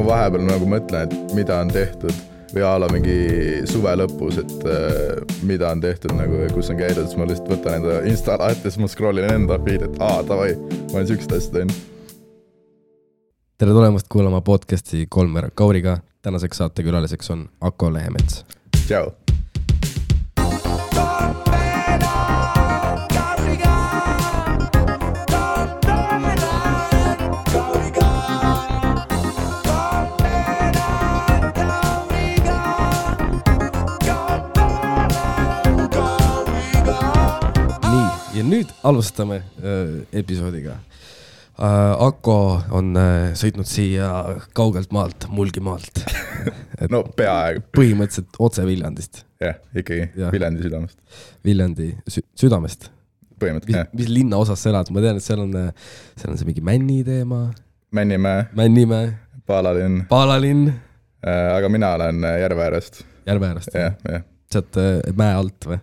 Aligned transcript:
ma 0.00 0.06
vahepeal 0.14 0.46
nagu 0.48 0.68
mõtlen, 0.68 1.08
et 1.08 1.34
mida 1.36 1.60
on 1.60 1.70
tehtud 1.72 2.14
või 2.50 2.64
a 2.66 2.72
la 2.82 2.88
mingi 2.90 3.16
suve 3.70 3.92
lõpus, 4.00 4.40
et 4.42 4.64
äh, 4.66 5.20
mida 5.46 5.70
on 5.70 5.82
tehtud 5.82 6.14
nagu 6.18 6.40
ja 6.40 6.48
kus 6.54 6.70
on 6.72 6.80
käidud, 6.80 7.06
siis 7.06 7.20
ma 7.20 7.28
lihtsalt 7.28 7.52
võtan 7.52 7.78
enda 7.78 8.00
insta 8.10 8.38
lahti 8.40 8.66
siis 8.66 8.80
ma 8.82 8.90
scroll 8.90 9.22
in 9.22 9.28
enda 9.30 9.60
feed'i, 9.60 9.86
et 9.86 10.02
aa 10.02 10.24
davai, 10.26 10.56
ma 10.90 10.98
olen 10.98 11.10
siukest 11.12 11.36
asja 11.36 11.58
teinud. 11.60 11.76
tere 13.60 13.76
tulemast 13.76 14.08
kuulama 14.08 14.40
podcast'i 14.40 15.06
Kolmveerand 15.08 15.52
Kauriga. 15.54 15.98
tänaseks 16.22 16.56
saatekülaliseks 16.56 17.30
on 17.30 17.48
Ako 17.60 17.92
Lehemets. 17.92 18.44
tšau. 18.86 19.12
Nüüd 38.60 38.72
alustame 38.84 39.42
äh, 39.64 40.20
episoodiga 40.20 40.76
äh,. 40.76 40.86
Ako 42.00 42.36
on 42.76 42.94
äh, 42.96 43.32
sõitnud 43.36 43.68
siia 43.68 44.08
kaugelt 44.56 44.92
maalt, 44.96 45.26
Mulgimaalt. 45.28 46.00
no 46.92 47.02
peaaegu, 47.16 47.66
põhimõtteliselt 47.76 48.38
otse 48.40 48.64
Viljandist, 48.64 49.24
jah, 49.42 49.58
ikkagi 49.76 50.06
Jah. 50.16 50.32
Viljandi 50.32 50.64
südamest, 50.64 50.96
Viljandi 51.44 51.90
sü 52.08 52.24
südamest. 52.42 52.88
põhimõtteliselt, 53.40 53.76
jah. 53.76 53.90
mis 53.96 54.08
linnaosas 54.12 54.64
sa 54.64 54.72
elad, 54.72 54.92
ma 54.92 55.04
tean, 55.04 55.20
et 55.20 55.26
seal 55.26 55.44
on, 55.44 55.52
seal 56.20 56.32
on 56.32 56.40
see 56.40 56.48
mingi 56.48 56.64
Männi 56.64 57.02
teema, 57.04 57.42
Männimäe, 57.96 58.48
Männimäe, 58.56 59.12
Paalalinn 59.48 60.04
Paalalinn, 60.08 60.72
äh,, 61.24 61.46
aga 61.58 61.72
mina 61.72 61.92
olen 61.98 62.24
Järve 62.40 62.68
äärest, 62.70 63.04
Järve 63.28 63.52
äärest, 63.52 63.76
jah, 63.76 64.00
jah, 64.08 64.24
sealt 64.52 64.80
mäe 65.16 65.36
alt 65.36 65.68
või? 65.68 65.80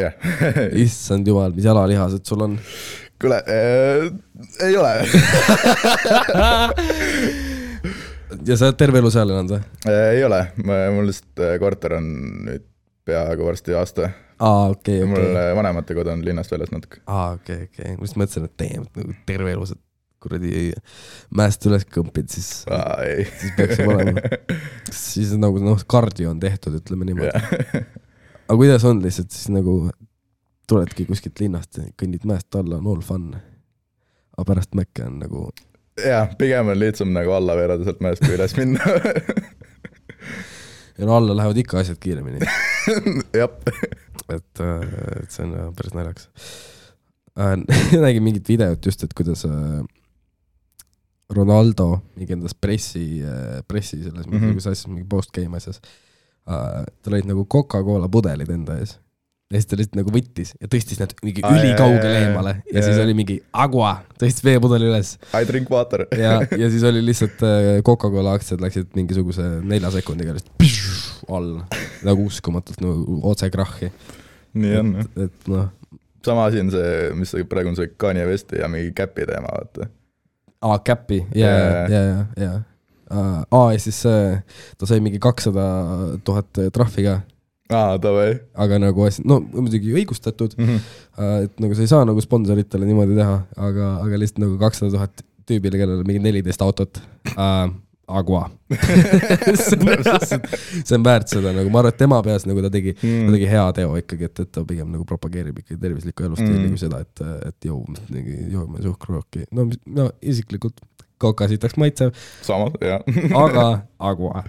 Jah. 0.00 0.12
issand 0.86 1.28
jumal, 1.28 1.54
mis 1.56 1.64
jalalihased 1.66 2.24
sul 2.28 2.44
on. 2.46 2.58
kuule 3.20 3.38
äh,, 3.48 4.10
ei 4.66 4.76
ole 4.76 4.92
ja 8.48 8.56
sa 8.56 8.68
oled 8.68 8.78
terve 8.80 9.00
elu 9.00 9.10
seal 9.14 9.30
elanud 9.30 9.56
või? 9.56 9.62
äh,. 9.88 10.06
ei 10.18 10.22
ole, 10.26 10.40
mul 10.60 11.08
lihtsalt 11.08 11.44
äh, 11.46 11.56
korter 11.62 11.96
on 12.00 12.06
nüüd 12.50 12.66
peaaegu 13.06 13.46
varsti 13.46 13.76
aasta 13.78 14.10
aa, 14.38 14.68
okei, 14.74 15.00
ja 15.00 15.08
mul 15.08 15.22
okei. 15.22 15.36
äh, 15.40 15.50
vanemate 15.56 15.96
kodu 15.96 16.12
on 16.12 16.24
linnast 16.26 16.52
väljas 16.52 16.72
natuke. 16.74 17.00
aa, 17.06 17.32
okei, 17.38 17.68
okei, 17.70 17.96
ma 17.96 18.08
just 18.08 18.20
mõtlesin, 18.20 18.48
et 18.48 18.56
damn, 18.60 18.88
nagu 18.98 19.16
terve 19.28 19.54
elu 19.56 19.68
sa 19.70 19.78
kuradi 20.26 20.72
mäest 21.36 21.66
üles 21.68 21.84
kõmpid, 21.92 22.30
siis, 22.32 22.48
siis 22.66 23.52
peaks 23.56 23.80
juba 23.80 23.96
olema, 23.98 24.40
siis 25.06 25.34
nagu 25.40 25.60
noh, 25.62 25.80
kardio 25.88 26.32
on 26.32 26.40
tehtud, 26.42 26.78
ütleme 26.80 27.08
niimoodi. 27.08 27.84
Aga 28.46 28.56
kuidas 28.58 28.84
on 28.88 29.02
lihtsalt 29.04 29.30
siis 29.34 29.48
nagu 29.54 29.74
tuledki 30.70 31.06
kuskilt 31.06 31.38
linnast 31.40 31.78
kõnnid 32.00 32.24
mäest 32.26 32.54
alla, 32.58 32.78
on 32.80 32.86
all 32.90 33.02
fun. 33.06 33.28
aga 34.36 34.44
pärast 34.50 34.74
mäkke 34.76 35.04
on 35.06 35.18
nagu, 35.22 35.40
jah, 36.02 36.32
pigem 36.38 36.68
on 36.72 36.78
lihtsam 36.80 37.12
nagu 37.14 37.30
alla 37.36 37.54
veereda 37.58 37.84
sealt 37.86 38.00
mäest 38.04 38.24
kui 38.24 38.34
üles 38.36 38.56
minna. 38.58 38.82
ja 40.98 41.06
no 41.06 41.12
alla 41.16 41.36
lähevad 41.36 41.56
ikka 41.62 41.78
asjad 41.82 41.98
kiiremini, 42.02 42.38
jah, 43.36 43.52
et, 44.32 44.64
et 44.64 45.30
see 45.30 45.44
on 45.46 45.54
äh, 45.54 45.68
päris 45.76 45.94
naljakas 45.96 46.26
äh. 47.38 47.54
nägin 48.06 48.24
mingit 48.26 48.48
videot 48.48 48.86
just, 48.90 49.04
et 49.06 49.14
kuidas 49.16 49.44
äh, 49.48 49.52
Ronaldo 51.36 51.88
mingi 52.16 52.32
endas 52.36 52.54
pressi 52.54 53.22
äh,, 53.22 53.62
pressi 53.68 54.02
selles 54.02 54.26
Mhm. 54.26 54.34
mingisuguse 54.36 54.70
asjas, 54.74 54.88
mingi 54.92 55.06
post-game 55.10 55.56
asjas 55.58 55.80
äh,. 55.82 55.88
Tal 56.46 57.16
olid 57.16 57.28
nagu 57.28 57.44
Coca-Cola 57.50 58.08
pudelid 58.12 58.50
enda 58.54 58.78
ees. 58.78 58.96
ja 59.50 59.60
siis 59.60 59.68
ta 59.70 59.78
lihtsalt 59.78 59.98
nagu 60.00 60.12
võttis 60.14 60.52
ja 60.60 60.68
tõstis 60.70 60.98
need 61.02 61.14
mingi 61.26 61.42
ülikaugele 61.46 62.22
eemale 62.24 62.56
ja 62.64 62.78
Jaa, 62.78 62.86
siis 62.86 62.96
jaa. 62.96 63.04
oli 63.06 63.14
mingi 63.18 63.36
agua, 63.54 63.92
tõstis 64.18 64.44
veepudeli 64.46 64.88
üles 64.90 65.16
I 65.30 65.46
drink 65.48 65.70
water. 65.70 66.06
ja, 66.18 66.40
ja 66.62 66.70
siis 66.72 66.86
oli 66.86 67.02
lihtsalt 67.06 67.42
äh, 67.46 67.70
Coca-Cola 67.86 68.36
aktsiad 68.38 68.62
läksid 68.62 68.94
mingisuguse 68.98 69.48
nelja 69.62 69.90
sekundiga 69.94 70.36
lihtsalt 70.36 70.66
alla, 71.32 71.66
nagu 72.06 72.26
uskumatult 72.30 72.82
nagu 72.84 73.20
otse 73.26 73.50
krahhi, 73.50 73.90
nii 74.54 74.76
on. 74.78 74.94
et 75.26 75.50
noh, 75.50 75.70
sama 76.26 76.46
asi 76.50 76.60
on 76.62 76.70
see, 76.74 76.94
mis 77.18 77.34
praegu 77.50 77.72
on 77.72 77.78
see 77.78 77.90
Kanye 77.98 78.26
Westi 78.26 78.60
ja 78.62 78.70
mingi 78.70 78.92
Capi 78.96 79.26
teema, 79.28 79.50
vaata. 79.54 79.88
aa, 80.62 80.78
Capi, 80.86 81.20
ja, 81.34 81.50
ja, 81.50 81.86
ja, 81.90 82.24
ja, 82.44 82.52
aa 83.10 83.70
ja 83.74 83.80
siis 83.82 84.02
äh, 84.10 84.42
ta 84.78 84.88
sai 84.88 85.00
mingi 85.04 85.20
kakssada 85.22 85.66
tuhat 86.26 86.50
trahvi 86.74 87.06
ka, 87.06 87.16
aa, 87.70 87.96
davai. 88.02 88.36
aga 88.54 88.80
nagu 88.82 89.08
no 89.24 89.40
muidugi 89.54 89.94
õigustatud, 89.94 90.58
et 90.58 91.62
nagu 91.62 91.78
sa 91.78 91.86
ei 91.86 91.90
saa 91.94 92.04
nagu 92.08 92.22
sponsoritele 92.24 92.88
niimoodi 92.88 93.16
teha, 93.18 93.40
aga, 93.56 93.96
aga 94.04 94.20
lihtsalt 94.22 94.44
nagu 94.44 94.58
kakssada 94.60 94.94
tuhat 94.94 95.26
tüübile, 95.46 95.78
kellel 95.78 96.02
on 96.02 96.06
mingi 96.08 96.22
neliteist 96.26 96.62
autot 96.66 97.02
äh,. 97.36 97.66
Agua 98.06 98.44
see 98.70 99.74
on 99.74 99.88
see 100.86 100.94
on 100.94 101.02
väärt 101.02 101.26
seda 101.26 101.50
nagu, 101.50 101.70
ma 101.74 101.80
arvan, 101.80 101.90
et 101.90 101.96
tema 101.98 102.20
peas 102.22 102.44
nagu 102.46 102.62
ta 102.62 102.70
tegi 102.70 102.92
mm., 102.94 103.24
ta 103.26 103.32
tegi 103.34 103.48
hea 103.50 103.64
teo 103.80 103.96
ikkagi, 103.98 104.28
et, 104.28 104.42
et 104.44 104.50
ta 104.54 104.62
pigem 104.68 104.92
nagu 104.94 105.02
propageerib 105.08 105.58
ikkagi 105.58 105.80
tervislikku 105.82 106.28
elustiili 106.28 106.54
Mm. 106.54 106.68
mm. 106.68 106.76
kui 106.76 106.82
seda, 106.84 107.00
et, 107.02 107.24
et 107.48 107.66
jõu, 107.66 107.80
joome 108.52 108.84
suhkrujooki, 108.84 109.48
no 109.58 109.66
mis, 109.72 109.80
no 109.90 110.06
isiklikult 110.22 110.78
koka 111.18 111.48
sitaks 111.48 111.76
maitsev, 111.80 112.12
samas, 112.44 112.76
jah. 112.82 113.02
aga 113.40 113.66
agua. 113.98 114.44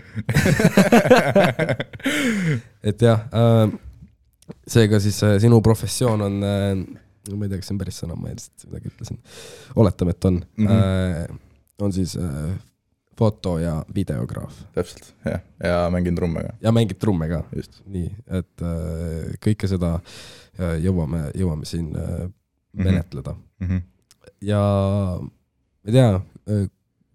et 2.83 3.01
jah 3.01 3.27
äh,, 3.31 3.65
seega 4.67 4.99
siis 5.03 5.19
äh, 5.23 5.37
sinu 5.43 5.61
professioon 5.65 6.21
on 6.27 6.39
äh,, 6.43 6.71
ma 7.33 7.45
ei 7.47 7.51
tea, 7.51 7.59
kas 7.59 7.69
see 7.69 7.75
on 7.75 7.81
päris 7.83 7.99
sõna, 8.03 8.17
ma 8.19 8.31
lihtsalt 8.31 8.69
midagi 8.69 8.93
ütlesin, 8.93 9.19
oletame, 9.75 10.15
et 10.15 10.29
on 10.31 10.41
mm. 10.41 10.67
-hmm. 10.67 11.27
äh, 11.27 11.37
on 11.81 11.93
siis 11.93 12.15
äh, 12.19 12.55
foto- 13.17 13.57
ja 13.59 13.77
videograaf 13.95 14.59
täpselt, 14.75 15.13
jah, 15.25 15.41
ja 15.63 15.77
mängin 15.93 16.15
trumme 16.15 16.43
ka, 16.47 16.57
ja 16.61 16.71
mängid 16.71 16.99
trumme 16.99 17.29
ka, 17.31 17.43
nii 17.85 18.09
et 18.27 18.65
äh, 18.65 19.37
kõike 19.43 19.67
seda 19.71 19.99
äh, 20.59 20.77
jõuame, 20.83 21.29
jõuame 21.35 21.65
siin 21.65 21.95
äh, 21.95 22.27
Mhm. 22.77 22.83
menetleda 22.85 23.35
mm. 23.59 23.67
-hmm. 23.67 23.81
ja 24.41 24.61
ma 25.21 25.29
ei 25.85 25.91
tea, 25.93 26.21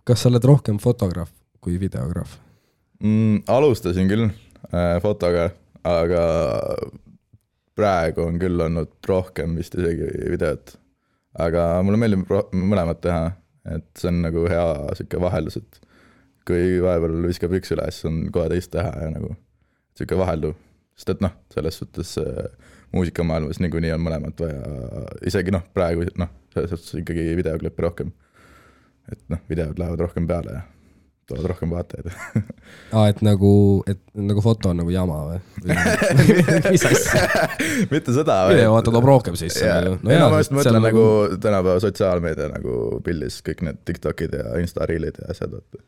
kas 0.05 0.25
sa 0.25 0.31
oled 0.33 0.45
rohkem 0.45 0.81
fotograaf 0.83 1.31
kui 1.63 1.79
videograaf? 1.81 2.39
mm,. 3.03 3.45
alustasin 3.51 4.11
küll 4.11 4.27
äh, 4.29 4.99
fotoga, 5.03 5.51
aga 5.89 6.25
praegu 7.79 8.27
on 8.27 8.41
küll 8.43 8.61
olnud 8.67 8.93
rohkem 9.09 9.57
vist 9.59 9.77
isegi 9.79 10.11
videot. 10.35 10.77
aga 11.43 11.69
mulle 11.87 12.01
meeldib 12.01 12.29
mõlemat 12.53 13.01
teha, 13.05 13.31
et 13.77 13.89
see 13.99 14.11
on 14.11 14.21
nagu 14.27 14.45
hea 14.51 14.67
sihuke 14.99 15.21
vaheldus, 15.23 15.57
et 15.63 15.81
kui 16.49 16.77
vahepeal 16.83 17.23
viskab 17.29 17.55
üks 17.57 17.73
üles, 17.75 18.03
on 18.09 18.27
kohe 18.35 18.51
teist 18.53 18.73
teha 18.75 18.93
ja 19.07 19.09
nagu 19.15 19.33
sihuke 19.97 20.19
vahelduv. 20.19 20.59
sest 20.99 21.15
et 21.15 21.23
noh, 21.25 21.33
selles 21.55 21.79
suhtes 21.81 22.17
äh, 22.21 22.51
muusikamaailmas 22.93 23.63
niikuinii 23.63 23.95
on 23.95 24.03
mõlemat 24.05 24.43
vaja, 24.45 25.07
isegi 25.27 25.55
noh, 25.55 25.65
praegu 25.75 26.05
noh, 26.21 26.29
selles 26.53 26.75
suhtes 26.75 27.01
ikkagi 27.01 27.33
videoklippe 27.39 27.87
rohkem. 27.87 28.13
Et 29.11 29.19
noh, 29.33 29.41
videod 29.51 29.79
lähevad 29.81 30.01
rohkem 30.07 30.27
peale 30.31 30.53
ja 30.59 30.63
toovad 31.31 31.47
rohkem 31.53 31.71
vaatajaid 31.71 32.09
aa, 32.93 33.05
et 33.13 33.21
nagu, 33.25 33.51
et 33.91 34.01
nagu 34.19 34.43
foto 34.45 34.73
on 34.73 34.81
nagu 34.83 34.91
jama 34.93 35.19
või? 35.29 35.39
mis 36.75 36.85
asja? 36.89 37.23
mitte 37.93 38.15
seda. 38.17 38.41
video 38.51 38.73
vaata 38.75 38.95
toob 38.95 39.07
rohkem 39.09 39.39
sisse 39.39 39.65
ei 39.69 40.19
no 40.19 40.29
ma 40.33 40.43
just 40.43 40.55
mõtlen 40.57 40.83
nagu 40.83 41.05
tänapäeva 41.43 41.79
sotsiaalmeedia 41.85 42.51
nagu 42.57 42.77
pildis 43.07 43.41
kõik 43.47 43.65
need 43.69 43.81
Tiktokid 43.89 44.35
ja 44.39 44.59
Insta 44.63 44.87
Reelid 44.89 45.23
ja 45.23 45.31
asjad, 45.35 45.55
vaata. 45.55 45.83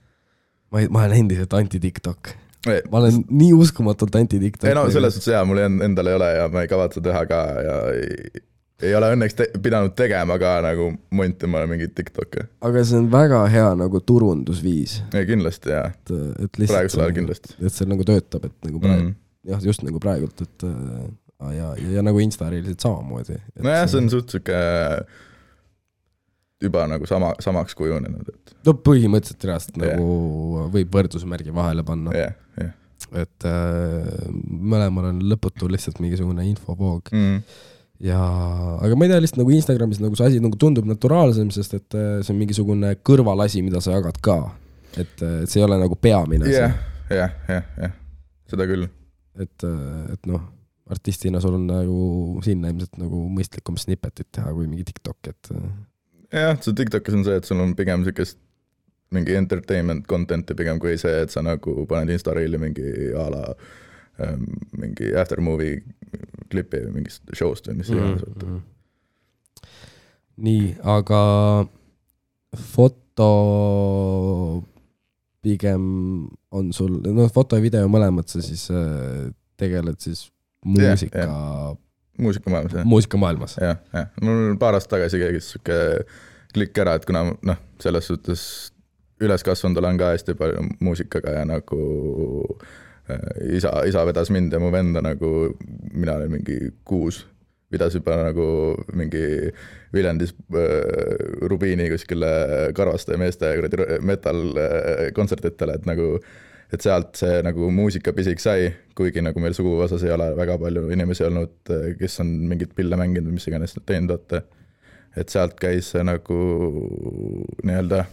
ma 0.74 0.84
ei, 0.84 0.88
ma 0.90 1.04
olen 1.04 1.18
endiselt 1.24 1.54
anti-Tiktok. 1.58 2.32
ei 2.70 2.80
ma 2.90 3.02
olen 3.02 3.22
nii 3.30 3.52
uskumatult 3.58 4.14
anti-Tiktok. 4.22 4.70
no 4.78 4.86
selles 4.94 5.18
suhtes 5.18 5.34
jaa, 5.34 5.44
mul 5.48 5.60
en- 5.66 5.82
endal 5.90 6.12
ei 6.12 6.18
ole 6.20 6.30
ja 6.38 6.48
ma 6.52 6.62
ei 6.64 6.70
kavatse 6.70 7.02
teha 7.04 7.26
ka 7.30 7.42
ja 7.68 7.78
ei, 7.98 8.44
ei 8.82 8.94
ole 8.98 9.12
õnneks 9.14 9.36
te 9.38 9.46
pidanud 9.62 9.92
tegema 9.96 10.34
ka 10.42 10.56
nagu 10.64 10.88
montima 11.14 11.60
mingit 11.70 11.94
Tiktoki. 11.94 12.42
aga 12.60 12.82
see 12.84 12.98
on 12.98 13.10
väga 13.12 13.44
hea 13.52 13.68
nagu 13.78 14.00
turundusviis, 14.02 14.96
ei 15.14 15.26
kindlasti 15.28 15.70
jaa, 15.70 15.86
et, 15.94 16.10
et 16.46 16.58
lihtsalt. 16.58 16.72
praegusel 16.74 17.04
ajal 17.04 17.14
kindlasti. 17.20 17.54
et 17.60 17.72
see 17.76 17.86
nagu 17.90 18.04
töötab, 18.08 18.48
et 18.50 18.56
nagu 18.70 18.80
praegu 18.82 19.04
Mm. 19.04 19.12
mm., 19.12 19.52
jah, 19.52 19.60
just 19.64 19.82
nagu 19.86 20.00
praegult, 20.02 20.40
et 20.42 20.64
äh, 20.64 21.04
ja, 21.54 21.70
ja, 21.76 21.90
ja 21.98 22.02
nagu 22.02 22.18
Insta-reelsid 22.24 22.80
samamoodi. 22.82 23.38
nojah, 23.62 23.86
see 23.88 24.00
on 24.02 24.10
suht 24.10 24.32
sihuke 24.34 24.58
juba 26.64 26.86
nagu 26.88 27.06
sama, 27.06 27.32
samaks 27.44 27.74
kujunenud, 27.76 28.28
et 28.30 28.54
no 28.66 28.72
põhimõtteliselt 28.86 29.44
reaalselt 29.48 29.76
Jah. 29.78 29.98
nagu 29.98 30.66
võib 30.72 30.94
võrdusmärgi 30.96 31.52
vahele 31.54 31.84
panna, 31.86 32.14
jah, 32.16 32.32
jah. 32.60 32.72
et 33.20 33.46
äh, 33.48 34.32
mõlemal 34.48 35.10
on 35.10 35.20
lõputu 35.28 35.68
lihtsalt 35.70 36.00
mingisugune 36.02 36.46
infovoog 36.50 37.12
Mm. 37.12 37.42
ja, 38.04 38.20
aga 38.84 38.96
ma 38.98 39.06
ei 39.06 39.12
tea, 39.12 39.20
lihtsalt 39.24 39.40
nagu 39.40 39.54
Instagramis 39.54 40.00
nagu 40.02 40.18
see 40.18 40.28
asi 40.28 40.42
nagu 40.44 40.58
tundub 40.60 40.88
naturaalsem, 40.88 41.50
sest 41.54 41.78
et 41.78 41.96
äh, 41.98 42.18
see 42.24 42.34
on 42.34 42.40
mingisugune 42.40 42.94
kõrvalasi, 43.06 43.62
mida 43.66 43.82
sa 43.84 43.96
jagad 43.96 44.20
ka. 44.24 44.38
et, 44.94 45.14
et 45.18 45.50
see 45.50 45.60
ei 45.60 45.66
ole 45.66 45.78
nagu 45.80 45.96
peamine 45.98 46.50
jah 46.50 46.70
asi,, 46.70 47.16
jah, 47.18 47.32
jah, 47.50 47.70
jah, 47.80 47.96
seda 48.50 48.68
küll. 48.70 48.86
et, 49.40 49.66
et 50.14 50.30
noh, 50.30 50.44
artistina 50.94 51.40
sul 51.42 51.56
on 51.58 51.66
nagu 51.70 51.98
sinna 52.44 52.70
ilmselt 52.70 53.00
nagu 53.00 53.24
mõistlikum 53.32 53.78
snippetit 53.80 54.28
teha 54.36 54.52
kui 54.54 54.68
mingi 54.68 54.86
TikTok, 54.90 55.32
et 55.32 55.54
äh, 55.56 55.70
jah, 56.44 56.58
see 56.60 56.76
TikTokis 56.76 57.20
on 57.20 57.24
see, 57.26 57.38
et 57.40 57.48
sul 57.48 57.62
on 57.64 57.74
pigem 57.78 58.04
siukest 58.06 58.40
mingi 59.14 59.36
entertainment 59.38 60.06
content'i 60.10 60.56
pigem 60.58 60.80
kui 60.82 60.98
see, 61.00 61.24
et 61.24 61.32
sa 61.32 61.42
nagu 61.44 61.84
paned 61.90 62.12
Insta 62.14 62.34
reel'i 62.34 62.58
mingi 62.60 63.12
a 63.14 63.26
la 63.30 63.42
ähm, 63.52 63.82
mingi 64.78 65.10
after 65.18 65.40
movie 65.42 65.80
klipi 66.52 66.82
või 66.86 67.00
mingist 67.00 67.34
show'st 67.34 67.68
või 67.70 67.80
mis 67.80 67.90
iganes 67.90 68.22
mm. 68.26 68.44
mm.. 68.46 68.60
nii, 70.46 70.68
aga 70.94 71.22
foto 72.74 73.30
pigem 75.44 75.86
on 76.54 76.70
sul, 76.76 77.00
noh, 77.04 77.30
foto 77.32 77.58
ja 77.58 77.64
video 77.64 77.88
mõlemad 77.90 78.30
sa 78.30 78.42
siis 78.44 78.68
äh, 78.72 79.32
tegeled 79.60 79.98
siis 80.02 80.28
muusika 80.64 81.26
yeah, 81.26 81.74
muusikamaailmas 82.18 82.78
jah, 82.78 82.86
muusikamaailmas. 82.88 83.58
jah, 83.60 83.82
jah, 83.92 84.06
mul 84.22 84.54
paar 84.60 84.78
aastat 84.78 84.96
tagasi 84.96 85.20
käis 85.20 85.50
sihuke 85.52 85.80
klikk 86.54 86.78
ära, 86.78 86.94
et 86.96 87.04
kuna 87.08 87.26
noh, 87.34 87.60
selles 87.82 88.06
suhtes 88.06 88.46
üles 89.24 89.42
kasvanud 89.46 89.78
olen 89.80 89.98
ka 89.98 90.12
hästi 90.14 90.36
palju 90.38 90.62
muusikaga 90.84 91.40
ja 91.40 91.44
nagu 91.48 91.82
äh, 92.54 92.72
isa, 93.52 93.72
isa 93.88 94.04
vedas 94.06 94.30
mind 94.32 94.52
ja 94.52 94.60
mu 94.62 94.70
venda 94.72 95.02
nagu, 95.04 95.30
mina 95.92 96.16
olin 96.18 96.38
mingi 96.38 96.58
kuus, 96.88 97.24
pidas 97.70 97.94
juba 97.96 98.16
nagu 98.22 98.46
mingi 98.94 99.50
Viljandis 99.94 100.34
äh, 100.54 101.46
Rubiini 101.50 101.90
kuskile 101.90 102.30
Karvaste 102.74 103.18
meeste 103.20 103.50
kuradi 103.58 104.00
metal 104.06 104.42
äh, 104.56 105.06
kontsertidele, 105.14 105.78
et 105.78 105.88
nagu 105.90 106.16
et 106.74 106.82
sealt 106.82 107.14
see 107.18 107.38
nagu 107.44 107.68
muusikapisik 107.70 108.40
sai, 108.42 108.70
kuigi 108.98 109.22
nagu 109.22 109.38
meil 109.42 109.54
suguvõsas 109.54 110.02
ei 110.06 110.14
ole 110.14 110.30
väga 110.34 110.56
palju 110.58 110.88
inimesi 110.94 111.26
olnud, 111.26 111.72
kes 112.00 112.20
on 112.24 112.32
mingeid 112.50 112.72
pille 112.74 112.98
mänginud 112.98 113.28
või 113.28 113.38
mis 113.38 113.46
iganes 113.50 113.76
teinud, 113.86 114.16
vaata. 114.16 114.42
et 115.14 115.30
sealt 115.30 115.54
käis 115.60 115.92
see 115.94 116.02
nagu 116.02 116.38
nii-öelda 117.62 118.04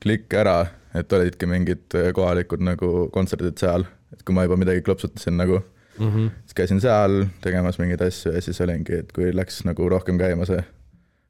klikk 0.00 0.32
ära, 0.40 0.62
et 0.94 1.12
olidki 1.12 1.46
mingid 1.46 1.98
kohalikud 2.14 2.62
nagu 2.64 3.08
kontserdid 3.14 3.58
seal, 3.60 3.86
et 4.12 4.24
kui 4.26 4.34
ma 4.34 4.46
juba 4.46 4.58
midagi 4.60 4.82
klopsutasin 4.86 5.36
nagu, 5.40 5.62
Mm 6.00 6.08
-hmm. 6.08 6.30
siis 6.40 6.54
käisin 6.54 6.80
seal 6.80 7.26
tegemas 7.40 7.78
mingeid 7.78 8.00
asju 8.00 8.32
ja 8.32 8.40
siis 8.40 8.60
olingi, 8.60 8.94
et 8.94 9.12
kui 9.12 9.36
läks 9.36 9.64
nagu 9.64 9.88
rohkem 9.88 10.18
käima 10.18 10.46
see 10.46 10.62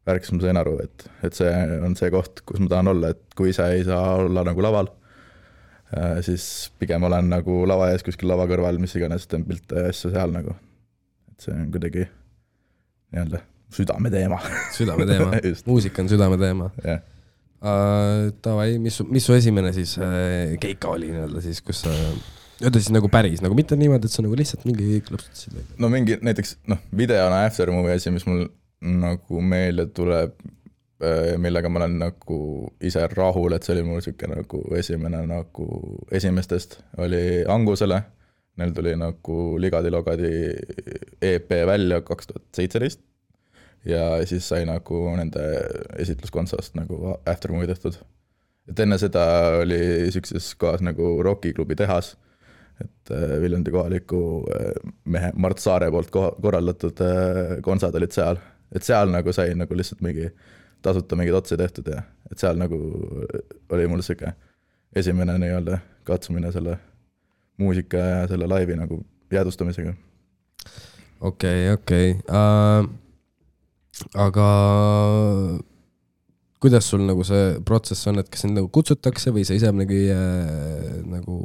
värk, 0.06 0.24
siis 0.24 0.32
ma 0.32 0.40
sain 0.40 0.56
aru, 0.56 0.78
et, 0.84 1.10
et 1.26 1.34
see 1.34 1.50
on 1.86 1.96
see 1.96 2.10
koht, 2.10 2.40
kus 2.46 2.60
ma 2.60 2.68
tahan 2.68 2.88
olla, 2.92 3.10
et 3.14 3.20
kui 3.36 3.50
ise 3.50 3.66
ei 3.74 3.84
saa 3.84 4.14
olla 4.22 4.44
nagu 4.46 4.62
laval, 4.62 4.88
siis 6.26 6.72
pigem 6.78 7.02
olen 7.02 7.30
nagu 7.32 7.64
lava 7.68 7.90
ees 7.90 8.04
kuskil 8.06 8.30
lava 8.30 8.46
kõrval, 8.50 8.78
mis 8.78 8.94
iganes, 8.96 9.26
teen 9.26 9.44
pilte 9.48 9.84
ja 9.84 9.90
asju 9.90 10.12
seal 10.14 10.34
nagu. 10.34 10.54
et 11.32 11.46
see 11.46 11.54
on 11.56 11.70
kuidagi 11.74 12.06
nii-öelda 13.10 13.40
südameteema, 13.74 14.38
südameteema 14.76 15.32
muusika 15.70 16.02
on 16.02 16.08
südameteema 16.08 16.70
jah. 16.84 17.02
uh,. 17.62 18.28
Davai, 18.44 18.78
mis 18.82 19.00
mis 19.08 19.26
su 19.26 19.36
esimene 19.36 19.72
siis 19.76 19.96
uh, 20.00 20.54
keika 20.60 20.94
oli 20.94 21.10
nii-öelda 21.12 21.42
siis, 21.44 21.60
kus 21.64 21.84
sa, 21.86 21.92
ütle 22.60 22.80
siis 22.80 22.92
nagu 22.94 23.10
päris 23.12 23.42
nagu 23.44 23.56
mitte 23.58 23.78
niimoodi, 23.80 24.08
et 24.08 24.16
sa 24.16 24.24
nagu 24.24 24.38
lihtsalt 24.38 24.64
mingi 24.68 25.02
klõpsutasid 25.08 25.58
või? 25.58 25.66
no 25.82 25.92
mingi 25.92 26.20
näiteks 26.24 26.56
noh, 26.70 26.80
videona 26.96 27.44
After 27.48 27.72
Movie 27.74 27.98
asi, 27.98 28.12
mis 28.14 28.26
mul 28.28 28.46
nagu 28.80 29.42
meelde 29.44 29.86
tuleb, 29.92 30.36
millega 31.40 31.68
ma 31.72 31.80
olen 31.80 31.98
nagu 32.00 32.38
ise 32.84 33.06
rahul, 33.12 33.54
et 33.56 33.64
see 33.64 33.74
oli 33.76 33.84
mul 33.86 34.00
sihuke 34.04 34.28
nagu 34.28 34.62
esimene 34.76 35.22
nagu 35.28 35.66
esimestest, 36.12 36.80
oli 37.00 37.44
Angusele. 37.48 38.02
Neil 38.60 38.72
tuli 38.76 38.92
nagu 38.98 39.36
Ligadi-Logadi 39.62 40.32
EP 41.24 41.52
välja 41.68 42.00
kaks 42.04 42.28
tuhat 42.28 42.42
seitseteist. 42.56 43.00
Ja 43.84 44.26
siis 44.28 44.48
sai 44.48 44.64
nagu 44.68 45.02
nende 45.16 45.44
esitluskontsert 45.98 46.74
nagu 46.76 47.16
After 47.26 47.52
Movie 47.52 47.70
tehtud. 47.70 48.00
et 48.68 48.80
enne 48.80 48.98
seda 48.98 49.24
oli 49.62 50.10
siukses 50.12 50.54
kohas 50.54 50.82
nagu 50.84 51.22
Rocki 51.22 51.52
klubi 51.56 51.76
tehas 51.76 52.16
et 52.80 53.10
äh, 53.10 53.40
Viljandi 53.40 53.70
kohaliku 53.70 54.20
äh, 54.54 54.92
mehe 55.04 55.32
Mart 55.34 55.58
Saare 55.58 55.90
poolt 55.90 56.10
ko- 56.14 56.32
korraldatud 56.42 57.00
äh, 57.04 57.60
kontsad 57.64 57.96
olid 57.98 58.14
seal, 58.14 58.40
et 58.72 58.86
seal 58.86 59.12
nagu 59.12 59.32
sai 59.36 59.54
nagu 59.58 59.76
lihtsalt 59.76 60.02
mingi 60.04 60.30
tasuta 60.82 61.16
mingeid 61.18 61.36
otsi 61.36 61.58
tehtud 61.60 61.90
ja 61.92 62.02
et 62.30 62.40
seal 62.40 62.60
nagu 62.60 62.78
oli 63.70 63.88
mul 63.90 64.04
sihuke 64.04 64.32
esimene 64.96 65.36
nii-öelda 65.38 65.78
katsumine 66.08 66.52
selle 66.52 66.78
muusika 67.60 68.00
ja 68.00 68.22
selle 68.30 68.48
laivi 68.48 68.76
nagu 68.78 69.02
jäädvustamisega. 69.30 69.94
okei, 71.20 71.70
okei. 71.72 72.14
Aga 74.14 74.46
kuidas 76.60 76.90
sul 76.92 77.06
nagu 77.08 77.24
see 77.24 77.56
protsess 77.64 78.08
on, 78.10 78.20
et 78.20 78.28
kas 78.28 78.44
sind 78.44 78.58
nagu 78.58 78.68
kutsutakse 78.72 79.32
või 79.32 79.46
sa 79.48 79.56
ise 79.56 79.72
nagu 79.72 80.04
äh, 80.12 81.00
nagu 81.08 81.40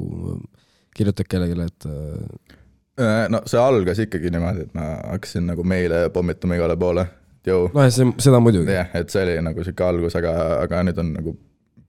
kirjutad 0.95 1.27
kellelegi, 1.27 1.67
et 1.67 1.87
äh, 1.91 2.55
Äh, 2.95 3.25
no 3.27 3.41
see 3.43 3.59
algas 3.59 3.99
ikkagi 3.99 4.29
niimoodi, 4.31 4.69
et 4.69 4.75
ma 4.77 4.85
hakkasin 5.11 5.49
nagu 5.49 5.63
meile 5.67 6.05
pommitama 6.15 6.55
igale 6.55 6.77
poole, 6.79 7.03
jõu, 7.43 7.65
noh, 7.75 7.89
see, 7.91 8.07
seda 8.23 8.39
muidugi. 8.39 8.71
jah, 8.71 8.93
et 8.95 9.11
see 9.11 9.25
oli 9.25 9.33
nagu 9.43 9.65
sihuke 9.67 9.83
algus, 9.83 10.15
aga, 10.15 10.31
aga 10.61 10.79
nüüd 10.87 11.01
on 11.03 11.09
nagu 11.17 11.33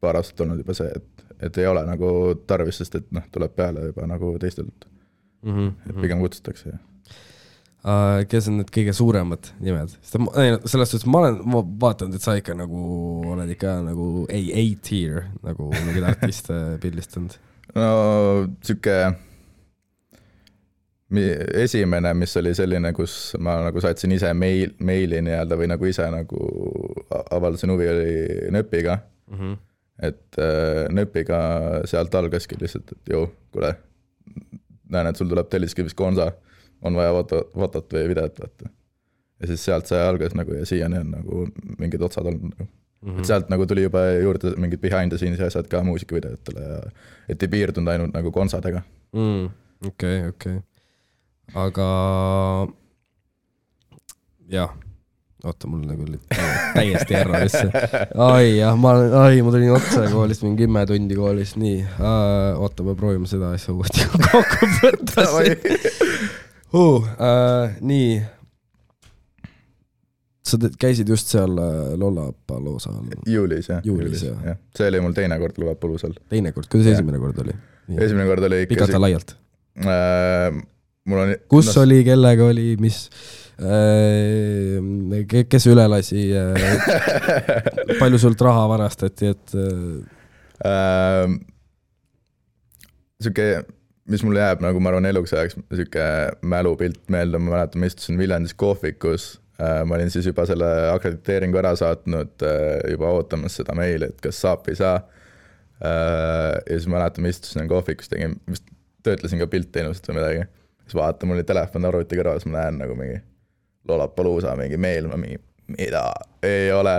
paar 0.03 0.19
aastat 0.19 0.43
olnud 0.43 0.65
juba 0.65 0.75
see, 0.75 0.91
et, 0.99 1.29
et 1.47 1.61
ei 1.63 1.69
ole 1.71 1.85
nagu 1.87 2.11
tarvis, 2.51 2.81
sest 2.83 2.99
et 2.99 3.07
noh, 3.15 3.23
tuleb 3.31 3.55
peale 3.55 3.87
juba 3.93 4.11
nagu 4.11 4.35
teistelt, 4.43 4.91
Mhm, 5.47 5.67
et 5.87 5.99
pigem 6.03 6.19
kutsutakse 6.19 6.73
ja 6.73 6.79
kes 8.31 8.49
on 8.51 8.61
need 8.61 8.71
kõige 8.75 8.95
suuremad 8.97 9.53
nimed, 9.63 9.93
sest 10.01 10.19
ma, 10.19 10.33
ei, 10.43 10.55
no 10.57 10.71
selles 10.71 10.91
suhtes 10.91 11.07
ma 11.11 11.21
olen, 11.23 11.37
ma 11.47 11.63
vaatan, 11.87 12.15
et 12.17 12.25
sa 12.25 12.35
ikka 12.39 12.57
nagu 12.59 12.81
oled 13.35 13.53
ikka 13.55 13.77
nagu 13.87 14.09
A, 14.27 14.41
A-tier 14.63 15.29
nagu 15.47 15.71
mingeid 15.71 16.09
artiste 16.11 16.57
pildistanud. 16.83 17.37
no 17.77 17.87
sihuke 18.67 18.97
esimene, 21.55 22.11
mis 22.19 22.35
oli 22.37 22.55
selline, 22.59 22.91
kus 22.97 23.37
ma 23.39 23.61
nagu 23.69 23.81
saatsin 23.83 24.17
ise 24.17 24.33
meil, 24.35 24.73
meili 24.83 25.21
nii-öelda 25.23 25.59
või 25.59 25.69
nagu 25.71 25.87
ise 25.87 26.09
nagu 26.11 26.49
avaldasin 27.31 27.71
huvi, 27.71 27.87
oli 27.93 28.51
Nööpiga. 28.57 28.99
et 30.03 30.39
äh, 30.43 30.89
Nööpiga 30.91 31.39
sealt 31.87 32.15
algaski 32.15 32.59
lihtsalt, 32.61 32.91
et 32.93 33.15
jõu, 33.15 33.29
kuule, 33.55 33.77
näen, 34.91 35.07
et 35.07 35.17
sul 35.17 35.31
tuleb 35.31 35.49
Telliskivis 35.49 35.95
konsa, 35.95 36.33
on 36.83 36.99
vaja 36.99 37.13
foto, 37.17 37.43
fotot 37.55 37.97
või 37.99 38.09
videot, 38.13 38.41
vaata. 38.43 38.71
ja 39.41 39.51
siis 39.51 39.65
sealt 39.65 39.89
see 39.91 40.01
algas 40.01 40.35
nagu 40.39 40.55
ja 40.57 40.67
siiani 40.69 41.01
on 41.03 41.13
nagu 41.19 41.45
mingid 41.79 42.03
otsad 42.03 42.27
olnud 42.27 42.51
nagu. 42.53 42.69
Mhm. 43.07 43.19
et 43.21 43.29
sealt 43.29 43.51
nagu 43.53 43.67
tuli 43.69 43.85
juba 43.85 44.03
juurde 44.23 44.55
mingid 44.57 44.81
behind 44.81 45.13
the 45.13 45.19
scenes'i 45.21 45.45
asjad 45.47 45.69
ka 45.71 45.83
muusikavideotele 45.87 46.65
ja 46.65 46.81
et 47.29 47.43
ei 47.43 47.53
piirdunud 47.53 47.93
ainult 47.93 48.17
nagu 48.17 48.33
konsadega. 48.33 48.83
Mm, 49.13 49.51
okei, 49.87 50.25
okei. 50.33 50.57
aga 51.55 51.87
jah, 54.51 54.73
oota, 55.45 55.69
mul 55.71 55.85
nagu 55.87 56.07
oli 56.07 56.19
täiesti 56.75 57.15
errorisse. 57.15 57.71
ai 58.29 58.57
jah, 58.59 58.77
ma 58.79 58.95
ai, 59.23 59.43
ma 59.45 59.53
tulin 59.55 59.75
otse 59.77 60.07
koolist, 60.13 60.45
mingi 60.47 60.65
kümme 60.65 60.85
tundi 60.89 61.19
koolist, 61.19 61.59
nii 61.61 61.79
uh,. 61.85 62.63
oota, 62.63 62.87
me 62.87 62.97
proovime 62.99 63.31
seda 63.31 63.53
asja 63.57 63.75
uuesti 63.75 64.07
kokku 64.31 64.71
võtta 64.81 65.27
uh,. 66.75 67.03
Uh, 67.03 67.77
nii. 67.81 68.23
sa 70.47 70.59
te- 70.63 70.71
käisid 70.79 71.09
just 71.11 71.27
seal 71.33 71.57
äh, 71.59 71.95
Lollapaloosal, 71.99 73.01
juulis 73.27 73.67
jah. 73.71 73.81
Juulis, 73.85 74.23
jah. 74.23 74.59
see 74.79 74.87
oli 74.93 75.01
mul 75.03 75.15
teine 75.17 75.39
kord 75.43 75.59
Luvapalusal. 75.59 76.15
teine 76.31 76.53
kord, 76.55 76.69
kuidas 76.71 76.87
Jah. 76.93 77.01
esimene 77.01 77.19
kord 77.23 77.41
oli? 77.43 77.55
esimene 77.99 78.29
kord 78.29 78.47
oli 78.47 78.61
ikka 78.63 78.75
pikalt 78.75 78.95
ja 78.95 79.01
laialt. 79.03 79.35
äh, 79.83 80.61
mul 81.07 81.25
on. 81.25 81.35
kus 81.51 81.73
no, 81.75 81.83
oli, 81.83 81.99
kellega 82.07 82.47
oli, 82.53 82.77
mis 82.83 83.01
äh,, 83.59 85.43
kes 85.51 85.67
üle 85.73 85.89
lasi 85.91 86.29
äh, 86.31 86.55
palju 88.01 88.19
sult 88.23 88.41
raha 88.47 88.69
varastati, 88.71 89.33
et 89.35 89.57
äh, 89.59 89.67
ähm, 90.71 91.41
sihuke, 93.23 93.49
mis 94.11 94.23
mulle 94.25 94.43
jääb 94.43 94.63
nagu 94.65 94.81
ma 94.81 94.93
arvan 94.93 95.09
eluks 95.09 95.35
ajaks 95.35 95.59
sihuke 95.75 96.07
mälupilt 96.47 97.03
meelde, 97.13 97.41
ma 97.43 97.57
mäletan, 97.57 97.83
ma 97.83 97.91
istusin 97.91 98.19
Viljandis 98.19 98.55
kohvikus 98.55 99.29
äh,. 99.61 99.83
ma 99.85 99.99
olin 99.99 100.11
siis 100.11 100.27
juba 100.27 100.47
selle 100.47 100.69
akrediteeringu 100.93 101.59
ära 101.59 101.75
saatnud 101.79 102.47
äh,, 102.47 102.91
juba 102.93 103.11
ootamas 103.19 103.59
seda 103.61 103.75
meili, 103.79 104.11
et 104.13 104.21
kas 104.23 104.41
saab 104.45 104.67
või 104.67 104.77
ei 104.77 104.81
saa 104.83 104.97
äh,. 105.01 106.55
ja 106.61 106.77
siis 106.77 106.89
mäletan, 106.93 107.27
ma 107.27 107.35
istusin 107.35 107.69
kohvikus, 107.71 108.11
tegin, 108.13 108.39
vist 108.51 108.69
töötlesin 109.07 109.43
ka 109.43 109.51
pilti 109.51 109.83
ilmselt 109.83 110.09
või 110.11 110.21
midagi. 110.21 110.47
siis 110.85 110.99
vaatan, 110.99 111.31
mul 111.31 111.41
oli 111.41 111.49
telefon 111.49 111.91
arvuti 111.91 112.19
kõrval, 112.19 112.41
siis 112.43 112.51
ma 112.51 112.63
näen 112.63 112.81
nagu 112.83 112.99
mingi 112.99 113.21
Lollapalooza 113.87 114.57
mingi 114.59 114.79
meil, 114.83 115.07
ma 115.07 115.19
mingi, 115.21 115.39
mida, 115.77 116.09
ei 116.43 116.73
ole. 116.75 116.97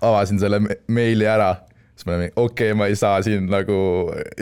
avasin 0.00 0.38
selle 0.40 0.60
me- 0.62 0.78
meili 0.88 1.26
ära 1.26 1.54
siis 1.96 2.08
olin 2.08 2.20
mingi, 2.20 2.32
okei 2.36 2.70
okay,, 2.70 2.78
ma 2.78 2.88
ei 2.90 2.96
saa 2.96 3.20
siin 3.24 3.48
nagu 3.50 3.76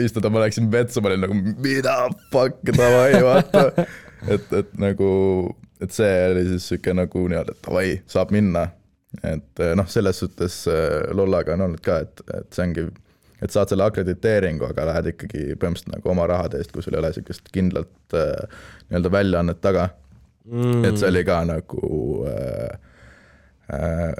istuda, 0.01 0.29
ma 0.29 0.43
läksin 0.43 0.67
vetsu, 0.71 1.01
ma 1.01 1.11
olin 1.11 1.23
nagu 1.25 1.37
mida 1.63 1.95
fuck, 2.33 2.59
davai, 2.75 3.21
vaata. 3.23 3.85
et, 4.27 4.51
et 4.59 4.75
nagu, 4.81 5.09
et 5.81 5.95
see 5.95 6.11
oli 6.31 6.45
siis 6.51 6.67
sihuke 6.71 6.95
nagu 6.97 7.25
nii-öelda, 7.31 7.55
et 7.55 7.69
davai, 7.69 7.87
saab 8.11 8.35
minna. 8.35 8.67
et 9.23 9.65
noh, 9.79 9.87
selles 9.87 10.19
suhtes 10.19 10.65
äh, 10.67 11.05
Lollaga 11.15 11.55
on 11.55 11.69
olnud 11.69 11.83
ka, 11.83 12.01
et, 12.03 12.23
et 12.35 12.55
see 12.55 12.65
ongi, 12.67 12.89
et 13.43 13.53
saad 13.53 13.71
selle 13.71 13.85
akrediteeringu, 13.87 14.67
aga 14.67 14.89
lähed 14.89 15.13
ikkagi 15.13 15.45
põhimõtteliselt 15.55 15.93
nagu 15.93 16.11
oma 16.11 16.25
rahade 16.27 16.59
eest, 16.59 16.73
kui 16.75 16.83
sul 16.83 16.97
ei 16.97 16.99
ole 16.99 17.13
sihukest 17.15 17.47
kindlat 17.55 18.17
äh, 18.17 18.59
nii-öelda 18.89 19.11
väljaannet 19.15 19.61
taga 19.63 19.89
mm.. 20.51 20.83
et 20.89 20.99
see 20.99 21.09
oli 21.11 21.23
ka 21.27 21.39
nagu 21.47 21.87
äh, 22.31 22.75
äh, 23.71 24.11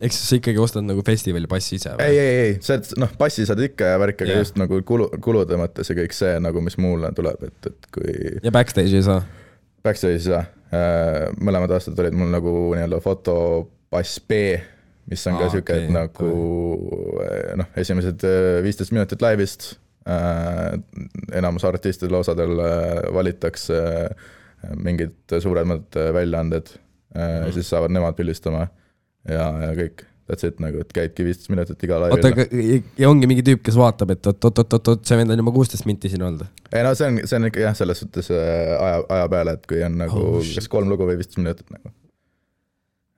ehk 0.00 0.14
siis 0.14 0.26
sa 0.28 0.38
ikkagi 0.38 0.60
ostad 0.62 0.86
nagu 0.86 1.04
festivali 1.06 1.48
passi 1.50 1.78
ise 1.78 1.94
või? 1.94 2.08
ei, 2.08 2.18
ei, 2.18 2.34
ei, 2.42 2.56
see, 2.64 2.80
noh, 3.00 3.12
passi 3.18 3.46
saad 3.48 3.62
ikka 3.64 3.94
ja 3.94 4.00
värk, 4.02 4.24
aga 4.24 4.32
yeah. 4.32 4.42
just 4.42 4.58
nagu 4.60 4.80
kulu, 4.86 5.08
kulude 5.24 5.58
mõttes 5.60 5.90
ja 5.90 5.96
kõik 5.98 6.16
see 6.16 6.34
nagu, 6.42 6.62
mis 6.64 6.76
mulle 6.82 7.10
tuleb, 7.16 7.46
et, 7.48 7.70
et 7.70 7.88
kui. 7.94 8.16
ja 8.44 8.52
backstage'i 8.54 9.00
ei 9.00 9.06
saa? 9.06 9.22
Backstage'i 9.86 10.18
ei 10.18 10.26
saa, 10.26 10.42
äh, 10.74 11.24
mõlemad 11.38 11.76
aastad 11.76 11.98
olid 12.02 12.18
mul 12.18 12.32
nagu 12.34 12.54
nii-öelda 12.74 13.00
fotopass 13.04 14.20
B, 14.26 14.42
mis 15.10 15.24
on 15.30 15.38
ah, 15.38 15.44
ka 15.44 15.50
sihuke 15.54 15.78
okay,, 15.78 15.90
nagu 15.94 16.30
okay. 17.14 17.56
noh, 17.60 17.72
esimesed 17.80 18.26
äh, 18.28 18.60
viisteist 18.66 18.94
minutit 18.96 19.22
laivist 19.24 19.74
äh,, 20.10 20.74
enamus 21.38 21.66
artistidel, 21.68 22.18
osadel 22.22 22.56
äh, 22.58 23.04
valitakse 23.14 23.82
äh, 24.08 24.32
mingid 24.74 25.38
suuremad 25.38 25.92
väljaanded 26.16 26.72
mm, 26.74 27.20
-hmm. 27.20 27.52
siis 27.52 27.70
saavad 27.70 27.92
nemad 27.94 28.16
pildistama 28.18 28.66
ja, 29.28 29.46
ja 29.64 29.70
kõik, 29.78 30.04
that's 30.28 30.46
it 30.46 30.60
nagu, 30.62 30.80
et 30.80 30.92
käidki 30.96 31.26
viisteist 31.26 31.50
minutit 31.52 31.82
iga 31.84 31.98
laivil. 32.00 32.16
oota, 32.16 32.30
aga 32.32 32.46
ja 33.00 33.10
ongi 33.10 33.28
mingi 33.30 33.44
tüüp, 33.46 33.60
kes 33.66 33.76
vaatab, 33.78 34.14
et 34.14 34.30
oot-oot-oot-oot, 34.30 35.04
see 35.04 35.18
vend 35.20 35.34
on 35.34 35.42
juba 35.42 35.52
kuusteist 35.56 35.88
minti 35.88 36.10
siin 36.12 36.24
olnud? 36.24 36.46
ei 36.72 36.84
no 36.86 36.94
see 36.96 37.10
on, 37.10 37.20
see 37.28 37.40
on 37.40 37.48
ikka 37.50 37.64
jah, 37.66 37.76
selles 37.76 38.00
suhtes 38.04 38.30
äh, 38.32 38.72
aja, 38.78 39.02
aja 39.18 39.28
peale, 39.32 39.56
et 39.58 39.68
kui 39.70 39.84
on 39.84 40.00
nagu 40.00 40.24
oh, 40.38 40.40
kas 40.56 40.70
kolm 40.72 40.92
lugu 40.92 41.08
või 41.08 41.18
viisteist 41.20 41.42
minutit 41.42 41.68
nagu. 41.74 41.92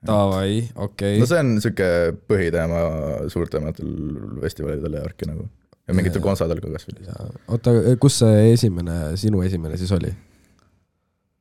Davai, 0.07 0.59
okei 0.75 1.15
okay.. 1.15 1.21
no 1.23 1.29
see 1.29 1.39
on 1.41 1.55
sihuke 1.63 1.89
põhiteema 2.29 2.83
suurtematel 3.33 3.95
festivalidel 4.43 4.99
ja 4.99 5.07
värki 5.07 5.31
nagu. 5.31 5.47
ja 5.87 5.95
mingitel 5.97 6.23
kontserdil 6.23 6.61
ka 6.63 6.75
kasvõi. 6.75 7.07
oota, 7.55 7.75
kus 8.03 8.21
see 8.23 8.51
esimene, 8.51 9.17
sinu 9.19 9.41
esimene 9.47 9.79
siis 9.79 9.95
oli? 9.95 10.11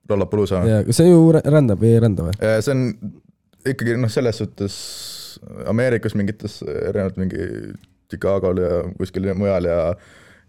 Lollapalooza. 0.06 0.62
jaa, 0.70 0.82
see 0.94 1.10
ju 1.10 1.30
rändab 1.34 1.82
või 1.82 1.90
ei 1.90 2.02
rända 2.06 2.30
või? 2.30 2.38
see 2.62 2.72
on 2.72 2.84
ikkagi 3.72 3.96
noh, 4.00 4.12
selles 4.12 4.42
suhtes 4.42 4.76
Ameerikas 5.68 6.14
mingites 6.16 6.60
erinevalt 6.64 7.18
mingi 7.20 7.48
Chicagol 8.10 8.62
ja 8.62 8.84
kuskil 8.96 9.28
mujal 9.36 9.68
ja 9.68 9.80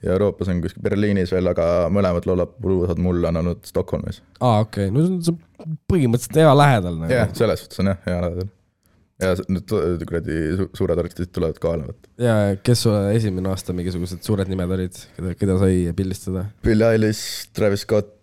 ja 0.04 0.12
Euroopas 0.14 0.50
on 0.52 0.62
kuskil 0.62 0.84
Berliinis 0.86 1.32
veel, 1.34 1.50
aga 1.50 1.88
mõlemad 1.94 2.28
Lollapaloozad 2.30 3.00
mul 3.02 3.24
on 3.30 3.42
olnud 3.42 3.66
Stockholmis. 3.66 4.22
aa, 4.40 4.62
okei 4.66 4.92
okay., 4.92 4.94
no 4.94 5.08
see 5.26 5.34
on 5.64 5.80
põhimõtteliselt 5.90 6.38
hea 6.44 6.54
lähedal 6.60 7.02
nagu. 7.02 7.14
jah, 7.14 7.34
selles 7.38 7.64
suhtes 7.64 7.82
on 7.82 7.92
jah, 7.92 8.00
hea 8.06 8.20
lähedal. 8.26 8.52
ja 9.24 9.34
nüüd 9.50 10.06
kuradi 10.06 10.38
suured 10.78 11.02
artistid 11.02 11.34
tulevad 11.34 11.58
kohale, 11.64 11.90
vot. 11.90 12.10
ja 12.22 12.38
kes 12.62 12.86
su 12.86 12.94
esimene 13.16 13.50
aasta 13.54 13.74
mingisugused 13.78 14.22
suured 14.28 14.54
nimed 14.54 14.78
olid, 14.78 15.02
keda, 15.18 15.36
keda 15.42 15.60
sai 15.64 15.84
pildistada? 15.98 16.46
Billie 16.66 16.94
Eilish, 16.94 17.50
Travis 17.58 17.88
Scott, 17.88 18.14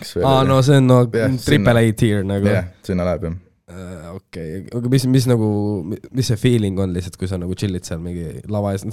kes 0.00 0.16
veel 0.16 0.30
aa, 0.30 0.44
no 0.48 0.62
see 0.64 0.80
on 0.80 0.88
no 0.88 1.02
yeah, 1.04 1.36
triple 1.44 1.84
A 1.84 1.96
tier 2.00 2.24
nagu. 2.24 2.48
jah, 2.48 2.72
sinna 2.86 3.04
läheb 3.10 3.28
jah 3.28 3.40
okei 3.64 4.58
okay., 4.60 4.64
aga 4.76 4.90
mis, 4.92 5.06
mis 5.08 5.24
nagu, 5.24 5.46
mis 6.12 6.28
see 6.28 6.36
feeling 6.36 6.76
on 6.82 6.92
lihtsalt, 6.92 7.16
kui 7.16 7.28
sa 7.30 7.38
nagu 7.40 7.54
chill'id 7.56 7.86
seal 7.88 8.02
mingi 8.04 8.42
lava 8.52 8.74
ees, 8.74 8.84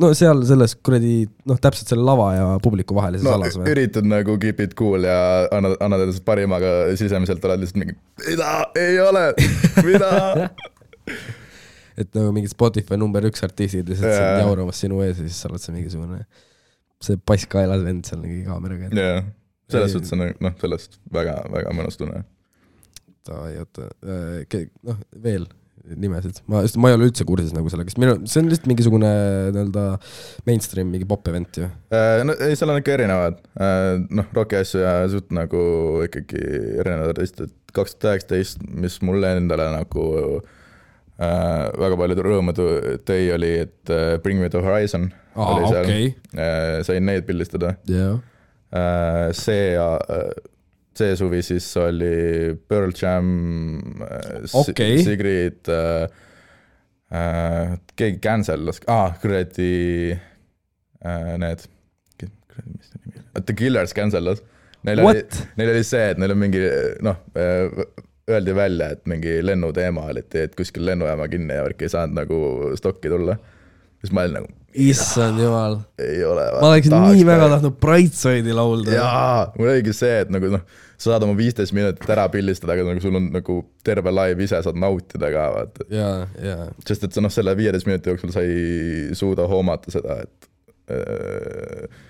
no 0.00 0.08
seal 0.16 0.40
selles 0.48 0.78
kuradi 0.80 1.26
noh, 1.48 1.58
täpselt 1.60 1.92
selle 1.92 2.06
lava 2.06 2.30
ja 2.32 2.46
publiku 2.64 2.96
vahelises 2.96 3.26
no, 3.28 3.34
alas 3.36 3.58
või? 3.58 3.68
üritad 3.74 4.08
nagu 4.08 4.38
keep 4.40 4.62
it 4.64 4.72
cool 4.78 5.04
ja 5.04 5.18
annad, 5.52 5.76
annad 5.84 6.06
endast 6.06 6.24
parima, 6.24 6.56
aga 6.56 6.96
sisemiselt 6.96 7.44
oled 7.44 7.66
lihtsalt 7.66 7.82
mingi, 7.82 7.98
mida, 8.24 8.54
ei 8.80 8.96
ole, 9.04 9.26
mida 9.84 10.12
et 12.00 12.08
nagu 12.16 12.32
mingid 12.32 12.54
Spotify 12.54 12.96
number 12.96 13.28
üks 13.28 13.44
artistid 13.44 13.92
lihtsalt 13.92 14.14
yeah. 14.14 14.40
jauramas 14.40 14.80
sinu 14.86 15.02
ees 15.04 15.20
ja 15.20 15.26
siis 15.26 15.42
sa 15.42 15.52
oled 15.52 15.66
see 15.66 15.76
mingisugune, 15.76 16.22
see 17.04 17.20
pass 17.28 17.44
kaelas 17.52 17.84
vend 17.84 18.08
seal 18.08 18.24
mingi 18.24 18.40
kaameraga. 18.48 18.88
jah 18.88 19.04
yeah., 19.04 19.30
selles 19.68 19.92
suhtes 19.92 20.16
on 20.16 20.24
noh, 20.32 20.58
sellest 20.64 20.96
väga, 21.12 21.42
väga 21.52 21.76
mõnus 21.76 22.00
tunne 22.00 22.24
oota, 23.28 23.64
oota, 23.64 23.88
äh, 24.56 24.68
noh, 24.88 25.00
veel 25.22 25.48
nimesid, 25.96 26.42
ma, 26.50 26.60
sest 26.66 26.78
ma 26.80 26.90
ei 26.90 26.96
ole 26.96 27.08
üldse 27.08 27.24
kursis 27.28 27.54
nagu 27.56 27.70
sellega, 27.72 27.92
sest 27.92 28.00
minu, 28.02 28.16
see 28.28 28.42
on 28.42 28.50
lihtsalt 28.50 28.68
mingisugune 28.70 29.10
nii-öelda 29.54 29.84
mainstream 30.48 30.90
mingi 30.92 31.08
pop 31.08 31.26
event 31.30 31.60
ju. 31.60 31.68
Äh, 31.94 32.20
no 32.28 32.34
ei, 32.44 32.56
seal 32.58 32.72
on 32.72 32.80
ikka 32.82 32.94
erinevad, 32.96 33.40
äh, 33.60 33.94
noh, 34.18 34.28
roki 34.36 34.58
asju 34.58 34.82
ja 34.82 34.94
suht 35.12 35.32
nagu 35.36 35.62
ikkagi 36.06 36.42
erinevad 36.82 37.14
artistid, 37.14 37.54
kaks 37.76 37.96
tuhat 37.96 38.18
üheksateist, 38.18 38.64
mis 38.84 38.98
mulle 39.06 39.32
endale 39.38 39.70
nagu 39.74 40.08
äh, 40.18 41.64
väga 41.84 42.00
palju 42.02 42.26
rõõmu 42.28 42.56
tõi, 42.58 43.22
oli, 43.36 43.54
et 43.66 43.94
Bring 44.24 44.42
me 44.42 44.50
the 44.52 44.62
horizon 44.64 45.10
Aa, 45.34 45.54
oli 45.54 45.72
seal. 45.72 45.88
okay., 45.88 46.84
sain 46.88 47.08
neid 47.08 47.26
pildistada. 47.28 47.76
Yeah.. 47.88 48.20
see 49.32 49.74
see 50.98 51.16
suvi 51.18 51.42
siis 51.46 51.66
oli 51.80 52.54
Pearl 52.68 52.94
Jam 52.96 53.28
okay., 54.58 54.98
Sigrid 55.06 55.70
äh,, 55.72 56.08
äh, 57.14 57.74
keegi 57.98 58.20
cancel'as 58.24 58.82
ah,, 58.90 59.14
kuradi 59.22 59.72
äh, 60.14 61.34
need, 61.40 61.66
mis 62.74 62.92
ta 62.92 63.02
nimi 63.04 63.18
oli, 63.22 63.44
The 63.44 63.54
Killers 63.54 63.94
cancel'as. 63.96 64.42
Neil 64.86 65.02
What? 65.02 65.16
oli, 65.16 65.48
neil 65.58 65.72
oli 65.74 65.86
see, 65.86 66.12
et 66.12 66.20
neil 66.22 66.34
on 66.34 66.42
mingi 66.42 66.62
noh 67.06 67.22
äh,, 67.38 67.82
öeldi 68.28 68.54
välja, 68.54 68.90
et 68.94 69.06
mingi 69.08 69.38
lennuteema 69.42 70.04
oli, 70.12 70.24
et 70.36 70.56
kuskil 70.58 70.84
lennujaama 70.86 71.28
kinni 71.32 71.56
ja 71.56 71.64
värk 71.64 71.84
ei 71.84 71.92
saanud 71.92 72.18
nagu 72.18 72.40
stokki 72.78 73.10
tulla. 73.12 73.38
Siis 74.02 74.14
ma 74.14 74.26
olin 74.26 74.40
nagu. 74.40 74.52
issand 74.88 75.40
jumal. 75.42 75.80
ei 76.02 76.20
ole. 76.24 76.44
ma 76.58 76.72
oleksin 76.72 76.98
nii 77.06 77.24
väga 77.28 77.48
tahtnud 77.54 77.80
Brightside'i 77.82 78.56
laulda. 78.56 78.94
jaa, 78.98 79.48
mul 79.58 79.72
oligi 79.74 79.96
see, 79.96 80.20
et 80.26 80.34
nagu 80.34 80.52
noh 80.58 80.66
sa 80.98 81.12
saad 81.12 81.24
oma 81.28 81.36
viisteist 81.38 81.74
minutit 81.76 82.10
ära 82.10 82.26
pildistada, 82.32 82.74
aga 82.74 82.88
nagu 82.88 83.02
sul 83.02 83.14
on 83.14 83.28
nagu 83.30 83.60
terve 83.86 84.10
live 84.10 84.42
ise 84.44 84.58
saad 84.64 84.78
nautida 84.82 85.30
ka, 85.30 85.44
vaata. 85.54 85.86
jaa, 85.94 86.24
jaa. 86.42 86.66
sest 86.88 87.06
et 87.06 87.14
sa 87.14 87.22
noh, 87.22 87.32
selle 87.32 87.54
viieteist 87.58 87.86
minuti 87.86 88.10
jooksul 88.10 88.34
sa 88.34 88.42
ei 88.42 89.14
suuda 89.18 89.46
hoomata 89.50 89.94
seda, 89.94 90.18
et 90.26 90.50
äh, 90.96 92.02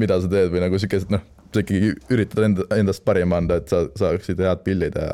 mida 0.00 0.18
sa 0.22 0.30
teed 0.32 0.48
või 0.54 0.64
nagu 0.64 0.80
siukest 0.80 1.12
noh, 1.12 1.22
sa 1.52 1.64
ikkagi 1.64 1.92
üritad 2.14 2.48
enda, 2.48 2.66
endast 2.80 3.04
parima 3.04 3.42
anda, 3.42 3.60
et 3.60 3.68
sa 3.68 3.84
saaksid 4.00 4.40
head 4.40 4.64
pildid 4.64 4.96
ja 4.96 5.12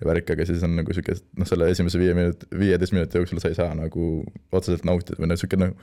ja 0.00 0.08
värk, 0.08 0.30
aga 0.32 0.46
siis 0.48 0.62
on 0.64 0.76
nagu 0.78 0.94
sihuke, 0.96 1.14
noh, 1.38 1.48
selle 1.48 1.68
esimese 1.72 2.00
viie 2.00 2.14
minut-, 2.16 2.46
viieteist 2.56 2.94
minuti 2.96 3.20
jooksul 3.20 3.40
sa 3.42 3.50
ei 3.50 3.56
saa 3.58 3.74
nagu 3.76 4.06
otseselt 4.56 4.86
nautida 4.88 5.20
või 5.20 5.28
noh, 5.28 5.38
sihuke 5.40 5.58
noh, 5.60 5.74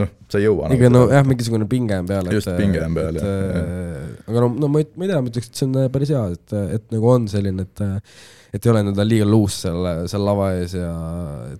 noh, 0.00 0.12
sa 0.30 0.38
ei 0.38 0.46
jõua. 0.46 0.70
ikka 0.76 0.90
no 0.92 1.04
jah, 1.10 1.26
mingisugune 1.26 1.66
pinge 1.70 1.98
on 1.98 2.08
peal. 2.10 2.30
just, 2.34 2.50
pinge 2.58 2.82
on 2.84 2.94
peal, 2.96 3.18
jah. 3.18 4.28
aga 4.28 4.44
no, 4.44 4.50
no 4.62 4.70
ma 4.70 4.82
ei, 4.82 4.88
ma 4.94 5.06
ei 5.06 5.12
tea, 5.12 5.22
ma 5.24 5.32
ütleks, 5.32 5.50
et 5.50 5.60
see 5.60 5.68
on 5.68 5.80
äh, 5.82 5.88
päris 5.94 6.12
hea, 6.14 6.22
et, 6.36 6.56
et 6.78 6.86
nagu 6.94 7.10
on 7.16 7.26
selline, 7.30 7.66
et 7.66 7.84
et 8.54 8.62
ei 8.62 8.70
ole 8.70 8.84
nii-öelda 8.84 9.06
liiga 9.08 9.26
luus 9.26 9.56
seal, 9.64 9.88
seal 10.10 10.22
lava 10.22 10.52
ees 10.60 10.76
ja 10.78 10.92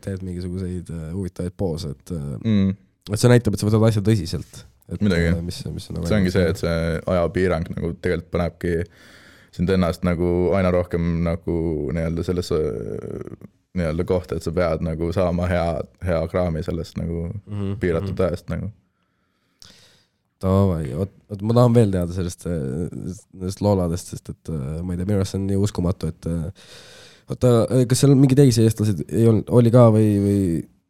teed 0.04 0.22
mingisuguseid 0.26 0.92
äh, 0.94 1.08
huvitavaid 1.16 1.56
poose, 1.58 1.90
et 1.96 2.14
mm. 2.14 2.70
et 3.10 3.18
see 3.18 3.32
näitab, 3.32 3.56
et 3.56 3.64
sa 3.64 3.68
võtad 3.68 3.88
asja 3.90 4.04
tõsiselt. 4.06 4.62
midagi, 5.00 5.34
nagu 5.34 5.82
see 5.82 5.98
ongi 6.20 6.30
see, 6.30 6.46
et 6.52 6.62
see 6.62 6.78
ajapiirang 7.16 7.74
nagu 7.74 7.94
tegelikult 7.98 8.30
panebki 8.36 8.76
sind 9.54 9.70
ennast 9.70 10.02
nagu 10.06 10.30
aina 10.56 10.72
rohkem 10.74 11.20
nagu 11.26 11.58
nii-öelda 11.94 12.24
sellesse 12.26 12.58
nii-öelda 13.74 14.06
kohta, 14.06 14.38
et 14.38 14.46
sa 14.46 14.52
pead 14.54 14.82
nagu 14.86 15.10
saama 15.14 15.46
hea, 15.50 15.68
hea 16.06 16.22
kraami 16.30 16.62
sellest 16.62 16.98
nagu 16.98 17.28
mm 17.28 17.60
-hmm. 17.60 17.76
piiratud 17.82 18.14
mhm. 18.14 18.22
ajast 18.22 18.50
nagu. 18.50 18.70
Davai, 20.42 20.92
oot, 20.94 21.12
oot 21.30 21.42
ma 21.42 21.54
tahan 21.54 21.74
veel 21.74 21.90
teada 21.94 22.12
sellest, 22.12 22.46
nendest 22.46 23.62
looladest, 23.64 24.10
sest 24.12 24.28
et 24.28 24.50
ma 24.82 24.92
ei 24.92 24.98
tea, 24.98 25.06
minu 25.06 25.20
arust 25.20 25.32
see 25.32 25.40
on 25.40 25.46
nii 25.46 25.60
uskumatu, 25.66 26.10
et 26.10 26.26
oota, 27.30 27.52
kas 27.88 28.02
seal 28.02 28.14
mingeid 28.18 28.42
teisi 28.42 28.66
eestlasi 28.66 28.96
ei 29.08 29.28
olnud, 29.30 29.48
oli 29.48 29.72
ka 29.74 29.86
või, 29.94 30.10
või 30.26 30.42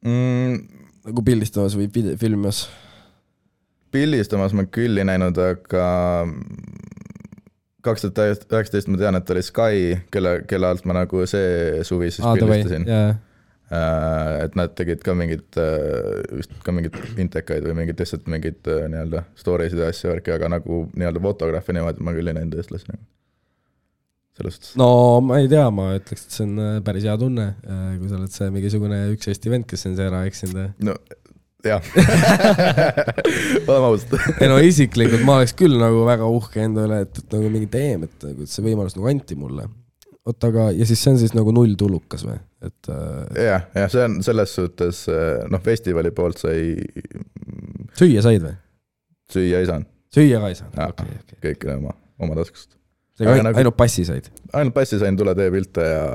mm. 0.08 0.56
nagu 1.10 1.24
pildistamas 1.28 1.76
või 1.78 1.90
filmimas? 1.92 2.64
pildistamas 3.94 4.56
ma 4.58 4.64
küll 4.66 4.98
ei 4.98 5.06
näinud, 5.06 5.38
aga 5.38 5.86
kaks 7.84 8.06
tuhat 8.06 8.48
üheksateist 8.48 8.90
ma 8.90 8.98
tean, 9.00 9.18
et 9.18 9.30
oli 9.34 9.44
Sky, 9.44 9.94
kelle, 10.14 10.34
kelle 10.50 10.72
alt 10.72 10.86
ma 10.88 10.96
nagu 11.00 11.24
see 11.30 11.84
suvi 11.86 12.10
siis 12.14 12.26
ah, 12.26 12.36
pildistasin 12.38 12.88
yeah.. 12.88 13.14
Uh, 13.74 14.44
et 14.44 14.56
nad 14.60 14.74
tegid 14.76 15.00
ka 15.02 15.14
mingit 15.16 15.56
uh,, 15.58 16.20
vist 16.36 16.52
ka 16.62 16.72
mingeid 16.76 16.98
intekaid 17.18 17.64
või 17.64 17.78
mingeid 17.78 18.02
lihtsalt 18.02 18.28
mingeid 18.30 18.68
uh, 18.68 18.84
nii-öelda 18.92 19.24
story 19.40 19.70
sid 19.72 19.80
ja 19.80 19.88
asju 19.90 20.10
värki, 20.12 20.34
aga 20.34 20.50
nagu 20.52 20.82
nii-öelda 20.92 21.22
fotograafe 21.24 21.74
niimoodi 21.74 22.04
ma 22.04 22.12
küll 22.14 22.28
ei 22.28 22.36
näinud 22.36 22.58
eestlasi 22.60 22.90
nagu. 22.92 23.00
selles 24.36 24.58
suhtes. 24.58 24.74
no 24.78 24.90
ma 25.24 25.40
ei 25.40 25.48
tea, 25.50 25.64
ma 25.74 25.88
ütleks, 25.96 26.26
et 26.28 26.36
see 26.36 26.44
on 26.44 26.84
päris 26.84 27.08
hea 27.08 27.16
tunne, 27.18 27.48
kui 27.64 28.12
sa 28.12 28.20
oled 28.20 28.36
see 28.36 28.52
mingisugune 28.58 29.00
üks 29.16 29.32
Eesti 29.32 29.54
vend, 29.56 29.66
kes 29.70 29.88
on 29.88 29.96
see 29.96 30.10
ära 30.12 30.22
eksinud. 30.28 30.76
no 30.84 30.98
jah 31.68 31.84
oleme 33.68 33.86
ausad. 33.88 34.18
ei 34.40 34.50
no 34.50 34.58
isiklikult 34.62 35.24
ma 35.26 35.38
oleks 35.40 35.54
küll 35.58 35.78
nagu 35.80 36.04
väga 36.08 36.28
uhke 36.30 36.64
enda 36.64 36.84
üle, 36.88 37.00
et, 37.06 37.22
et 37.22 37.36
nagu 37.36 37.52
mingi 37.52 37.70
teem, 37.72 38.06
et 38.08 38.28
nagu 38.28 38.48
see 38.50 38.66
võimalus 38.66 38.98
nagu 38.98 39.10
anti 39.12 39.38
mulle. 39.38 39.66
oota, 40.24 40.50
aga, 40.50 40.68
ja 40.76 40.88
siis 40.88 41.02
see 41.04 41.14
on 41.14 41.20
siis 41.22 41.34
nagu 41.36 41.54
nulltulukas 41.56 42.26
või, 42.28 42.38
et 42.64 42.92
äh, 42.92 43.42
jah, 43.48 43.66
jah, 43.80 43.90
see 43.92 44.06
on 44.08 44.20
selles 44.26 44.54
suhtes 44.60 45.04
noh, 45.50 45.64
festivali 45.64 46.14
poolt 46.16 46.44
sa 46.44 46.54
ei, 46.54 46.76
süüa 47.98 48.24
said 48.24 48.44
või? 48.44 48.56
süüa 49.34 49.60
ei 49.62 49.68
saanud, 49.68 49.90
süüa 50.14 50.40
ka 50.42 50.52
ei 50.52 50.58
saanud, 50.60 50.80
okei, 50.88 51.20
okei. 51.24 51.42
kõik 51.48 51.68
oli 51.68 51.78
oma, 51.80 51.98
oma 52.22 52.40
taskust. 52.40 52.74
Seega 53.14 53.30
Aga 53.30 53.34
ainult, 53.38 53.46
nagu- 53.50 53.60
ainult 53.62 53.76
passi 53.78 54.04
said? 54.08 54.28
ainult 54.58 54.74
passi 54.74 54.98
sain, 54.98 55.16
tule 55.16 55.34
tee 55.38 55.50
pilte 55.54 55.84
ja 55.86 56.06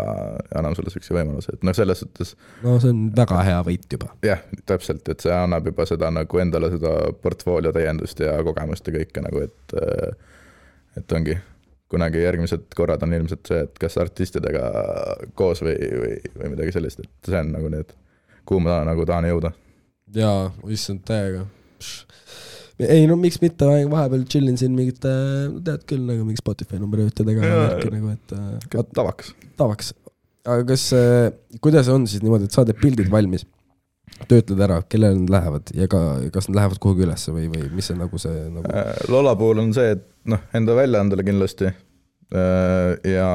anname 0.59 0.75
sulle 0.75 0.91
siukse 0.93 1.13
võimaluse, 1.15 1.53
et 1.55 1.63
noh, 1.63 1.75
selles 1.77 2.01
suhtes 2.03 2.33
no 2.63 2.73
see 2.83 2.91
on 2.91 3.05
väga 3.15 3.43
hea 3.47 3.59
võit 3.67 3.85
juba. 3.95 4.09
jah, 4.25 4.41
täpselt, 4.67 5.07
et 5.13 5.23
see 5.23 5.31
annab 5.35 5.69
juba 5.71 5.85
seda 5.89 6.09
nagu 6.11 6.41
endale 6.43 6.71
seda 6.75 6.91
portfoolio 7.23 7.71
täiendust 7.75 8.19
ja 8.25 8.35
kogemust 8.43 8.87
ja 8.91 8.97
kõike 8.99 9.23
nagu, 9.23 9.45
et 9.47 9.77
et 10.99 11.13
ongi, 11.15 11.37
kunagi 11.89 12.21
järgmised 12.25 12.67
korrad 12.75 13.03
on 13.07 13.13
ilmselt 13.15 13.47
see, 13.47 13.61
et 13.63 13.79
kas 13.79 13.95
artistidega 14.01 14.65
koos 15.39 15.61
või, 15.63 15.77
või, 16.03 16.17
või 16.41 16.51
midagi 16.57 16.75
sellist, 16.75 16.99
et 17.05 17.31
see 17.31 17.39
on 17.39 17.53
nagu 17.55 17.69
need, 17.71 17.95
kuhu 18.49 18.59
ma 18.65 18.81
nagu 18.87 19.05
tahan 19.07 19.29
jõuda. 19.29 19.53
jaa, 20.19 20.49
issand 20.75 21.05
täiega. 21.07 21.45
Ei 22.79 23.07
no 23.09 23.17
miks 23.19 23.41
mitte, 23.43 23.67
vahepeal 23.91 24.25
chillin 24.31 24.57
siin 24.59 24.75
mingite, 24.77 25.12
tead 25.65 25.86
küll 25.89 26.05
nagu 26.07 26.24
mingi 26.24 26.39
Spotify 26.39 26.79
number 26.79 27.03
ühtedega 27.03 27.43
värki 27.43 27.91
nagu, 27.93 28.13
et 28.15 28.36
äh, 28.38 28.83
tavaks. 28.95 29.33
tavaks. 29.59 29.93
aga 30.48 30.63
kas, 30.69 30.89
kuidas 31.63 31.89
on 31.91 32.07
siis 32.07 32.24
niimoodi, 32.24 32.48
et 32.48 32.55
sa 32.55 32.63
teed 32.67 32.79
pildid 32.79 33.12
valmis, 33.12 33.43
töötled 34.29 34.62
ära, 34.63 34.79
kellele 34.89 35.19
nad 35.21 35.33
lähevad 35.33 35.74
ja 35.75 35.88
ka, 35.91 36.00
kas 36.33 36.50
nad 36.50 36.62
lähevad 36.62 36.79
kuhugi 36.83 37.05
ülesse 37.05 37.33
või, 37.36 37.48
või 37.51 37.67
mis 37.75 37.89
see 37.89 38.00
nagu 38.00 38.19
see 38.21 38.48
nagu 38.53 38.74
Lola 39.12 39.36
puhul 39.39 39.62
on 39.63 39.71
see, 39.75 39.93
et 39.95 40.05
noh, 40.29 40.41
enda 40.55 40.75
väljaandele 40.77 41.25
kindlasti. 41.27 41.71
ja, 43.09 43.29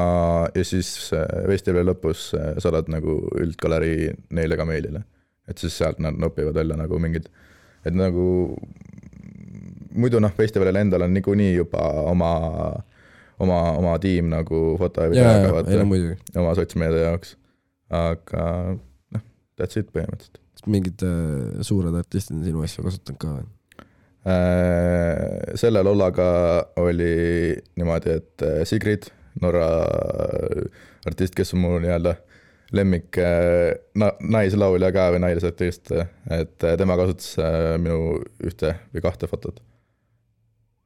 ja 0.54 0.64
siis 0.64 0.88
äh, 1.16 1.24
festivali 1.50 1.88
lõpus 1.88 2.28
äh, 2.38 2.52
saadad 2.62 2.86
nagu 2.92 3.16
üldgalerii 3.42 4.12
neile 4.30 4.56
ka 4.56 4.66
meilile. 4.68 5.02
et 5.50 5.58
siis 5.58 5.74
sealt 5.76 5.98
nad 5.98 6.16
nopivad 6.16 6.54
välja 6.54 6.76
nagu 6.78 6.98
mingid, 7.02 7.26
et 7.84 7.94
nagu 7.94 8.56
muidu 9.94 10.20
noh, 10.22 10.32
festivalil 10.36 10.80
endal 10.80 11.06
on 11.06 11.14
niikuinii 11.16 11.54
juba 11.54 11.82
oma, 12.10 12.30
oma, 13.42 13.60
oma 13.78 13.96
tiim 14.02 14.30
nagu 14.32 14.62
foto 14.80 15.06
ja 15.06 15.12
video 15.12 15.24
jaa, 15.24 15.32
jaa, 15.32 15.42
jagavad 15.46 15.70
ei 15.70 15.80
no 15.80 15.88
muidugi. 15.90 16.18
oma 16.36 16.54
sotsmeedia 16.58 17.08
jaoks. 17.08 17.36
aga 17.94 18.46
noh, 19.14 19.26
that's 19.60 19.80
it 19.80 19.90
põhimõtteliselt. 19.94 20.40
mingid 20.66 21.04
äh, 21.06 21.64
suured 21.66 21.96
artistid 22.00 22.38
on 22.38 22.46
sinu 22.46 22.64
asju 22.66 22.86
kasutanud 22.86 23.20
ka 23.22 23.34
või? 23.38 23.50
Äh, 24.24 25.56
selle 25.60 25.82
lollaga 25.84 26.28
oli 26.80 27.12
niimoodi, 27.76 28.18
et 28.22 28.46
äh, 28.46 28.62
Sigrid, 28.68 29.10
Norra 29.42 29.66
artist, 31.04 31.34
kes 31.36 31.52
on 31.56 31.64
mu 31.64 31.74
nii-öelda 31.82 32.14
lemmik 32.74 33.18
äh, 33.18 33.74
na-, 33.98 34.14
naislaulja 34.20 34.90
ka 34.94 35.08
või 35.14 35.22
naisartist, 35.24 35.92
et 35.94 36.66
äh, 36.66 36.76
tema 36.80 36.96
kasutas 37.00 37.34
äh, 37.38 37.74
minu 37.80 38.18
ühte 38.44 38.74
või 38.94 39.04
kahte 39.04 39.30
fotot. 39.30 39.60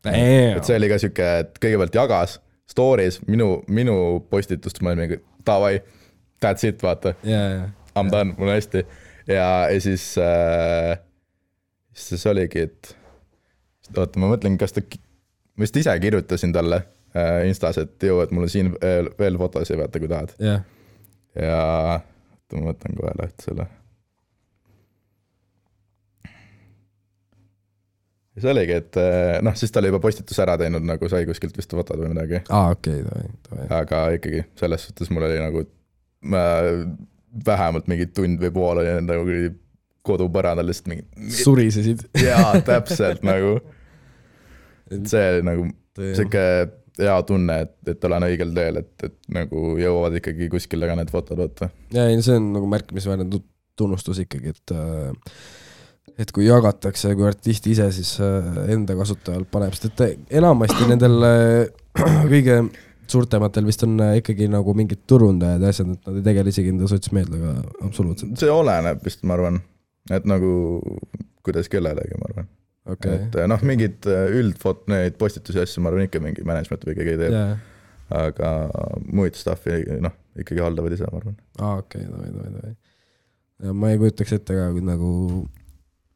Et 0.06 0.64
see 0.64 0.76
oli 0.78 0.88
ka 0.90 0.98
sihuke, 1.02 1.30
et 1.42 1.58
kõigepealt 1.62 1.96
jagas 1.98 2.38
story's 2.68 3.20
minu, 3.26 3.62
minu 3.72 3.96
postitust, 4.30 4.82
ma 4.82 4.92
olin 4.92 5.04
mingi 5.04 5.20
davai, 5.46 5.78
that's 6.42 6.66
it, 6.68 6.82
vaata, 6.84 7.14
jaa, 7.26 7.48
jaa. 7.56 7.68
I 7.98 8.04
m 8.04 8.12
done, 8.12 8.34
mul 8.38 8.50
on 8.50 8.54
hästi. 8.54 8.84
ja, 9.26 9.48
ja 9.72 9.80
siis 9.82 10.12
äh,, 10.22 10.98
siis 11.92 12.26
oligi, 12.26 12.68
et 12.68 12.94
oota, 13.96 14.20
ma 14.20 14.30
mõtlen, 14.34 14.58
kas 14.60 14.76
ta, 14.76 14.84
ma 15.56 15.66
vist 15.66 15.80
ise 15.80 15.94
kirjutasin 16.00 16.52
talle 16.54 16.82
äh, 17.16 17.48
Instas, 17.48 17.80
et 17.82 18.08
jõu, 18.10 18.20
et 18.22 18.34
mul 18.34 18.46
on 18.46 18.52
siin 18.52 18.70
veel, 18.76 19.10
veel 19.18 19.40
fotosid, 19.40 19.80
vaata, 19.80 20.02
kui 20.02 20.12
tahad. 20.12 20.36
jah, 20.42 20.62
ja 21.34 21.58
oota, 21.96 22.60
ma 22.60 22.70
võtan 22.70 23.00
kohe 23.00 23.16
lahti 23.18 23.48
selle. 23.48 23.68
Ja 28.38 28.44
see 28.44 28.52
oligi, 28.54 28.78
et 28.78 28.98
äh, 29.02 29.36
noh, 29.44 29.56
siis 29.58 29.74
ta 29.74 29.82
oli 29.82 29.90
juba 29.92 30.00
postituse 30.06 30.42
ära 30.46 30.56
teinud, 30.60 30.86
nagu 30.86 31.10
sai 31.10 31.26
kuskilt 31.28 31.56
vist 31.58 31.74
fotod 31.74 32.00
või 32.00 32.14
midagi, 32.14 32.42
aa 32.54 32.72
okei, 32.76 33.02
davai, 33.04 33.30
davai. 33.50 33.68
aga 33.82 34.02
ikkagi 34.16 34.44
selles 34.60 34.88
suhtes 34.88 35.10
mul 35.12 35.26
oli 35.28 35.40
nagu 35.42 35.64
äh, 35.66 36.68
vähemalt 37.46 37.90
mingi 37.90 38.08
tund 38.14 38.40
või 38.42 38.54
pool 38.54 38.82
oli 38.84 38.94
nagu 39.04 39.26
kuradi 39.26 39.56
kodupõrandal 40.08 40.68
lihtsalt 40.68 40.90
mingi 40.92 41.32
surisesid. 41.42 42.06
jaa, 42.28 42.60
täpselt 42.64 43.24
nagu, 43.26 43.58
et 44.88 45.08
see 45.10 45.24
oli 45.34 45.46
nagu 45.48 45.68
sihuke 45.98 46.44
hea 46.98 47.16
tunne, 47.26 47.60
et, 47.66 47.76
et 47.92 48.04
olen 48.08 48.26
õigel 48.26 48.54
teel, 48.56 48.80
et, 48.80 48.92
et 49.06 49.16
nagu 49.34 49.76
jõuavad 49.78 50.16
ikkagi 50.18 50.48
kuskile 50.50 50.88
ka 50.90 50.96
need 50.98 51.12
fotod 51.14 51.38
võtta. 51.38 51.70
ja 51.94 52.08
ei, 52.10 52.18
see 52.24 52.38
on 52.40 52.50
nagu 52.56 52.70
märkimisväärne 52.70 53.28
tu- 53.30 53.44
tunnustus 53.78 54.18
ikkagi, 54.24 54.54
et 54.56 54.74
äh, 54.74 55.12
et 56.18 56.34
kui 56.34 56.48
jagatakse, 56.48 57.14
kui 57.14 57.26
artist 57.28 57.66
ise 57.70 57.88
siis 57.94 58.16
äh, 58.24 58.50
enda 58.74 58.96
kasutajal 58.98 59.46
paneb, 59.50 59.76
sest 59.76 60.02
et 60.02 60.34
enamasti 60.40 60.88
nendel 60.90 61.16
äh, 61.28 61.70
kõige 62.32 62.60
suurtematel 63.08 63.66
vist 63.68 63.84
on 63.86 63.96
äh, 64.04 64.18
ikkagi 64.20 64.48
nagu 64.52 64.74
mingid 64.76 65.04
turundajad 65.08 65.64
ja 65.64 65.72
asjad, 65.72 65.94
et 65.94 66.10
nad 66.10 66.20
ei 66.20 66.26
tegele 66.26 66.52
isegi 66.52 66.74
enda 66.74 66.90
sotsmeediaga 66.90 67.54
absoluutselt, 67.86 68.36
see 68.40 68.52
oleneb 68.52 69.02
vist, 69.06 69.22
ma 69.28 69.38
arvan, 69.38 69.60
et 70.10 70.26
nagu 70.28 70.52
kuidas 71.46 71.70
kellelegi, 71.72 72.18
ma 72.20 72.32
arvan. 72.32 72.48
Okei. 72.88 73.18
Et 73.26 73.34
noh, 73.50 73.60
mingid 73.68 74.06
eh, 74.08 74.30
üldfot-, 74.40 74.86
neid 74.88 75.18
postitusi 75.20 75.60
asju, 75.60 75.82
ma 75.84 75.90
arvan 75.92 76.06
ikka 76.06 76.22
mingi 76.24 76.44
management 76.48 76.86
või 76.88 76.96
keegi 76.96 77.16
teeb, 77.20 77.34
jaa, 77.36 77.56
aga 78.16 78.52
muid 79.12 79.36
stuff'i 79.36 79.82
noh, 80.00 80.14
ikkagi 80.40 80.64
haldavad 80.64 80.96
ise, 80.96 81.08
ma 81.12 81.20
arvan. 81.20 81.36
aa 81.60 81.74
okei, 81.82 82.06
davai, 82.08 82.30
davai, 82.32 82.52
davai. 82.56 82.74
ja 83.64 83.74
ma 83.76 83.92
ei 83.92 84.00
kujutaks 84.00 84.36
ette 84.38 84.56
ka, 84.56 84.70
kui 84.72 84.84
nagu 84.88 85.10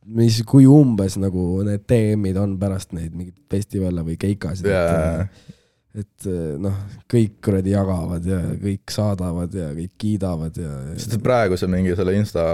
mis, 0.07 0.43
kui 0.49 0.67
umbes 0.69 1.19
nagu 1.21 1.62
need 1.67 1.87
DM-id 1.91 2.38
on 2.41 2.57
pärast 2.61 2.95
neid 2.97 3.15
mingeid 3.15 3.38
festivale 3.53 4.05
või 4.07 4.19
keikasid, 4.21 4.71
jaa, 4.71 5.23
et 5.23 5.61
et 5.93 6.27
noh, 6.62 6.77
kõik 7.11 7.35
kuradi 7.45 7.75
jagavad 7.75 8.25
ja 8.25 8.38
kõik 8.57 8.93
saadavad 8.95 9.53
ja 9.53 9.67
kõik 9.77 9.91
kiidavad 10.01 10.57
ja, 10.57 10.71
ja 10.88 10.95
sest 10.97 11.21
praegu 11.25 11.59
see 11.61 11.69
mingi 11.69 11.93
selle 11.99 12.15
insta 12.17 12.45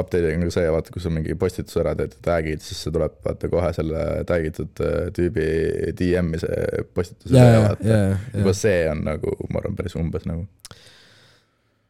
update'iga 0.00 0.40
on 0.40 0.50
see, 0.50 0.64
vaata, 0.74 0.90
kui 0.90 1.04
sa 1.04 1.12
mingi 1.14 1.36
postituse 1.38 1.78
ära 1.84 1.92
teed 1.98 2.16
ja 2.16 2.24
tag'id, 2.26 2.64
siis 2.66 2.82
see 2.82 2.94
tuleb 2.94 3.14
vaata 3.22 3.50
kohe 3.52 3.70
selle 3.76 4.02
tag 4.26 4.48
itud 4.50 4.82
eh, 4.82 5.06
tüübi 5.14 5.46
DM-i 6.00 6.42
see 6.42 6.82
postitus. 6.96 7.30
ja, 7.30 7.46
ja, 7.46 7.70
ja, 7.86 8.00
juba 8.34 8.56
see 8.58 8.82
on 8.90 9.04
nagu, 9.06 9.36
ma 9.52 9.62
arvan, 9.62 9.78
päris 9.78 9.94
umbes 10.00 10.26
nagu. 10.26 10.48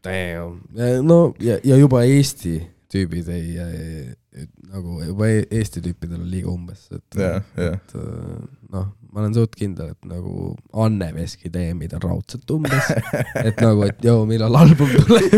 ja 0.05 0.44
no 1.01 1.23
ja, 1.40 1.57
ja 1.64 1.81
juba 1.81 2.05
Eesti 2.05 2.59
tüübid 2.92 3.33
ei, 3.33 3.57
ei, 3.57 4.05
nagu 4.71 5.01
juba 5.03 5.29
Eesti 5.51 5.83
tüüpidel 5.83 6.21
on 6.21 6.29
liiga 6.31 6.51
umbes, 6.53 6.85
et 6.95 7.19
jah, 7.19 7.40
jah. 7.59 7.75
et 7.75 7.95
äh, 7.99 8.37
noh, 8.71 8.85
ma 9.11 9.25
olen 9.25 9.35
suht 9.35 9.57
kindel, 9.59 9.90
et 9.97 10.07
nagu 10.07 10.53
Anne 10.85 11.09
Veski 11.16 11.51
DM-id 11.51 11.97
on 11.99 12.05
raudselt 12.05 12.53
umbes, 12.55 12.93
et 13.49 13.59
nagu, 13.59 13.83
et 13.88 14.05
joo, 14.07 14.23
millal 14.31 14.55
album 14.61 14.93
tuleb, 14.95 15.35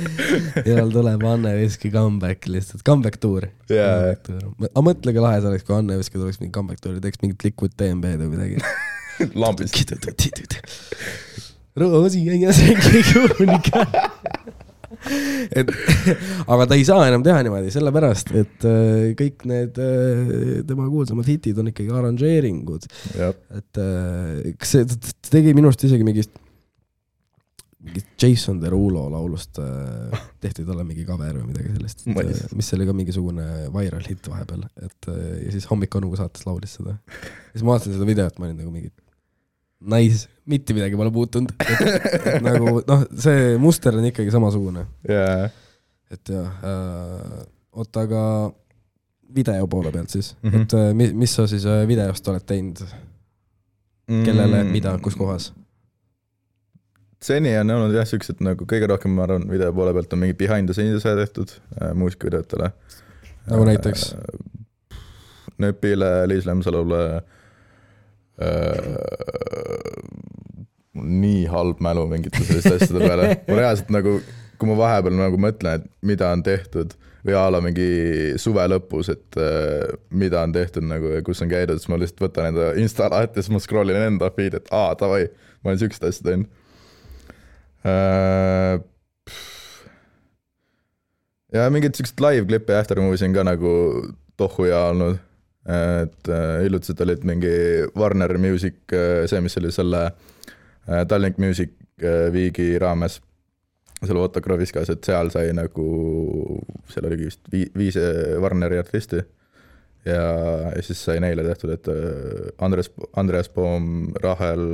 millal 0.68 0.94
tuleb 0.94 1.26
Anne 1.32 1.56
Veski 1.58 1.90
comeback 1.94 2.46
lihtsalt, 2.50 2.84
comeback 2.86 3.18
tuur. 3.22 3.48
Jaa. 3.70 4.14
aga 4.14 4.84
mõtle, 4.86 5.16
kui 5.16 5.26
lahe 5.26 5.42
see 5.42 5.50
oleks, 5.50 5.66
kui 5.66 5.78
Anne 5.80 5.98
Veski 5.98 6.20
tuleks 6.20 6.38
mingi 6.42 6.54
comeback 6.54 6.84
tuuri, 6.84 7.02
teeks 7.02 7.24
mingit 7.24 7.48
Liquid 7.48 7.74
DMB-d 7.74 8.28
või 8.28 8.36
midagi. 8.36 8.62
lambis. 9.34 9.74
Roosi 11.80 12.24
ja 12.26 12.52
see 12.54 12.74
kõige 12.78 13.26
unika. 13.44 13.84
et 15.08 15.70
aga 16.52 16.66
ta 16.68 16.76
ei 16.76 16.84
saa 16.86 17.06
enam 17.08 17.24
teha 17.24 17.40
niimoodi, 17.46 17.72
sellepärast 17.74 18.34
et 18.36 18.68
äh, 18.68 19.08
kõik 19.18 19.46
need 19.50 19.80
äh, 19.80 20.60
tema 20.68 20.88
kuulsamad 20.90 21.28
hitid 21.30 21.58
on 21.60 21.72
ikkagi 21.72 21.90
arranžeeringud, 22.00 22.86
et 23.16 23.82
äh, 23.82 24.54
kas 24.60 24.76
see, 24.76 24.86
ta 24.90 25.32
tegi 25.32 25.56
minu 25.56 25.70
arust 25.70 25.84
isegi 25.88 26.06
mingist, 26.06 26.32
mingist 27.80 28.10
Jason 28.20 28.60
Derulo 28.62 29.06
laulust 29.12 29.60
tehti 30.42 30.66
talle 30.68 30.84
mingi 30.86 31.06
cover 31.08 31.38
või 31.40 31.50
midagi 31.52 31.76
sellist. 31.76 32.04
Mis 32.56 32.72
oli 32.76 32.88
ka 32.88 32.96
mingisugune 32.96 33.46
viral 33.74 34.04
hitt 34.08 34.28
vahepeal, 34.28 34.66
et 34.84 35.12
ja 35.46 35.54
siis 35.54 35.68
Hommik 35.70 35.96
Onu 35.96 36.12
saates 36.18 36.44
laulis 36.48 36.76
seda. 36.76 36.98
siis 37.54 37.64
ma 37.64 37.76
vaatasin 37.76 37.96
seda 37.96 38.08
videot, 38.08 38.36
ma 38.38 38.50
olin 38.50 38.60
nagu 38.60 38.74
mingi 38.74 38.92
nice, 39.80 40.28
mitte 40.50 40.74
midagi 40.76 40.98
pole 40.98 41.12
muutunud, 41.14 41.52
et 41.60 42.42
nagu 42.44 42.80
noh, 42.86 43.04
see 43.16 43.54
muster 43.62 43.96
on 43.96 44.08
ikkagi 44.10 44.32
samasugune, 44.34 44.86
jaa. 45.08 45.48
et 46.12 46.32
jah 46.32 46.66
äh,, 46.66 47.46
oota, 47.72 48.04
aga 48.04 48.24
video 49.34 49.66
poole 49.70 49.92
pealt 49.94 50.10
siis 50.10 50.34
mm. 50.42 50.50
-hmm. 50.50 50.62
et 50.62 50.74
äh, 50.74 50.92
mi- 50.94 51.12
mis 51.14 51.34
sa 51.34 51.46
siis 51.46 51.66
äh, 51.66 51.86
videost 51.88 52.28
oled 52.28 52.44
teinud, 52.46 52.84
kellele, 54.24 54.64
mida, 54.64 54.98
kus 54.98 55.16
kohas? 55.16 55.52
seni 57.22 57.56
on 57.58 57.70
olnud 57.70 57.94
jah, 57.94 58.06
siuksed 58.08 58.40
nagu 58.40 58.64
kõige 58.64 58.88
rohkem, 58.88 59.12
ma 59.16 59.22
arvan, 59.28 59.48
video 59.50 59.72
poole 59.72 59.92
pealt 59.92 60.12
on 60.12 60.18
mingi 60.24 60.34
behind 60.34 60.68
the 60.68 60.74
scenes'e 60.74 61.16
tehtud 61.16 61.52
äh, 61.82 61.94
muusikavideotele 61.94 62.72
nagu 63.50 63.64
näiteks? 63.64 64.14
Nööpile, 65.60 66.28
Liis 66.28 66.46
Lemsalule 66.46 67.04
äh,. 67.16 67.39
Nii 71.00 71.44
halb 71.50 71.80
mälu 71.84 72.06
mingite 72.10 72.42
selliste 72.44 72.76
asjade 72.78 73.04
peale, 73.04 73.28
ma 73.46 73.58
reaalselt 73.60 73.92
nagu, 73.94 74.16
kui 74.60 74.70
ma 74.70 74.76
vahepeal 74.78 75.16
nagu 75.18 75.38
mõtlen, 75.40 75.80
et 75.80 75.88
mida 76.06 76.30
on 76.34 76.42
tehtud 76.46 76.96
või 77.26 77.36
a 77.36 77.44
la 77.52 77.60
mingi 77.64 77.88
suve 78.40 78.64
lõpus, 78.70 79.10
et 79.12 79.38
äh, 79.40 79.92
mida 80.10 80.42
on 80.46 80.54
tehtud 80.56 80.86
nagu 80.88 81.12
ja 81.14 81.24
kus 81.24 81.42
on 81.44 81.50
käidud, 81.52 81.80
siis 81.80 81.90
ma 81.92 81.98
lihtsalt 82.00 82.24
võtan 82.24 82.50
enda 82.50 82.70
insta 82.80 83.10
lahti 83.12 83.40
ja 83.40 83.44
siis 83.44 83.54
ma 83.54 83.60
scroll 83.62 83.92
in 83.92 84.00
enda 84.00 84.30
feed'i, 84.36 84.60
et 84.60 84.72
aa 84.74 84.94
davai, 85.00 85.26
ma 85.60 85.72
olen 85.72 85.82
siukest 85.82 86.06
asja 86.08 86.30
teinud 86.30 86.48
äh,. 87.84 88.80
ja 91.52 91.68
mingeid 91.72 91.96
siukseid 91.98 92.24
live-klippe 92.24 92.78
After 92.78 93.00
Movies 93.02 93.24
on 93.26 93.36
ka 93.36 93.44
nagu 93.46 93.74
tohu 94.40 94.70
ja 94.70 94.86
olnud. 94.90 95.20
Et 95.68 96.28
äh, 96.32 96.62
hiljutised 96.64 97.00
olid 97.04 97.24
mingi 97.28 97.50
Warner 97.98 98.32
Music, 98.40 98.78
see, 99.28 99.40
mis 99.44 99.56
oli 99.60 99.72
selle 99.74 100.06
äh, 100.08 101.02
Tallink 101.08 101.36
Music 101.38 101.74
äh, 102.02 102.30
Weeki 102.32 102.78
raames. 102.80 103.20
seal 104.00 104.16
Otto 104.16 104.40
Kroviskas, 104.40 104.88
et 104.88 105.04
seal 105.04 105.28
sai 105.30 105.50
nagu, 105.52 105.84
seal 106.88 107.04
oligi 107.10 107.26
vist 107.28 107.50
vii- 107.52 107.68
viis 107.76 107.96
äh, 108.00 108.38
Warneri 108.40 108.78
artisti. 108.80 109.20
ja, 110.08 110.22
ja 110.72 110.82
siis 110.82 111.02
sai 111.04 111.18
neile 111.20 111.44
tehtud, 111.44 111.70
et 111.74 111.88
äh, 111.92 112.48
Andres, 112.64 112.88
Andreas 113.20 113.48
Poom, 113.52 114.14
Rahel 114.22 114.64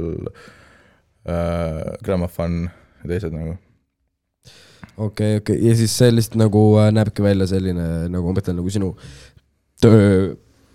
äh,, 1.26 1.96
Grammofon 2.04 2.68
ja 3.02 3.08
teised 3.10 3.34
nagu. 3.34 3.56
okei, 4.96 5.36
okei, 5.42 5.58
ja 5.66 5.74
siis 5.76 5.98
see 5.98 6.14
lihtsalt 6.14 6.38
nagu 6.46 6.62
äh, 6.78 6.92
näebki 6.94 7.22
välja 7.26 7.50
selline 7.50 8.06
nagu 8.08 8.30
ma 8.30 8.38
mõtlen 8.38 8.60
nagu 8.62 8.70
sinu 8.70 8.94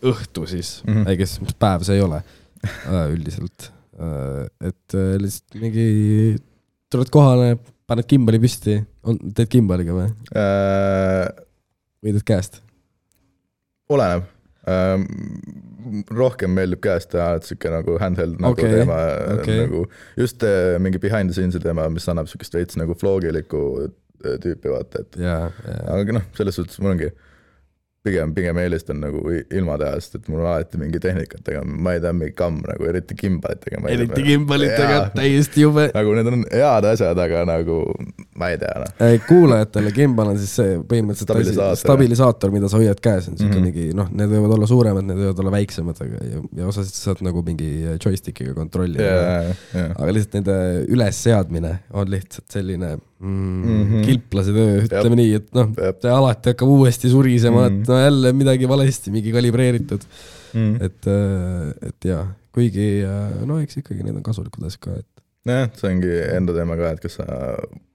tööõhtu 0.01 0.47
siis 0.49 0.81
mm. 0.85 0.93
-hmm. 0.93 1.11
I 1.11 1.19
guess, 1.19 1.41
mis 1.41 1.55
päev 1.59 1.85
see 1.87 1.99
ei 1.99 2.05
ole 2.05 2.21
äh, 2.65 3.05
üldiselt. 3.13 3.71
et 4.01 4.95
äh, 4.97 5.15
lihtsalt 5.21 5.61
mingi, 5.61 6.35
tuled 6.89 7.11
kohale, 7.13 7.57
paned 7.85 8.07
kimbali 8.09 8.39
püsti, 8.41 8.79
on, 9.05 9.19
teed 9.35 9.49
kimbaliga 9.51 9.93
või, 9.93 10.09
Äh, 10.33 11.27
või 12.01 12.15
teed 12.15 12.25
käest? 12.25 12.61
oleneb 13.91 14.23
ähm,. 14.69 15.05
rohkem 16.13 16.53
meeldib 16.53 16.79
käest 16.81 17.09
teha, 17.11 17.35
et 17.39 17.47
sihuke 17.47 17.69
nagu 17.73 17.97
handheld 17.99 18.37
nagu 18.39 18.53
okay, 18.53 18.69
teema 18.69 18.99
okay., 19.33 19.63
nagu 19.63 19.85
just 20.17 20.43
äh, 20.45 20.77
mingi 20.79 21.01
behind 21.01 21.29
the 21.29 21.33
scenes'i 21.33 21.59
teema, 21.59 21.89
mis 21.89 22.05
annab 22.09 22.29
sihukest 22.29 22.53
veits 22.53 22.77
nagu 22.77 22.95
vlogilikku 23.01 23.61
äh, 23.87 24.37
tüüpi 24.41 24.69
vaata, 24.69 25.01
et 25.01 25.17
jaa, 25.17 25.49
jaa. 25.65 25.81
aga 25.97 26.17
noh, 26.19 26.27
selles 26.37 26.57
suhtes 26.57 26.79
mul 26.81 26.93
ongi 26.93 27.09
pigem, 28.03 28.33
pigem 28.33 28.57
eelistan 28.57 28.97
nagu 29.03 29.21
i- 29.33 29.43
ilma 29.57 29.75
teha, 29.77 29.99
sest 30.01 30.15
et 30.17 30.29
mul 30.31 30.41
on 30.41 30.47
alati 30.51 30.79
mingi 30.81 30.99
tehnikat 31.01 31.43
tegema, 31.45 31.77
ma 31.85 31.93
ei 31.93 32.01
tea, 32.01 32.13
mingi 32.17 32.33
kamm 32.37 32.63
nagu 32.65 32.87
eriti 32.89 33.17
kimbalit 33.17 33.61
tegema. 33.61 33.91
eriti 33.93 34.23
kimbalitega, 34.25 34.97
täiesti 35.15 35.61
jube. 35.65 35.87
nagu 35.93 36.15
need 36.17 36.31
on 36.31 36.45
head 36.51 36.87
asjad, 36.91 37.21
aga 37.25 37.43
nagu 37.49 37.77
ma 38.41 38.49
ei 38.53 38.57
tea 38.61 38.73
noh. 38.81 38.95
kuulajatele 39.27 39.93
kimbal 39.93 40.33
on 40.33 40.39
siis 40.41 40.55
see 40.61 40.79
põhimõtteliselt 40.79 41.29
Stabilisaator. 41.29 41.75
asi- 41.75 41.85
stabilisaator, 41.85 42.55
mida 42.55 42.71
sa 42.73 42.81
hoiad 42.81 43.03
käes, 43.05 43.29
on 43.29 43.37
siuke 43.37 43.53
mm. 43.53 43.59
-hmm. 43.59 43.69
mingi 43.69 43.99
noh, 44.01 44.09
need 44.09 44.33
võivad 44.33 44.55
olla 44.57 44.71
suuremad, 44.73 45.05
need 45.05 45.21
võivad 45.21 45.43
olla 45.45 45.53
väiksemad, 45.59 46.01
aga 46.07 46.25
ja, 46.31 46.41
ja 46.61 46.67
osasid 46.73 46.97
saad 46.97 47.21
nagu 47.21 47.45
mingi 47.45 47.69
joystick'iga 48.01 48.57
kontrollida 48.57 49.03
ja, 49.03 49.21
ja, 49.77 49.87
aga 49.93 50.11
lihtsalt 50.17 50.39
nende 50.41 50.57
ülesseadmine 50.89 51.77
on 51.93 52.09
lihtsalt 52.09 52.49
selline 52.49 52.95
mm, 53.21 53.29
mm 53.29 53.71
Mhm. 53.71 53.93
-hmm. 53.93 54.05
kilplase 54.09 54.53
töö, 54.55 54.75
ütleme 54.87 55.15
nii, 55.21 55.33
et 55.39 55.49
noh, 55.55 55.71
see 55.77 56.11
alati 56.11 56.53
hakkab 56.55 56.73
uuesti 56.75 57.09
surisema 57.13 57.67
mm, 57.69 57.75
Mhm. 57.75 57.77
-hmm. 57.77 57.81
et 57.81 57.93
no 57.93 57.99
jälle 58.03 58.33
midagi 58.33 58.69
valesti, 58.69 59.11
mingi 59.13 59.31
kalibreeritud, 59.35 60.01
mm.. 60.53 60.75
et, 60.81 61.07
et 61.89 62.09
jaa, 62.11 62.25
kuigi 62.51 62.89
no 63.45 63.59
eks 63.63 63.77
ikkagi 63.83 64.03
need 64.03 64.15
on 64.19 64.23
kasulikud 64.25 64.65
asjad 64.67 64.81
ka, 64.87 64.97
et 64.99 65.23
jah, 65.47 65.69
see 65.77 65.89
ongi 65.93 66.11
enda 66.35 66.53
teema 66.57 66.75
ka, 66.77 66.91
et 66.95 66.99
kas 67.05 67.15
sa 67.21 67.25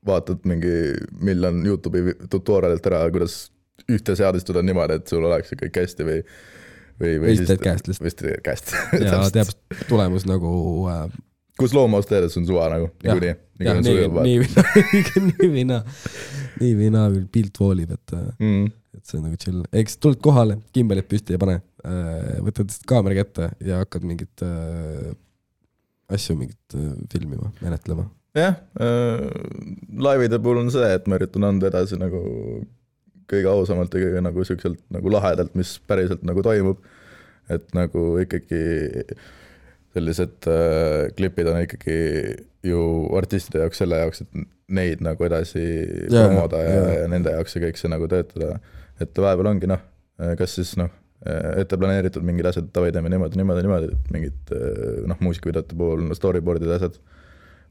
vaatad 0.06 0.46
mingi 0.46 0.72
miljon 1.20 1.60
Youtube'i 1.66 2.14
tutorial'it 2.30 2.86
ära, 2.86 3.04
kuidas 3.10 3.50
ühte 3.92 4.14
seadistada 4.18 4.62
niimoodi, 4.66 4.96
et 5.00 5.06
sul 5.10 5.24
oleks 5.26 5.52
kõik 5.60 5.76
hästi 5.82 6.06
või, 6.06 6.20
või, 7.02 7.12
või 7.22 7.36
siis 7.36 7.50
teed 7.50 7.62
käest 7.62 7.86
lihtsalt 7.90 8.08
siis 8.08 8.18
teed 8.22 8.42
käest. 8.46 8.72
ja 9.04 9.20
teab 9.34 9.50
tulemus 9.90 10.26
nagu 10.26 10.52
äh, 10.90 11.04
kus 11.60 11.74
loomaust 11.76 12.10
teades 12.10 12.36
on 12.38 12.46
suva 12.48 12.68
nagu, 12.72 12.88
niikuinii. 13.04 13.34
nii, 13.60 14.38
või 14.40 14.48
naa, 14.52 14.72
nii 15.36 15.52
või 15.52 15.64
naa, 15.70 15.82
nii 16.60 16.74
või 16.80 16.90
naa 16.96 17.12
küll 17.14 17.28
pilt 17.32 17.60
voolib, 17.60 17.94
et, 17.96 18.16
mm.. 18.38 18.66
et 18.98 19.04
see 19.04 19.20
on 19.20 19.26
nagu 19.28 19.40
chill, 19.40 19.62
eks 19.82 19.96
tuled 20.02 20.20
kohale, 20.24 20.58
kimbalid 20.76 21.08
püsti 21.10 21.36
ja 21.36 21.40
pane, 21.42 21.60
võtad 22.44 22.74
kaamera 22.88 23.22
kätte 23.22 23.50
ja 23.64 23.80
hakkad 23.84 24.04
mingit 24.08 24.44
äh, 24.44 25.14
asju 26.12 26.36
mingit 26.38 26.76
äh, 26.76 26.92
filmima, 27.12 27.52
menetlema. 27.62 28.08
jah 28.36 28.58
äh,, 28.80 29.24
laivide 29.96 30.40
puhul 30.42 30.64
on 30.64 30.72
see, 30.74 30.88
et 30.98 31.08
ma 31.08 31.20
üritan 31.20 31.48
anda 31.48 31.70
edasi 31.70 31.98
nagu 32.00 32.20
kõige 33.30 33.50
ausamalt 33.50 33.94
ja 33.94 34.04
kõige 34.04 34.22
nagu 34.22 34.44
siukselt 34.46 34.82
nagu 34.94 35.10
lahedalt, 35.10 35.56
mis 35.58 35.76
päriselt 35.88 36.22
nagu 36.26 36.44
toimub. 36.46 36.84
et 37.50 37.66
nagu 37.78 38.00
ikkagi 38.18 38.60
sellised 39.96 40.50
äh, 40.52 41.08
klipid 41.16 41.48
on 41.50 41.62
ikkagi 41.64 41.96
ju 42.66 42.82
artistide 43.16 43.64
jaoks 43.64 43.82
selle 43.82 44.02
jaoks, 44.02 44.22
et 44.24 44.46
neid 44.76 45.02
nagu 45.04 45.26
edasi 45.26 45.62
Jaa, 45.62 46.26
promoda 46.26 46.60
ja, 46.62 46.76
jaa. 46.76 46.94
ja, 47.00 47.10
nende 47.10 47.34
jaoks 47.34 47.56
ja 47.56 47.62
kõik 47.66 47.80
see 47.80 47.90
nagu 47.92 48.08
töötada. 48.10 48.56
et 49.00 49.18
vahepeal 49.22 49.52
ongi 49.52 49.68
noh, 49.70 49.82
kas 50.38 50.56
siis 50.58 50.72
noh, 50.80 50.90
ette 51.24 51.78
planeeritud 51.80 52.24
mingid 52.26 52.48
asjad, 52.50 52.68
davai 52.74 52.92
teeme 52.94 53.10
niimoodi, 53.12 53.38
niimoodi, 53.40 53.62
niimoodi, 53.66 53.92
mingid 54.14 54.52
äh, 54.54 55.04
noh, 55.10 55.20
muusikavideote 55.24 55.78
puhul 55.78 56.04
no 56.06 56.16
storyboard'id 56.16 56.70
ja 56.70 56.78
asjad, 56.78 56.98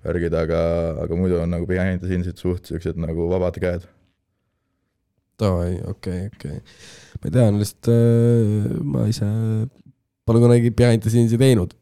värgid, 0.06 0.36
aga, 0.38 0.62
aga 1.06 1.20
muidu 1.20 1.40
on 1.42 1.54
nagu 1.54 1.68
behind 1.70 2.04
the 2.04 2.10
scenes'id 2.10 2.42
suht 2.42 2.72
siuksed 2.72 3.00
nagu 3.02 3.30
vabad 3.32 3.60
käed. 3.62 3.88
Davai, 5.42 5.76
okei, 5.92 6.30
okei. 6.32 6.62
ma 7.20 7.30
ei 7.30 7.36
tea, 7.38 7.48
lihtsalt 7.60 7.92
äh, 7.92 8.78
ma 8.88 9.08
ise 9.12 9.30
pole 10.26 10.42
kunagi 10.44 10.72
behind 10.76 11.06
the 11.06 11.12
scenes'i 11.14 11.40
teinud, 11.42 11.76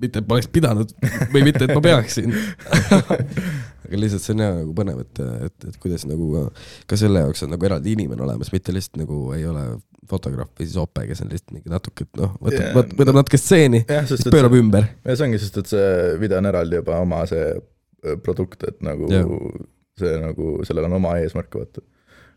mitte 0.00 0.20
et 0.20 0.28
ma 0.28 0.38
oleks 0.38 0.50
pidanud 0.52 0.92
või 1.32 1.44
mitte, 1.46 1.66
et 1.66 1.74
ma 1.74 1.82
peaksin. 1.84 2.32
aga 3.84 4.00
lihtsalt 4.00 4.24
see 4.24 4.34
on 4.34 4.42
jah 4.42 4.54
nagu 4.56 4.74
põnev, 4.76 5.02
et, 5.04 5.20
et, 5.48 5.66
et 5.70 5.76
kuidas 5.82 6.06
nagu 6.08 6.28
ka, 6.32 6.44
ka 6.90 6.98
selle 6.98 7.24
jaoks 7.24 7.44
on 7.46 7.52
nagu 7.54 7.68
eraldi 7.68 7.92
inimene 7.94 8.24
olemas, 8.24 8.50
mitte 8.54 8.74
lihtsalt 8.74 9.02
nagu 9.02 9.18
ei 9.36 9.44
ole 9.48 9.64
fotograaf 10.08 10.50
või 10.58 10.68
siis 10.68 10.78
OP, 10.80 11.00
kes 11.08 11.22
on 11.24 11.32
lihtsalt 11.32 11.54
mingi 11.56 11.72
natuke, 11.72 12.06
et 12.06 12.20
noh, 12.20 12.34
võtab 12.40 12.64
yeah., 12.64 12.92
võtab 13.00 13.18
natuke 13.20 13.40
stseeni, 13.40 13.84
siis 14.10 14.26
pöörab 14.32 14.56
ümber. 14.58 14.88
ja 15.04 15.16
see 15.16 15.28
ongi, 15.28 15.40
sest 15.42 15.60
et 15.62 15.72
see 15.72 15.88
video 16.20 16.40
on 16.40 16.50
eraldi 16.50 16.80
juba 16.80 17.00
oma 17.04 17.22
see 17.30 17.46
äh, 17.54 18.16
produkt, 18.24 18.66
et 18.68 18.80
nagu 18.84 19.08
Jah. 19.12 19.28
see 20.00 20.14
nagu, 20.20 20.54
sellel 20.68 20.88
on 20.88 20.98
oma 21.00 21.16
eesmärk, 21.22 21.52
vaata. 21.60 21.84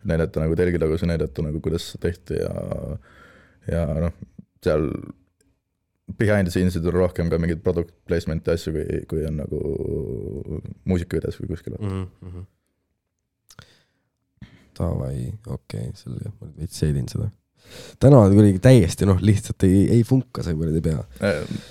näidata 0.07 0.43
nagu 0.43 0.55
telgitagusi, 0.60 1.10
näidata 1.10 1.43
nagu, 1.47 1.63
kuidas 1.63 1.91
see 1.91 2.03
tehti 2.03 2.39
ja, 2.39 2.51
ja 3.71 3.88
noh, 4.07 4.19
seal 4.63 4.91
behind 6.17 6.47
the 6.47 6.53
scenes'id 6.53 6.85
on 6.87 6.95
rohkem 6.95 7.31
ka 7.31 7.39
mingeid 7.41 7.63
product 7.63 7.91
placement'i 8.07 8.53
asju, 8.53 8.75
kui, 8.75 9.01
kui 9.11 9.25
on 9.27 9.41
nagu 9.41 9.59
muusikavideos 10.87 11.41
või 11.41 11.51
kuskil. 11.53 11.75
mm. 11.79 12.05
-hmm. 12.21 12.45
Davai, 14.77 15.33
okei 15.47 15.89
okay,, 15.89 15.91
selge, 15.97 16.31
ma 16.37 16.47
nüüd 16.47 16.63
veits 16.63 16.79
seedin 16.79 17.07
seda. 17.09 17.31
täna 17.99 18.19
on 18.23 18.33
kuidagi 18.33 18.59
täiesti 18.63 19.07
noh, 19.09 19.17
lihtsalt 19.21 19.63
ei, 19.67 19.87
ei 19.97 20.03
funka 20.07 20.43
see 20.43 20.55
kuradi 20.55 20.81
pea. 20.81 21.03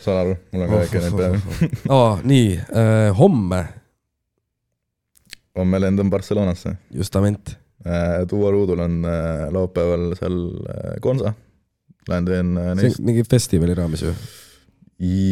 saan 0.02 0.18
aru, 0.24 0.36
mul 0.52 0.66
on 0.66 0.72
ka 0.72 0.80
väike 0.82 1.02
neid 1.04 1.16
peal. 1.16 1.38
aa, 1.96 2.20
nii 2.24 2.48
äh,, 2.58 3.18
homme 3.18 3.62
homme 5.56 5.80
lendan 5.80 6.10
Barcelonasse. 6.10 6.76
justament, 6.90 7.56
Duo 8.30 8.50
Ruudul 8.50 8.78
on 8.78 9.04
äh, 9.04 9.52
laupäeval 9.52 10.14
seal 10.18 10.38
äh, 10.68 10.96
konsa. 11.00 11.32
Lähen 12.10 12.28
teen 12.28 12.52
äh, 12.60 12.72
see 12.74 12.82
neist, 12.82 13.00
on 13.00 13.08
mingi 13.10 13.24
festivali 13.26 13.74
raames 13.78 14.04
ju. 14.04 14.12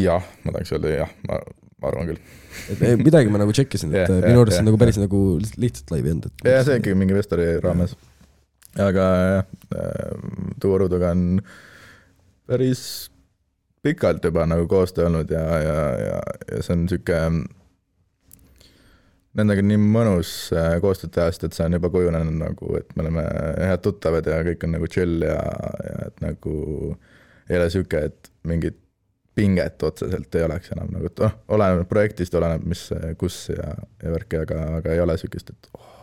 jah, 0.05 0.25
ma 0.45 0.57
tahaks 0.57 0.75
öelda 0.75 0.97
jah, 0.97 1.13
ma, 1.29 1.39
ma 1.81 1.91
arvan 1.93 2.11
küll. 2.11 2.21
et 2.75 2.83
eh, 2.83 2.97
midagi 3.01 3.33
ma 3.33 3.41
nagu 3.41 3.55
tšekkisin, 3.55 3.95
et 3.95 4.01
Jah, 4.03 4.11
yeah, 4.11 4.25
jah, 4.25 4.29
minu 4.33 4.43
arust 4.43 4.57
see 4.57 4.61
jah, 4.61 4.67
on 4.67 4.71
nagu 4.73 4.83
päris 4.83 4.99
jah. 4.99 5.07
nagu 5.07 5.23
lihtsalt, 5.63 5.95
laivi 5.95 6.15
olnud, 6.15 6.29
et. 6.31 6.47
ja 6.51 6.67
see 6.67 6.81
ikkagi 6.83 6.99
mingi 6.99 7.17
Vestori 7.17 7.49
raames. 7.65 7.97
aga 8.89 9.09
jah, 9.39 9.51
Duo 10.63 10.79
Ruuduga 10.83 11.15
on 11.15 11.43
päris 12.51 12.85
pikalt 13.85 14.25
juba 14.25 14.47
nagu 14.49 14.67
koostöö 14.69 15.07
olnud 15.11 15.31
ja, 15.31 15.45
ja, 15.61 15.79
ja, 16.01 16.19
ja 16.51 16.63
see 16.65 16.77
on 16.77 16.89
sihuke. 16.89 17.21
Nendega 19.35 19.65
on 19.65 19.71
nii 19.73 19.81
mõnus 19.83 20.31
äh, 20.55 20.77
koostööd 20.83 21.11
teha, 21.17 21.27
sest 21.33 21.49
et 21.49 21.57
see 21.57 21.67
on 21.67 21.75
juba 21.75 21.91
kujunenud 21.91 22.37
nagu, 22.39 22.77
et 22.79 22.93
me 22.95 23.03
oleme 23.03 23.25
head 23.59 23.83
tuttavad 23.83 24.31
ja 24.31 24.39
kõik 24.47 24.67
on 24.67 24.77
nagu 24.77 24.91
chill 24.91 25.27
ja, 25.27 25.41
ja 25.89 26.09
et 26.09 26.23
nagu 26.23 26.55
ei 27.51 27.59
ole 27.59 27.67
sihuke, 27.73 28.05
et 28.11 28.31
mingit 28.47 28.79
pinget 29.35 29.83
otseselt 29.83 30.39
ei 30.39 30.47
oleks 30.47 30.71
enam 30.77 30.93
nagu, 30.95 31.11
et 31.11 31.25
noh, 31.25 31.35
oleneb 31.57 31.89
projektist, 31.91 32.37
oleneb, 32.39 32.63
mis, 32.71 32.87
kus 33.19 33.49
ja, 33.51 33.73
ja 34.05 34.15
värki, 34.15 34.45
aga, 34.45 34.61
aga 34.79 34.95
ei 34.95 35.03
ole 35.03 35.19
sihukest, 35.19 35.51
et 35.51 35.75
oh, 35.75 35.95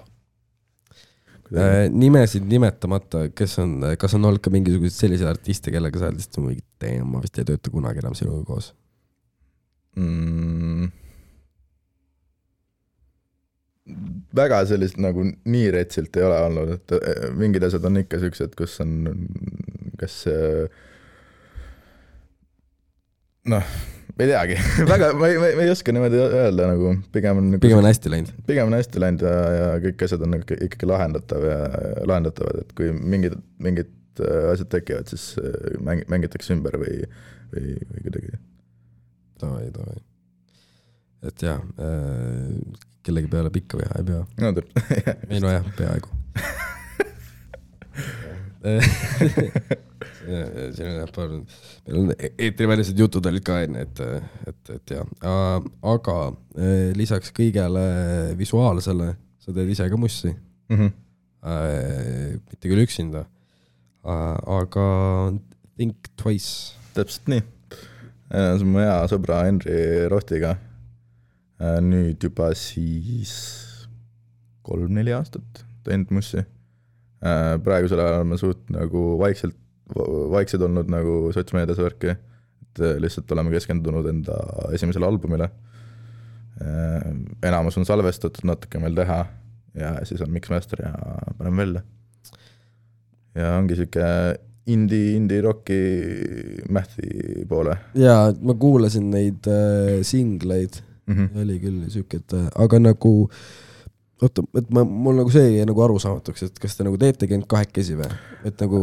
Äh, 1.51 1.89
nimesid 1.91 2.45
nimetamata, 2.47 3.25
kes 3.35 3.57
on, 3.59 3.73
kas 3.99 4.13
on 4.15 4.23
olnud 4.23 4.39
ka 4.43 4.51
mingisuguseid 4.53 4.95
selliseid 4.95 5.27
artiste, 5.33 5.71
kellega 5.73 5.99
sa 5.99 6.07
oled 6.07 6.21
lihtsalt 6.21 6.45
mingi, 6.45 6.63
damn, 6.79 7.09
ma 7.11 7.19
vist 7.23 7.39
ei 7.41 7.47
tööta 7.49 7.73
kunagi 7.73 7.99
enam 7.99 8.15
sinuga 8.15 8.45
koos. 8.47 8.69
mm.. 9.99 10.87
Väga 14.37 14.61
sellist 14.69 14.99
nagu 15.01 15.23
nii 15.25 15.69
retsilt 15.73 16.17
ei 16.19 16.25
ole 16.27 16.37
olnud, 16.47 16.73
et 16.77 16.93
eh, 16.99 17.23
mingid 17.37 17.63
asjad 17.65 17.85
on 17.89 18.01
ikka 18.03 18.19
siuksed, 18.21 18.53
kus 18.57 18.75
on, 18.83 18.91
kas 19.99 20.17
eh, 20.29 20.67
noh, 23.51 23.71
ei 24.21 24.29
teagi, 24.29 24.57
väga, 24.91 25.11
ma 25.17 25.31
ei, 25.31 25.39
ma 25.41 25.65
ei 25.65 25.71
oska 25.73 25.95
niimoodi 25.95 26.21
öelda 26.21 26.69
nagu, 26.69 26.93
pigem 27.15 27.41
on 27.41 27.49
pigem 27.63 27.81
on 27.81 27.89
hästi 27.89 28.13
läinud. 28.13 28.35
pigem 28.49 28.69
on 28.69 28.77
hästi 28.77 29.01
läinud 29.01 29.25
ja, 29.25 29.33
ja 29.57 29.71
kõik 29.87 30.05
asjad 30.05 30.27
on 30.27 30.37
ikka- 30.37 30.59
ikkagi 30.67 30.91
lahendatav 30.91 31.47
ja 31.49 31.57
lahendatavad, 32.05 32.61
et 32.61 32.77
kui 32.77 32.93
mingid, 32.93 33.39
mingid 33.65 34.21
äh, 34.21 34.53
asjad 34.53 34.69
tekivad, 34.77 35.09
siis 35.09 35.33
mäng-, 35.81 36.05
mängitakse 36.11 36.53
ümber 36.53 36.77
või, 36.83 37.01
või, 37.55 37.75
või 37.81 38.05
kuidagi. 38.05 38.37
davai, 39.41 39.67
davai. 39.73 39.99
Et 41.27 41.41
jaa 41.45 41.57
äh,, 41.57 42.55
kellegi 43.05 43.27
peale 43.31 43.49
pikka 43.53 43.77
viha 43.81 43.99
ei 43.99 44.05
pea. 44.07 44.21
no 44.41 44.51
täpselt, 44.57 44.71
ei 45.31 45.39
nojah, 45.43 45.65
peaaegu. 45.77 46.09
siin 50.71 50.87
on 50.87 50.97
jah 51.01 51.09
paar, 51.15 51.31
meil 51.33 51.97
on 52.03 52.11
eetrivälised 52.21 52.99
jutud 52.99 53.25
olid 53.31 53.43
ka 53.45 53.57
enne, 53.65 53.85
et, 53.87 54.01
et, 54.51 54.71
et 54.75 54.93
jaa, 54.95 55.05
aga 55.93 56.15
eh, 56.61 56.91
lisaks 56.97 57.33
kõigele 57.35 57.83
visuaalsele, 58.39 59.09
sa 59.41 59.55
teed 59.55 59.71
ise 59.73 59.89
ka 59.91 59.97
mussi, 59.99 60.33
Mhm. 60.71 60.87
mitte 61.41 62.69
küll 62.69 62.83
üksinda, 62.85 63.25
aga 64.05 64.85
Think 65.75 66.11
Twice, 66.21 66.75
täpselt 66.93 67.25
nii. 67.33 67.41
see 68.29 68.61
on 68.61 68.69
mu 68.75 68.79
hea 68.83 68.99
sõbra 69.11 69.41
Henri 69.47 70.05
Rohtiga. 70.11 70.53
Nüüd 71.61 72.23
juba 72.23 72.51
siis 72.57 73.33
kolm-neli 74.65 75.13
aastat 75.13 75.63
teinud 75.85 76.13
mussi. 76.15 76.43
praegusel 77.65 77.99
ajal 78.01 78.21
oleme 78.21 78.37
suht 78.41 78.69
nagu 78.73 79.01
vaikselt, 79.21 79.57
vaiksed 80.31 80.61
olnud 80.65 80.89
nagu 80.89 81.31
sotsmeedias 81.35 81.81
värki, 81.81 82.15
et 82.15 82.81
lihtsalt 83.03 83.31
oleme 83.35 83.53
keskendunud 83.53 84.07
enda 84.09 84.37
esimesele 84.73 85.05
albumile. 85.05 85.49
enamus 87.43 87.77
on 87.77 87.85
salvestatud, 87.85 88.45
natuke 88.45 88.77
on 88.77 88.85
veel 88.85 88.97
teha 88.97 89.19
ja 89.77 89.95
siis 90.05 90.21
on 90.21 90.31
mixmaster 90.31 90.85
ja 90.85 90.93
paneme 91.37 91.57
välja. 91.57 91.81
ja 93.35 93.55
ongi 93.57 93.75
sihuke 93.79 94.05
indie, 94.67 95.15
indie-rocki 95.15 95.77
mähti 96.69 97.45
poole 97.49 97.77
jaa, 97.97 98.31
ma 98.41 98.55
kuulasin 98.59 99.09
neid 99.13 99.47
äh, 99.49 100.01
singleid 100.05 100.81
mm. 101.11 101.27
-hmm. 101.27 101.43
oli 101.43 101.59
küll 101.59 101.83
siuke, 101.93 102.21
et 102.23 102.33
äh, 102.37 102.47
aga 102.55 102.79
nagu 102.79 103.13
oota, 104.21 104.43
et 104.57 104.69
ma, 104.73 104.83
mul 104.85 105.17
nagu 105.17 105.33
see 105.33 105.47
jäi 105.57 105.65
nagu 105.67 105.81
arusaamatuks, 105.85 106.43
et 106.47 106.59
kas 106.61 106.77
te 106.77 106.85
nagu 106.85 106.99
teetegi 107.01 107.35
ainult 107.35 107.49
kahekesi 107.51 107.97
või? 107.99 108.09
et 108.47 108.61
nagu 108.61 108.81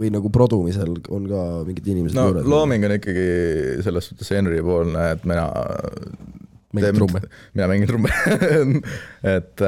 või 0.00 0.10
nagu 0.14 0.30
produmisel 0.34 0.96
on 1.10 1.26
ka 1.30 1.42
mingid 1.68 1.90
inimesed 1.90 2.18
no 2.18 2.28
juures? 2.30 2.48
looming 2.50 2.86
on 2.86 2.96
ikkagi 2.98 3.26
selles 3.86 4.10
suhtes 4.10 4.30
Henry 4.34 4.62
poolne, 4.66 5.10
et 5.16 5.26
mina 5.28 5.46
mängid 6.76 6.98
trumme. 6.98 7.22
mina 7.54 7.70
mängin 7.70 7.90
trumme 7.90 8.10
et, 9.36 9.64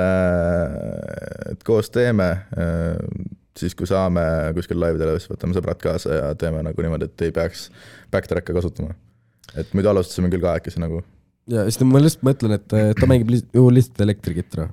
et 1.52 1.64
koos 1.66 1.90
teeme, 1.94 2.28
siis 3.58 3.74
kui 3.78 3.90
saame 3.90 4.24
kuskil 4.56 4.80
laivdele, 4.80 5.18
siis 5.18 5.32
võtame 5.32 5.56
sõbrad 5.56 5.82
kaasa 5.82 6.20
ja 6.20 6.28
teeme 6.38 6.62
nagu 6.66 6.84
niimoodi, 6.84 7.10
et 7.10 7.26
ei 7.26 7.34
peaks 7.34 7.70
backtrack'e 8.14 8.54
kasutama. 8.54 8.94
et 9.56 9.74
muidu 9.74 9.90
alustasime 9.90 10.30
küll 10.30 10.44
kahekesi 10.44 10.82
nagu 10.82 11.02
ja 11.50 11.66
siis 11.68 11.82
ma 11.88 12.02
lihtsalt 12.02 12.24
mõtlen, 12.26 12.56
et 12.58 12.70
ta 12.70 13.10
mängib 13.10 13.32
lihtsalt, 13.34 13.52
ju 13.56 13.66
lihtsalt 13.72 14.06
elektrikitra 14.06 14.68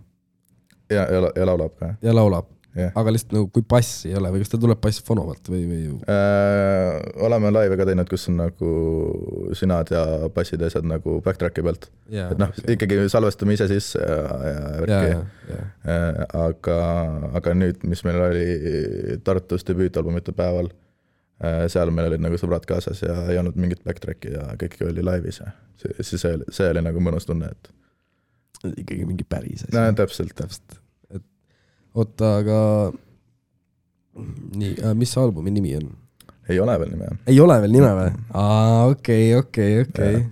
ja, 0.90 1.04
ja, 1.06 1.28
ja 1.36 1.46
laulab 1.50 1.76
ka, 1.80 1.94
ja 2.06 2.14
laulab, 2.16 2.50
jah. 2.78 2.92
aga 2.98 3.14
lihtsalt 3.14 3.36
nagu 3.38 3.50
kui 3.54 3.66
bassi 3.70 4.12
ei 4.12 4.18
ole 4.20 4.32
või 4.34 4.44
kas 4.44 4.54
ta 4.54 4.60
tuleb 4.62 4.82
bass 4.84 5.04
fonovalt 5.06 5.50
või, 5.52 5.64
või? 5.70 5.86
Äh, 6.12 7.00
oleme 7.26 7.52
laive 7.54 7.78
ka 7.80 7.88
teinud, 7.90 8.10
kus 8.10 8.28
on 8.32 8.40
nagu 8.42 8.74
sinad 9.58 9.94
ja 9.94 10.04
bassid 10.34 10.62
ja 10.62 10.70
asjad 10.72 10.88
nagu 10.90 11.20
backtrack'i 11.26 11.66
pealt, 11.66 11.90
et 12.10 12.42
noh 12.42 12.54
okay., 12.54 12.76
ikkagi 12.78 13.02
salvestame 13.12 13.58
ise 13.58 13.70
sisse 13.72 14.04
ja, 14.04 14.20
ja 14.50 14.76
värki 14.84 15.14
ja, 15.16 15.24
ja, 15.50 15.64
Äh, 15.90 16.20
aga, 16.38 16.78
aga 17.40 17.56
nüüd, 17.58 17.82
mis 17.90 18.04
meil 18.06 18.20
oli 18.22 19.18
Tartus 19.26 19.64
debüütalbumite 19.66 20.36
päeval, 20.38 20.70
seal 21.72 21.92
meil 21.96 22.10
olid 22.10 22.24
nagu 22.24 22.38
sõbrad 22.40 22.66
kaasas 22.68 23.00
ja 23.06 23.16
ei 23.32 23.38
olnud 23.40 23.56
mingit 23.60 23.84
backtrack'i 23.86 24.34
ja 24.34 24.48
kõik 24.60 24.80
oli 24.90 25.06
laivis 25.06 25.40
ja 25.40 25.52
see, 25.80 25.94
see, 26.04 26.18
see 26.20 26.34
oli, 26.36 26.48
see 26.52 26.72
oli 26.74 26.84
nagu 26.84 27.04
mõnus 27.04 27.28
tunne, 27.30 27.52
et 27.54 27.70
ikkagi 28.84 29.06
mingi 29.08 29.24
päris 29.28 29.64
asi 29.64 29.76
no 29.76 29.86
täpselt, 29.96 30.34
täpselt, 30.36 30.80
et 31.16 31.24
oota, 31.96 32.34
aga 32.42 32.60
nii, 34.60 34.74
mis 35.00 35.16
albumi 35.22 35.54
nimi 35.56 35.76
on? 35.80 35.92
ei 36.50 36.60
ole 36.60 36.76
veel 36.82 36.92
nime. 36.96 37.14
ei 37.28 37.40
ole 37.40 37.60
veel 37.64 37.76
nime 37.78 37.94
või? 38.00 38.10
aa, 38.34 38.90
okei, 38.92 39.30
okei, 39.38 39.80
okei 39.86 40.18
Jah.. 40.18 40.28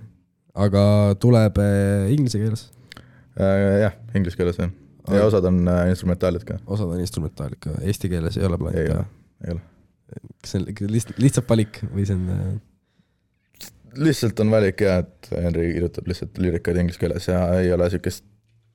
aga 0.66 0.82
tuleb 1.22 1.62
äh, 1.62 2.10
inglise 2.14 2.42
keeles, 2.42 2.68
jah, 3.38 3.96
inglise 4.18 4.38
keeles 4.38 4.60
jah. 4.60 4.74
ja 5.14 5.24
osad 5.28 5.48
on 5.48 5.62
äh, 5.70 5.86
instrumentaalid 5.94 6.44
ka. 6.48 6.60
osad 6.66 6.92
on 6.92 7.00
instrumentaalid 7.04 7.60
ka, 7.64 7.78
eesti 7.80 8.12
keeles 8.12 8.36
ei 8.40 8.48
ole 8.48 8.60
plaani 8.60 8.86
teha., 8.90 9.04
ei 9.46 9.56
ole. 9.56 9.66
Kas 10.42 10.54
see 10.54 10.62
on 10.62 10.92
lihtsalt, 10.94 11.18
lihtsalt 11.22 11.48
valik 11.50 11.80
või 11.90 12.06
see 12.08 12.16
on 12.18 12.32
äh, 12.34 12.56
lihtsalt 13.98 14.40
on 14.40 14.50
valik 14.52 14.82
ja, 14.84 14.98
et 15.02 15.30
Henri 15.32 15.72
kirjutab 15.74 16.08
lihtsalt 16.10 16.38
lüürikaid 16.42 16.80
inglise 16.80 17.00
keeles 17.00 17.28
ja 17.28 17.40
ei 17.58 17.72
ole 17.74 17.88
siukest 17.92 18.24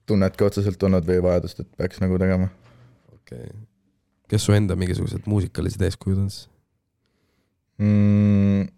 tunnet 0.08 0.36
ka 0.36 0.48
otseselt 0.50 0.82
olnud 0.84 1.06
või 1.08 1.20
vajadust, 1.24 1.62
et 1.62 1.70
peaks 1.78 2.00
nagu 2.02 2.18
tegema. 2.20 2.50
okei 3.14 3.40
okay.. 3.40 3.60
kes 4.28 4.46
su 4.46 4.56
enda 4.56 4.76
mingisugused 4.76 5.28
muusikalised 5.30 5.84
eeskujud 5.88 6.24
on 6.26 6.30
siis? 6.30 6.48
mm,. 7.80 8.68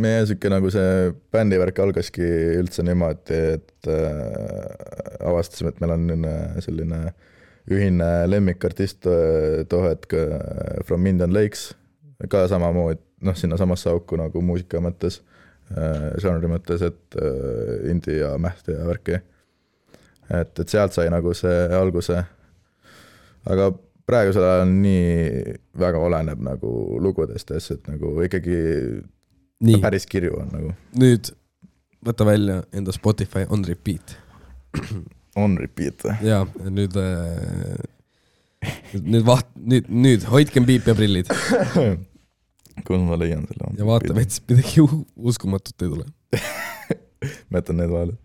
meie 0.00 0.24
sihuke 0.28 0.50
nagu 0.52 0.72
see 0.72 1.12
bändivärk 1.34 1.78
algaski 1.84 2.26
üldse 2.62 2.84
niimoodi, 2.86 3.40
et 3.58 3.90
äh, 3.92 5.24
avastasime, 5.28 5.74
et 5.74 5.82
meil 5.84 5.96
on 5.98 6.10
selline- 6.12 6.66
selline 6.68 7.00
ühine 7.70 8.08
lemmikartist 8.30 9.06
äh, 9.10 9.64
too 9.68 9.82
hetk 9.86 10.12
äh, 10.14 10.84
From 10.84 11.06
Indian 11.06 11.32
Lakes, 11.34 11.72
ka 12.30 12.46
samamoodi 12.48 13.00
noh, 13.26 13.36
sinnasamasse 13.36 13.90
auku 13.90 14.18
nagu 14.20 14.42
muusika 14.44 14.80
mõttes 14.84 15.22
äh,, 15.72 16.12
žanri 16.22 16.50
mõttes, 16.52 16.84
et 16.84 17.16
indie 17.90 18.20
ja 18.20 18.34
mähti 18.38 18.76
ja 18.76 18.84
värki. 18.86 19.18
et, 20.30 20.58
et 20.58 20.68
sealt 20.68 20.92
sai 20.92 21.08
nagu 21.10 21.32
see 21.34 21.64
alguse. 21.76 22.22
aga 23.46 23.70
praegusel 24.06 24.44
ajal 24.44 24.70
nii 24.70 25.56
väga 25.78 25.98
oleneb 25.98 26.42
nagu 26.44 26.70
lugudest 27.02 27.50
ja 27.50 27.60
asjad 27.60 27.88
nagu 27.90 28.12
ikkagi 28.26 28.58
nii, 29.66 29.80
päris 29.82 30.06
kirju 30.10 30.36
on 30.40 30.52
nagu 30.52 30.72
nüüd 31.00 31.32
võta 32.06 32.26
välja 32.28 32.60
enda 32.76 32.94
Spotify 32.94 33.46
on 33.50 33.64
repeat 33.66 34.16
on 35.36 35.56
repeat 35.60 36.04
või? 36.06 36.16
ja 36.26 36.42
nüüd 36.72 36.96
äh, 37.00 37.76
nüüd 38.96 39.24
vaat-, 39.26 39.52
nüüd, 39.56 39.88
nüüd 39.92 40.26
hoidkem 40.30 40.66
piip 40.68 40.88
ja 40.88 40.96
prillid 40.98 41.30
kus 42.86 43.02
ma 43.02 43.18
leian 43.20 43.46
selle? 43.50 43.72
ja 43.78 43.88
vaatame, 43.88 44.24
et 44.26 44.34
siis 44.34 44.44
midagi 44.48 44.84
uskumatut 45.16 45.86
ei 45.86 45.92
tule. 45.92 46.06
ma 47.50 47.62
jätan 47.62 47.80
need 47.80 47.92
vahele 47.92 48.16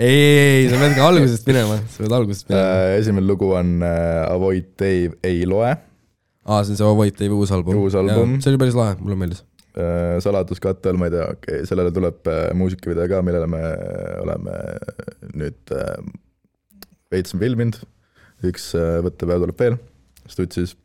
ei, 0.00 0.08
ei, 0.08 0.48
ei, 0.62 0.70
sa 0.72 0.80
pead 0.80 0.96
ka 0.96 1.10
algusest 1.10 1.48
minema, 1.50 1.76
sa 1.92 2.04
pead 2.04 2.16
algusest 2.16 2.48
minema. 2.48 2.64
äh,. 2.64 2.96
esimene 3.02 3.28
lugu 3.28 3.52
on 3.56 3.78
äh, 3.84 4.24
Avoid 4.30 4.72
Dave 4.80 5.18
ei 5.26 5.44
loe 5.48 5.70
aa, 5.70 6.64
see 6.64 6.74
on 6.74 6.80
see 6.80 6.88
Avoid 6.88 7.18
Dave 7.20 7.36
uus 7.36 7.52
album. 7.52 7.80
Uus 7.80 7.96
album. 7.98 8.38
see 8.40 8.52
oli 8.52 8.60
päris 8.62 8.78
lahe, 8.78 8.96
mulle 9.02 9.18
meeldis. 9.20 9.44
äh,. 9.76 10.16
saladuskatte 10.24 10.92
all, 10.92 11.00
ma 11.00 11.10
ei 11.10 11.16
tea, 11.16 11.28
okei 11.28 11.60
okay,, 11.60 11.68
sellele 11.68 11.92
tuleb 11.96 12.32
äh, 12.32 12.42
muusikavideo 12.56 13.08
ka, 13.12 13.22
millele 13.26 13.50
me 13.50 13.62
oleme 14.24 14.58
nüüd 15.36 15.76
äh, 17.10 17.16
veits 17.16 17.34
filminud. 17.34 17.80
üks 18.46 18.70
äh, 18.78 19.00
võttepäev 19.04 19.42
tuleb 19.42 19.58
veel 19.60 19.74
Stutsis 20.30 20.76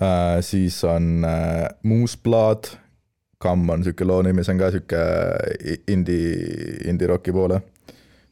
äh,. 0.00 0.38
siis 0.42 0.78
on 0.84 1.24
äh, 1.26 1.66
Moosblad, 1.84 2.70
Kamm 3.42 3.68
on 3.70 3.82
sihuke 3.84 4.06
loo 4.08 4.22
nimi, 4.24 4.44
see 4.44 4.54
on 4.54 4.60
ka 4.62 4.70
sihuke 4.72 5.00
indie, 5.92 6.38
indie-rocki 6.88 7.34
poole. 7.36 7.60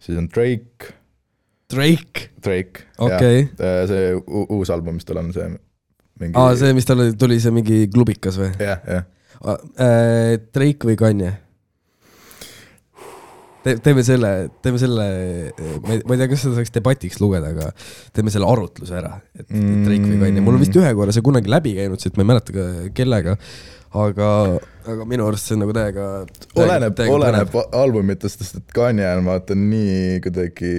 siis 0.00 0.16
on 0.18 0.28
Drake, 0.32 0.94
Drake, 1.74 2.30
Drake. 2.44 2.86
okei. 2.98 3.48
see 3.58 4.14
u- 4.14 4.46
uus 4.56 4.70
album, 4.72 4.94
mis 4.96 5.04
tal 5.04 5.20
on, 5.20 5.32
see 5.36 5.50
mingi. 6.20 6.32
aa, 6.38 6.54
see, 6.56 6.72
mis 6.72 6.86
tal 6.88 7.10
tuli 7.20 7.40
see 7.40 7.52
mingi 7.52 7.82
klubikas 7.92 8.38
või? 8.40 8.54
jah, 8.62 8.80
jah. 8.88 9.04
Drake 10.54 10.88
või 10.88 10.96
Kanye? 10.96 11.34
Te, 13.64 13.76
teeme 13.80 14.02
selle, 14.04 14.30
teeme 14.64 14.80
selle, 14.80 15.04
ma 15.56 15.94
ei, 15.96 16.02
tea, 16.04 16.26
kas 16.28 16.42
seda 16.44 16.58
saaks 16.58 16.74
debatiks 16.74 17.20
lugeda, 17.22 17.54
aga 17.54 17.70
teeme 18.16 18.32
selle 18.32 18.48
arutluse 18.50 18.98
ära, 18.98 19.14
et. 19.38 19.48
Drake 19.48 20.04
või 20.04 20.18
Kanye, 20.20 20.42
mul 20.44 20.58
on 20.58 20.64
vist 20.64 20.76
ühe 20.76 20.90
korra 20.98 21.14
see 21.16 21.24
kunagi 21.24 21.52
läbi 21.52 21.72
käinud 21.78 22.02
siit, 22.02 22.18
ma 22.18 22.26
ei 22.26 22.30
mäleta 22.34 22.56
ka 22.56 22.66
kellega, 22.96 23.38
aga, 24.04 24.30
aga 24.84 25.08
minu 25.08 25.28
arust 25.30 25.48
see 25.48 25.56
on 25.56 25.64
nagu 25.64 25.76
täiega. 25.76 26.08
oleneb, 26.60 27.04
oleneb 27.16 27.56
albumitest, 27.64 28.44
sest 28.44 28.60
et 28.60 28.76
Kanye 28.76 29.08
on 29.16 29.30
vaata 29.32 29.56
nii 29.56 30.20
kuidagi 30.28 30.74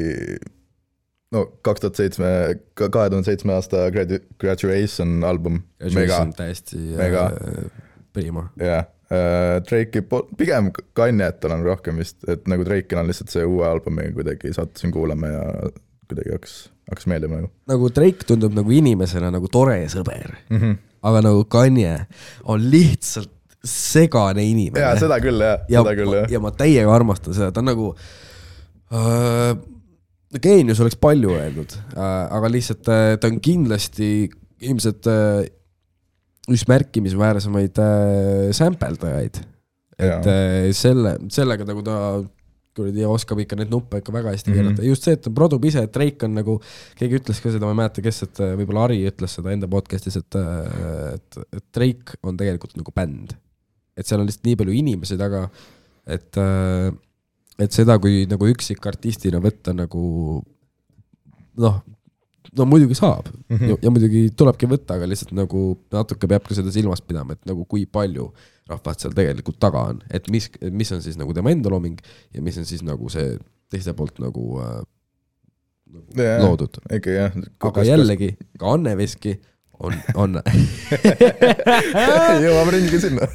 no 1.35 1.45
kaks 1.65 1.83
tuhat 1.83 1.99
seitsme, 1.99 2.31
kahe 2.77 3.09
tuhande 3.09 3.25
seitsme 3.27 3.55
aasta 3.55 3.87
gradu-, 3.93 4.21
Graduation 4.41 5.23
album, 5.27 5.61
mega, 5.95 6.21
täiesti 6.37 6.79
Mega. 6.95 7.29
äh, 7.33 7.87
prima. 8.13 8.49
jah. 8.61 8.85
Drake'i 9.09 10.01
po-, 10.09 10.23
pigem 10.37 10.71
Kanye't 10.97 11.43
olen 11.45 11.61
rohkem 11.65 11.99
vist, 12.01 12.23
et 12.31 12.47
nagu 12.49 12.65
Drake'il 12.65 12.97
on 12.97 13.09
lihtsalt 13.09 13.29
see 13.33 13.45
uue 13.45 13.67
albumi 13.67 14.07
kuidagi 14.15 14.53
sattusin 14.55 14.93
kuulama 14.95 15.29
ja 15.29 15.43
kuidagi 16.09 16.33
hakkas, 16.33 16.55
hakkas 16.89 17.07
meeldima 17.09 17.41
nagu 17.41 17.51
nagu 17.69 17.91
Drake 17.93 18.27
tundub 18.27 18.55
nagu 18.57 18.73
inimesena 18.73 19.31
nagu 19.33 19.49
tore 19.51 19.77
sõber, 19.91 20.35
mm. 20.49 20.57
-hmm. 20.57 20.75
aga 21.09 21.21
nagu 21.27 21.45
Kanye 21.45 21.95
on 22.43 22.69
lihtsalt 22.71 23.31
segane 23.65 24.45
inimene. 24.45 24.81
jaa, 24.81 24.97
seda 24.99 25.17
küll 25.23 25.41
jah, 25.41 25.63
ja 25.69 25.81
seda 25.81 25.95
küll 25.97 26.17
jah. 26.19 26.29
ja 26.31 26.41
ma 26.41 26.51
täiega 26.53 26.93
armastan 26.93 27.33
seda, 27.33 27.51
ta 27.51 27.63
on 27.63 27.69
nagu 27.71 27.91
äh,, 28.93 29.57
geenius 30.41 30.81
oleks 30.83 30.99
palju 31.01 31.33
öeldud 31.33 31.77
äh,, 31.97 32.11
aga 32.37 32.51
lihtsalt 32.53 32.89
äh, 32.93 33.17
ta 33.17 33.31
on 33.31 33.41
kindlasti 33.41 34.29
ilmselt 34.61 35.09
äh, 35.09 35.45
üks 36.51 36.65
märkimisväärsemaid 36.69 37.81
äh, 37.81 38.53
sämpeldajaid. 38.55 39.41
et 39.95 40.27
äh, 40.27 40.71
selle, 40.75 41.15
sellega 41.31 41.65
nagu 41.67 41.83
ta 41.85 41.97
kuradi 42.75 43.05
oskab 43.07 43.39
ikka 43.39 43.55
neid 43.55 43.71
nuppe 43.71 44.01
ikka 44.01 44.11
väga 44.11 44.33
hästi 44.33 44.51
keerata 44.51 44.73
mm 44.73 44.81
-hmm., 44.81 44.89
just 44.89 45.07
see, 45.07 45.15
et 45.15 45.21
ta 45.23 45.31
produb 45.31 45.63
ise, 45.65 45.85
et 45.87 45.93
Drake 45.95 46.27
on 46.27 46.35
nagu, 46.35 46.57
keegi 46.99 47.21
ütles 47.21 47.39
ka 47.39 47.53
seda, 47.53 47.63
ma 47.63 47.71
ei 47.71 47.79
mäleta, 47.79 48.03
kes, 48.03 48.21
et 48.27 48.41
äh, 48.43 48.51
võib-olla 48.59 48.83
Ari 48.89 48.99
ütles 49.07 49.37
seda 49.39 49.53
enda 49.55 49.69
podcast'is, 49.71 50.19
et, 50.19 50.37
et, 51.13 51.39
et 51.55 51.65
Drake 51.77 52.19
on 52.23 52.37
tegelikult 52.37 52.75
nagu 52.75 52.91
bänd. 52.91 53.35
et 53.95 54.03
seal 54.05 54.19
on 54.19 54.27
lihtsalt 54.27 54.49
nii 54.49 54.59
palju 54.59 54.73
inimesi 54.75 55.15
taga, 55.17 55.45
et, 56.05 56.37
et 57.63 57.71
seda, 57.71 57.95
kui 58.03 58.25
nagu 58.27 58.49
üksikartistina 58.51 59.39
võtta 59.39 59.71
nagu 59.71 60.03
noh, 61.63 61.77
no 62.57 62.65
muidugi 62.69 62.97
saab 62.97 63.27
mm 63.27 63.57
-hmm. 63.57 63.69
ja, 63.69 63.77
ja 63.81 63.91
muidugi 63.93 64.25
tulebki 64.37 64.69
võtta, 64.69 64.97
aga 64.99 65.07
lihtsalt 65.09 65.33
nagu 65.37 65.63
natuke 65.93 66.27
peab 66.27 66.47
ka 66.47 66.57
seda 66.57 66.71
silmas 66.71 67.01
pidama, 67.01 67.33
et 67.33 67.45
nagu 67.45 67.65
kui 67.65 67.85
palju 67.85 68.31
rahvast 68.69 69.05
seal 69.05 69.13
tegelikult 69.13 69.59
taga 69.61 69.83
on, 69.91 70.01
et 70.09 70.29
mis, 70.33 70.49
mis 70.71 70.91
on 70.91 71.01
siis 71.01 71.17
nagu 71.21 71.33
tema 71.33 71.51
enda 71.53 71.69
looming 71.69 71.99
ja 72.33 72.41
mis 72.41 72.57
on 72.57 72.65
siis 72.65 72.83
nagu 72.83 73.09
see 73.09 73.37
teiste 73.71 73.93
poolt 73.93 74.19
nagu 74.19 74.59
äh, 74.61 74.79
Jaa. 76.17 76.39
loodud. 76.43 76.79
ikka 76.91 77.09
jah. 77.09 77.35
aga 77.69 77.83
jällegi, 77.83 78.35
ka 78.59 78.73
Anne 78.73 78.97
Veski 78.97 79.35
on, 79.79 79.93
on 80.15 80.39
jõuame 82.45 82.71
ringi 82.77 82.99
sinna. 83.03 83.27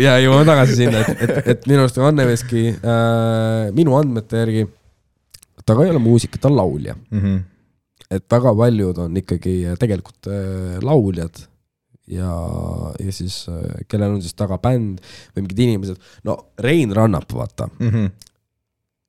ja 0.00 0.16
jõuame 0.22 0.46
tagasi 0.48 0.78
sinna, 0.80 1.02
et, 1.04 1.26
et, 1.26 1.48
et 1.54 1.68
minu 1.70 1.84
arust 1.84 1.98
Anne 1.98 2.26
Veski 2.28 2.68
äh, 2.72 3.72
minu 3.76 3.96
andmete 3.98 4.44
järgi, 4.44 4.68
ta 5.64 5.76
ka 5.76 5.84
ei 5.84 5.92
ole 5.92 6.02
muusik, 6.02 6.38
ta 6.40 6.50
on 6.50 6.58
laulja. 6.60 6.96
Mhm. 7.10 7.42
Et 8.10 8.24
väga 8.30 8.52
paljud 8.58 8.98
on 9.06 9.16
ikkagi 9.16 9.54
tegelikult 9.80 10.28
äh, 10.30 10.78
lauljad. 10.84 11.46
Ja, 12.06 12.28
ja 13.00 13.12
siis 13.16 13.46
äh, 13.48 13.80
kellel 13.88 14.18
on 14.18 14.20
siis 14.20 14.36
taga 14.36 14.58
bänd 14.60 15.00
või 15.32 15.46
mingid 15.46 15.62
inimesed, 15.64 15.96
no 16.28 16.36
Rein 16.60 16.92
Rannap, 16.92 17.32
vaata, 17.32 17.70
Mhm. 17.80 18.10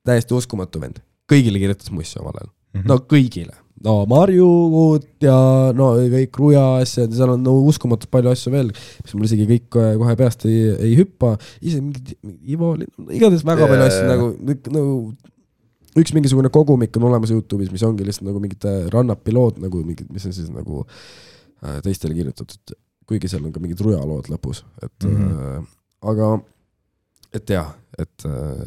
täiesti 0.07 0.35
uskumatu 0.37 0.79
vend, 0.79 1.01
kõigile 1.27 1.59
kirjutas 1.59 1.91
mussi 1.91 2.19
omal 2.21 2.37
ajal, 2.39 2.51
no 2.85 2.97
kõigile, 3.11 3.55
no 3.83 3.97
Marjud 4.07 5.07
ja 5.25 5.35
no 5.75 5.89
kõik 6.13 6.39
Ruja 6.39 6.63
asjad, 6.85 7.11
seal 7.17 7.33
on 7.35 7.43
no 7.43 7.57
uskumatult 7.67 8.11
palju 8.13 8.31
asju 8.31 8.53
veel, 8.53 8.71
mis 9.03 9.15
mul 9.17 9.27
isegi 9.27 9.47
kõik 9.49 9.67
kohe, 9.75 10.15
peast 10.15 10.45
ei, 10.47 10.61
ei 10.77 10.95
hüppa, 11.01 11.35
ise 11.61 11.81
mingid 11.81 12.15
Ivo, 12.47 12.75
igatahes 13.09 13.43
väga 13.43 13.67
palju 13.67 13.83
Jaa, 13.83 13.91
asju 13.91 14.07
nagu, 14.07 14.29
nagu 14.77 14.95
üks 15.99 16.13
mingisugune 16.15 16.51
kogumik 16.53 16.97
on 16.99 17.07
olemas 17.09 17.31
Youtube'is, 17.33 17.71
mis 17.73 17.83
ongi 17.87 18.07
lihtsalt 18.07 18.27
nagu 18.29 18.41
mingid 18.43 18.65
Rannapi 18.93 19.35
lood 19.35 19.61
nagu 19.63 19.83
mingid, 19.85 20.09
mis 20.13 20.25
on 20.27 20.35
siis 20.35 20.49
nagu 20.53 20.83
äh, 20.85 21.79
teistele 21.85 22.17
kirjutatud, 22.17 22.75
kuigi 23.07 23.31
seal 23.31 23.45
on 23.45 23.53
ka 23.55 23.63
mingid 23.63 23.81
Ruja 23.85 24.01
lood 24.03 24.29
lõpus, 24.31 24.63
et 24.83 25.07
mm. 25.07 25.15
-hmm. 25.15 25.61
äh, 25.61 25.69
aga 26.11 26.33
et 27.35 27.49
jah, 27.49 27.71
et 27.99 28.27
äh, 28.27 28.65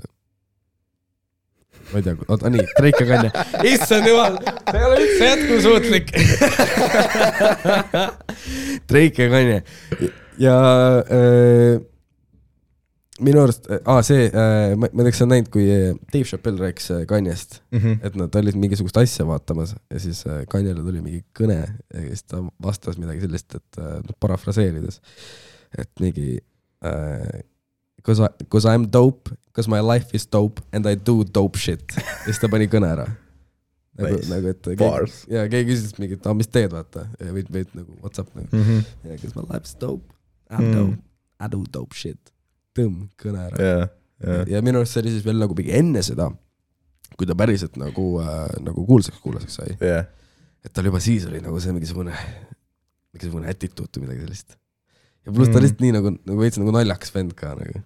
ma 1.92 2.00
ei 2.00 2.06
tea, 2.06 2.16
oota 2.28 2.52
nii, 2.52 2.64
Drake 2.78 3.04
ja 3.04 3.10
Kanye, 3.12 3.30
issand 3.72 4.08
jumal, 4.08 4.38
see 4.70 4.78
ei 4.78 4.88
ole 4.88 4.96
üldse 5.04 5.30
jätkusuutlik. 5.32 6.12
Drake 8.88 9.22
ja 9.24 9.30
Kanye 9.32 9.62
ja 10.38 10.58
äh, 11.04 11.80
minu 13.24 13.40
arust 13.42 13.66
ah,, 13.85 14.00
see 14.07 14.28
äh,, 14.28 14.76
ma 14.78 14.87
ma 14.92 15.02
ei 15.02 15.09
tea, 15.09 15.12
kas 15.14 15.20
sa 15.22 15.26
näinud, 15.28 15.48
kui 15.54 15.66
Dave 16.12 16.24
Chappelle 16.28 16.61
rääkis 16.62 16.90
äh, 16.94 17.04
Kanye'st, 17.11 17.61
Mhm. 17.74 17.98
et 18.07 18.16
nad 18.16 18.35
olid 18.40 18.54
mingisugust 18.59 18.96
asja 19.00 19.26
vaatamas 19.26 19.74
ja 19.90 19.98
siis 20.02 20.24
äh, 20.26 20.44
Kanyele 20.50 20.83
tuli 20.87 21.00
mingi 21.04 21.24
kõne 21.38 21.59
ja 21.94 22.04
siis 22.09 22.22
ta 22.28 22.42
vastas 22.62 22.98
midagi 22.98 23.20
sellist, 23.26 23.54
et 23.59 23.78
äh, 23.83 23.98
noh, 24.04 24.16
parafraseerides, 24.20 25.00
et 25.78 25.90
mingi 26.00 26.38
äh, 26.85 27.40
Cause 28.07 28.22
I, 28.24 28.28
cause 28.48 28.64
I 28.64 28.74
am 28.78 28.85
dope, 28.94 29.28
cause 29.52 29.68
my 29.68 29.81
life 29.83 30.14
is 30.16 30.24
dope 30.31 30.62
and 30.72 30.87
I 30.87 30.94
do 30.94 31.24
dope 31.24 31.59
shit. 31.59 31.83
ja 31.98 32.04
siis 32.28 32.38
ta 32.40 32.48
pani 32.48 32.68
kõne 32.70 32.87
ära. 32.94 33.04
nagu 33.98 34.20
nagu, 34.31 34.52
et 34.54 34.62
keegi, 34.62 35.18
ja 35.35 35.42
keegi 35.50 35.72
küsis 35.72 35.96
mingi, 35.98 36.14
et 36.16 36.26
aa, 36.31 36.33
mis 36.38 36.46
teed, 36.48 36.70
vaata, 36.72 37.09
ja 37.18 37.33
võid, 37.35 37.48
võid 37.52 37.74
nagu 37.74 37.96
what's 38.00 38.22
up 38.22 38.31
nagu. 38.38 38.46
Mhm. 38.54 38.85
ja 39.11 39.16
cause 39.18 39.35
my 39.35 39.42
life 39.50 39.66
is 39.66 39.74
dope, 39.83 40.07
I 40.48 40.54
am 40.54 40.64
Mm. 40.64 40.74
dope, 40.78 40.98
I 41.42 41.48
do 41.52 41.64
dope 41.74 41.94
shit. 41.98 42.31
tõmm, 42.76 43.09
kõne 43.20 43.46
ära. 43.48 43.57
jah, 43.70 43.88
jah. 44.24 44.44
ja 44.52 44.62
minu 44.66 44.83
arust 44.83 44.96
see 44.96 45.02
oli 45.04 45.14
siis 45.16 45.24
veel 45.26 45.40
nagu 45.40 45.57
mingi 45.59 45.72
enne 45.78 46.02
seda, 46.07 46.28
kui 47.18 47.26
ta 47.28 47.35
päriselt 47.38 47.76
nagu 47.81 48.07
äh,, 48.22 48.46
nagu 48.64 48.85
kuulsaks 48.88 49.20
kuulaseks 49.24 49.61
sai. 49.61 49.76
jah, 49.81 50.07
et 50.64 50.72
tal 50.74 50.88
juba 50.90 51.00
siis 51.02 51.26
oli 51.31 51.40
nagu 51.44 51.61
see 51.62 51.72
mingisugune, 51.76 52.14
mingisugune 53.14 53.50
attitude 53.50 53.98
või 54.00 54.07
midagi 54.09 54.26
sellist. 54.26 54.59
ja 55.26 55.33
pluss 55.35 55.50
ta 55.52 55.59
Mm. 55.59 55.64
lihtsalt 55.66 55.85
nii 55.87 55.94
nagu, 55.98 56.14
nagu 56.28 56.40
veits 56.42 56.59
nagu 56.61 56.74
naljakas 56.74 57.14
vend 57.14 57.35
ka 57.38 57.54
nagu, 57.59 57.83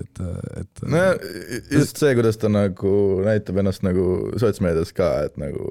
et, 0.00 0.20
et. 0.60 0.84
no 0.90 1.02
just 1.70 2.00
see, 2.00 2.14
kuidas 2.18 2.36
ta 2.40 2.50
nagu 2.50 2.94
näitab 3.24 3.60
ennast 3.62 3.84
nagu 3.86 4.06
sotsmeedias 4.42 4.90
ka, 4.96 5.10
et 5.28 5.36
nagu 5.40 5.68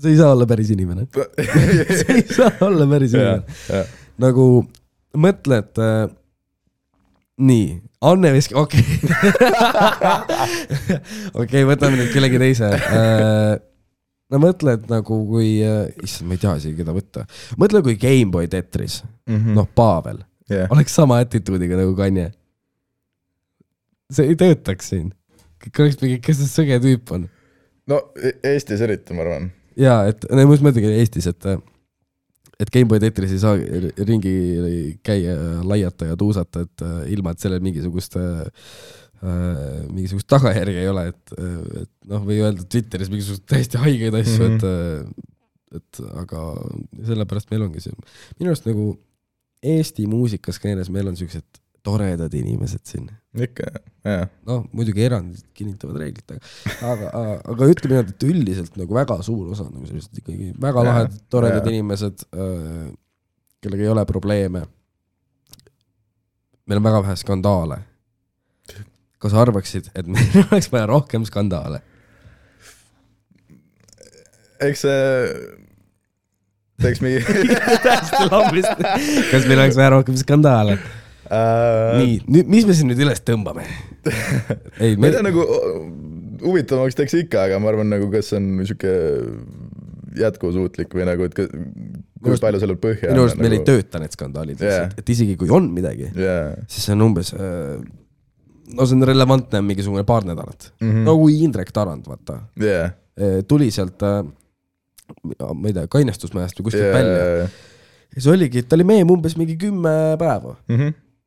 see 0.00 0.14
ei 0.14 0.18
saa 0.18 0.32
olla 0.32 0.46
päris 0.48 0.70
inimene. 0.72 1.04
see 2.00 2.14
ei 2.16 2.24
saa 2.24 2.50
olla 2.64 2.86
päris 2.88 3.12
inimene., 3.14 3.84
nagu 4.20 4.46
mõtle, 5.20 5.58
et 5.60 5.80
äh, 5.84 6.06
nii, 7.40 7.80
Anne 8.00 8.32
Veski, 8.32 8.54
okei 8.58 8.84
okay.. 9.04 9.40
okei 11.42 11.66
võtame 11.68 11.98
nüüd 12.00 12.12
kellegi 12.14 12.40
teise 12.40 12.70
äh,. 12.76 13.54
no 14.32 14.40
mõtle, 14.42 14.76
et 14.78 14.86
nagu 14.92 15.20
kui 15.28 15.54
äh,, 15.64 15.86
issand, 16.04 16.28
ma 16.28 16.36
ei 16.36 16.42
tea 16.42 16.56
isegi, 16.60 16.76
keda 16.80 16.94
võtta. 16.96 17.24
mõtle, 17.60 17.82
kui 17.86 17.96
GameBoy 18.00 18.50
Tetris, 18.52 19.00
noh, 19.28 19.68
Pavel, 19.76 20.22
jah, 20.50 20.68
oleks 20.74 20.96
sama 20.96 21.20
attitude'iga 21.24 21.80
nagu 21.80 21.96
Kanye. 21.98 22.30
see 24.12 24.32
ei 24.32 24.38
töötaks 24.38 24.92
siin. 24.92 25.10
kõik 25.64 25.84
oleks 25.84 26.00
mingi, 26.04 26.20
kes 26.24 26.42
see 26.42 26.52
sõge 26.52 26.80
tüüp 26.84 27.16
on. 27.16 27.28
no 27.90 28.02
E- 28.20 28.38
Eestis 28.52 28.84
eriti, 28.84 29.16
ma 29.16 29.24
arvan. 29.26 29.50
jaa, 29.80 30.02
et 30.12 30.28
no 30.28 30.44
ma 30.44 30.56
just 30.56 30.66
mõtlengi 30.66 30.96
Eestis, 31.00 31.30
et 31.30 31.52
et 32.60 32.72
GameBoy 32.72 33.00
Tetris 33.02 33.34
ei 33.34 33.42
saa 33.42 33.56
ringi 34.06 34.34
käia, 35.06 35.36
laiata 35.66 36.10
ja 36.10 36.18
tuusata, 36.20 36.64
et 36.66 36.84
äh, 36.84 36.98
ilma, 37.14 37.32
et 37.32 37.42
sellel 37.42 37.62
mingisugust 37.64 38.16
äh, 38.20 38.42
äh, 39.24 39.62
mingisugust 39.88 40.28
tagajärge 40.30 40.82
ei 40.82 40.90
ole, 40.90 41.06
et, 41.12 41.34
et 41.84 41.92
noh, 42.10 42.24
või 42.26 42.40
öelda 42.44 42.66
Twitteris 42.66 43.12
mingisuguseid 43.12 43.48
täiesti 43.50 43.80
haigeid 43.80 44.18
asju 44.20 44.48
mm, 44.48 44.58
Mhm. 44.58 44.66
-hmm. 44.66 45.14
et, 45.76 45.80
et 45.80 46.02
aga 46.24 46.44
sellepärast 47.06 47.52
meil 47.52 47.68
ongi 47.68 47.84
see, 47.84 47.96
minu 48.38 48.52
arust 48.52 48.68
nagu 48.68 48.92
Eesti 49.60 50.06
muusikasskeenes 50.08 50.88
meil 50.88 51.10
on 51.10 51.16
siuksed 51.18 51.60
toredad 51.84 52.32
inimesed 52.34 52.80
siin 52.88 53.10
ikka, 53.38 53.68
jah. 54.02 54.24
noh, 54.48 54.64
muidugi 54.74 55.04
erandid 55.06 55.44
kinnitavad 55.54 56.00
reeglit, 56.02 56.32
aga, 56.82 57.10
aga, 57.14 57.36
aga 57.52 57.68
ütleme 57.70 57.94
niimoodi, 57.94 58.14
et 58.16 58.26
üldiselt 58.26 58.78
nagu 58.80 58.96
väga 58.96 59.20
suur 59.22 59.52
osa 59.54 59.68
nagu 59.68 59.86
sellised 59.86 60.18
ikkagi 60.18 60.50
väga 60.58 60.84
lahedad, 60.86 61.20
toredad 61.30 61.62
jaa. 61.62 61.74
inimesed, 61.76 62.24
kellega 63.62 63.86
ei 63.86 63.92
ole 63.92 64.04
probleeme. 64.08 64.64
meil 66.66 66.82
on 66.82 66.88
väga 66.88 67.04
vähe 67.06 67.16
skandaale. 67.22 67.78
kas 69.22 69.34
arvaksid, 69.34 69.92
et 69.94 70.10
meil 70.10 70.42
oleks 70.48 70.72
vaja 70.72 70.90
rohkem 70.90 71.24
skandaale? 71.28 71.82
eks 74.60 74.82
see 74.82 75.00
teeks 76.82 77.02
mingi 77.04 77.22
täiesti 77.86 78.26
lambist. 78.26 78.88
kas 79.30 79.46
meil 79.46 79.62
oleks 79.62 79.78
vaja 79.78 79.94
rohkem 79.94 80.18
skandaale? 80.18 80.80
äh,. 81.30 81.98
nii, 82.00 82.20
nüüd, 82.26 82.52
mis 82.56 82.68
me 82.68 82.76
siin 82.76 82.90
nüüd 82.90 83.02
üles 83.06 83.22
tõmbame? 83.26 83.66
ei, 84.82 84.96
me 84.96 85.10
ei 85.10 85.16
tea, 85.16 85.24
nagu 85.26 85.46
huvitavamaks 86.44 86.98
teeks 86.98 87.16
ikka, 87.24 87.46
aga 87.48 87.60
ma 87.62 87.70
arvan, 87.72 87.90
nagu 87.92 88.08
kas 88.12 88.32
see 88.32 88.40
on 88.40 88.50
sihuke 88.64 88.94
jätkusuutlik 90.18 90.92
või 90.96 91.06
nagu, 91.06 91.26
et 91.28 91.36
kui 91.36 91.46
arust- 92.26 92.44
palju 92.44 92.60
sellel 92.62 92.78
põhja 92.82 93.12
minu 93.12 93.26
arust 93.26 93.40
meil 93.40 93.56
ei 93.58 93.64
tööta 93.66 94.00
need 94.02 94.14
skandaalid 94.16 94.60
lihtsalt, 94.60 94.96
et 95.00 95.12
isegi 95.14 95.36
kui 95.40 95.50
on 95.54 95.70
midagi, 95.74 96.10
jaa, 96.18 96.54
siis 96.70 96.88
see 96.88 96.96
on 96.96 97.06
umbes, 97.06 97.32
no 97.36 98.86
see 98.86 98.98
on 98.98 99.06
relevantne 99.08 99.62
mingisugune 99.66 100.04
paar 100.08 100.26
nädalat 100.28 100.70
mm. 100.72 100.88
-hmm. 100.88 101.04
no 101.06 101.16
kui 101.20 101.38
Indrek 101.46 101.72
Tarand, 101.76 102.08
vaata, 102.10 102.40
jaa, 102.60 102.90
tuli 103.48 103.70
sealt, 103.74 104.02
ma 104.02 105.68
ei 105.68 105.76
tea, 105.76 105.86
kainestusmajast 105.90 106.58
või 106.58 106.70
kuskilt 106.70 106.94
välja 106.94 107.20
jaa. 107.20 107.44
ja 107.44 108.18
siis 108.18 108.26
oligi, 108.32 108.64
ta 108.64 108.78
oli 108.78 108.88
meem 108.88 109.14
umbes 109.14 109.36
mingi 109.38 109.56
kümme 109.60 110.16
päeva 110.18 110.56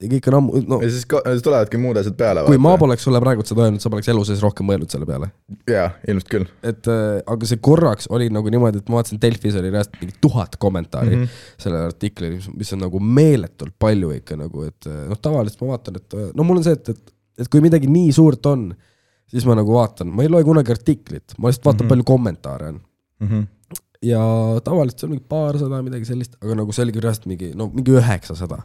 ja 0.02 0.10
kõik 0.12 0.28
on 0.30 0.38
ammu, 0.38 0.62
no 0.68 0.80
ja 0.84 0.90
siis, 0.92 1.06
siis 1.06 1.44
tulevadki 1.46 1.80
muud 1.82 1.98
asjad 2.00 2.16
peale. 2.20 2.44
kui 2.48 2.60
ma. 2.62 2.74
poleks 2.80 3.06
sulle 3.08 3.22
praegu 3.24 3.46
seda 3.48 3.66
öelnud, 3.68 3.84
sa 3.84 3.92
poleks 3.94 4.10
elu 4.12 4.24
sees 4.28 4.44
rohkem 4.44 4.68
mõelnud 4.70 4.92
selle 4.94 5.08
peale. 5.10 5.30
jaa, 5.70 5.90
ilmselt 6.10 6.32
küll. 6.32 6.48
et 6.66 6.90
äh, 6.92 7.20
aga 7.36 7.50
see 7.50 7.62
korraks 7.64 8.10
oli 8.14 8.30
nagu 8.34 8.52
niimoodi, 8.54 8.82
et 8.84 8.92
ma 8.92 9.00
vaatasin 9.00 9.22
Delfis 9.24 9.58
oli 9.60 9.72
reaalselt 9.74 10.00
mingi 10.02 10.18
tuhat 10.24 10.58
kommentaari 10.62 11.16
mm. 11.16 11.24
-hmm. 11.24 11.58
sellele 11.66 11.92
artiklile, 11.92 12.42
mis, 12.58 12.74
on 12.76 12.84
nagu 12.86 13.04
meeletult 13.22 13.76
palju 13.80 14.14
ikka 14.20 14.40
nagu, 14.40 14.68
et 14.70 14.90
äh, 14.90 15.04
noh, 15.12 15.20
tavaliselt 15.22 15.64
ma 15.64 15.74
vaatan, 15.76 16.02
et 16.02 16.20
äh, 16.20 16.30
no 16.34 16.48
mul 16.48 16.62
on 16.62 16.68
see, 16.68 16.78
et, 16.80 16.94
et, 16.96 17.16
et 17.46 17.52
kui 17.52 17.64
midagi 17.64 17.90
nii 17.92 18.12
suurt 18.16 18.52
on, 18.52 18.72
siis 19.30 19.48
ma 19.50 19.58
nagu 19.60 19.76
vaatan, 19.76 20.12
ma 20.14 20.26
ei 20.26 20.32
loe 20.32 20.46
kunagi 20.48 20.74
artiklit, 20.74 21.38
ma 21.38 21.50
lihtsalt 21.50 21.70
vaatan 21.72 21.86
mm, 21.86 21.86
-hmm. 21.86 21.96
palju 21.96 22.10
kommentaare 22.12 22.74
on. 22.74 22.82
ja 24.04 24.22
tavaliselt 24.64 25.00
see 25.00 25.08
on 25.08 25.14
mingi 25.16 25.30
paarsada, 25.30 25.84
midagi 25.86 26.10
sellist, 26.10 26.36
aga 26.44 26.58
nagu 26.60 26.74
see 26.76 26.84
oligi 26.84 27.00
reaalselt 27.04 27.30
mingi, 27.32 27.54
no 27.56 27.70
mingi 27.72 27.96
üheksasada. 27.96 28.64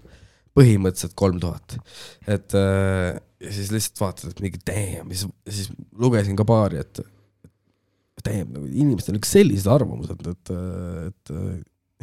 Põhimõtteliselt 0.59 1.17
kolm 1.19 1.39
tuhat. 1.43 1.79
et 2.27 2.59
äh, 2.59 3.15
ja 3.45 3.55
siis 3.55 3.71
lihtsalt 3.75 4.03
vaatad, 4.03 4.35
et 4.35 4.43
mingi 4.43 4.61
damn, 4.67 5.15
siis, 5.15 5.31
siis 5.47 5.73
lugesin 5.99 6.39
ka 6.39 6.47
paari, 6.49 6.83
et 6.83 7.03
damn, 8.27 8.51
nagu 8.53 8.67
inimestel 8.67 9.15
on 9.15 9.21
ikka 9.21 9.31
sellised 9.31 9.71
arvamused, 9.71 10.31
et, 10.33 10.55
et 11.07 11.35
äh, 11.35 11.59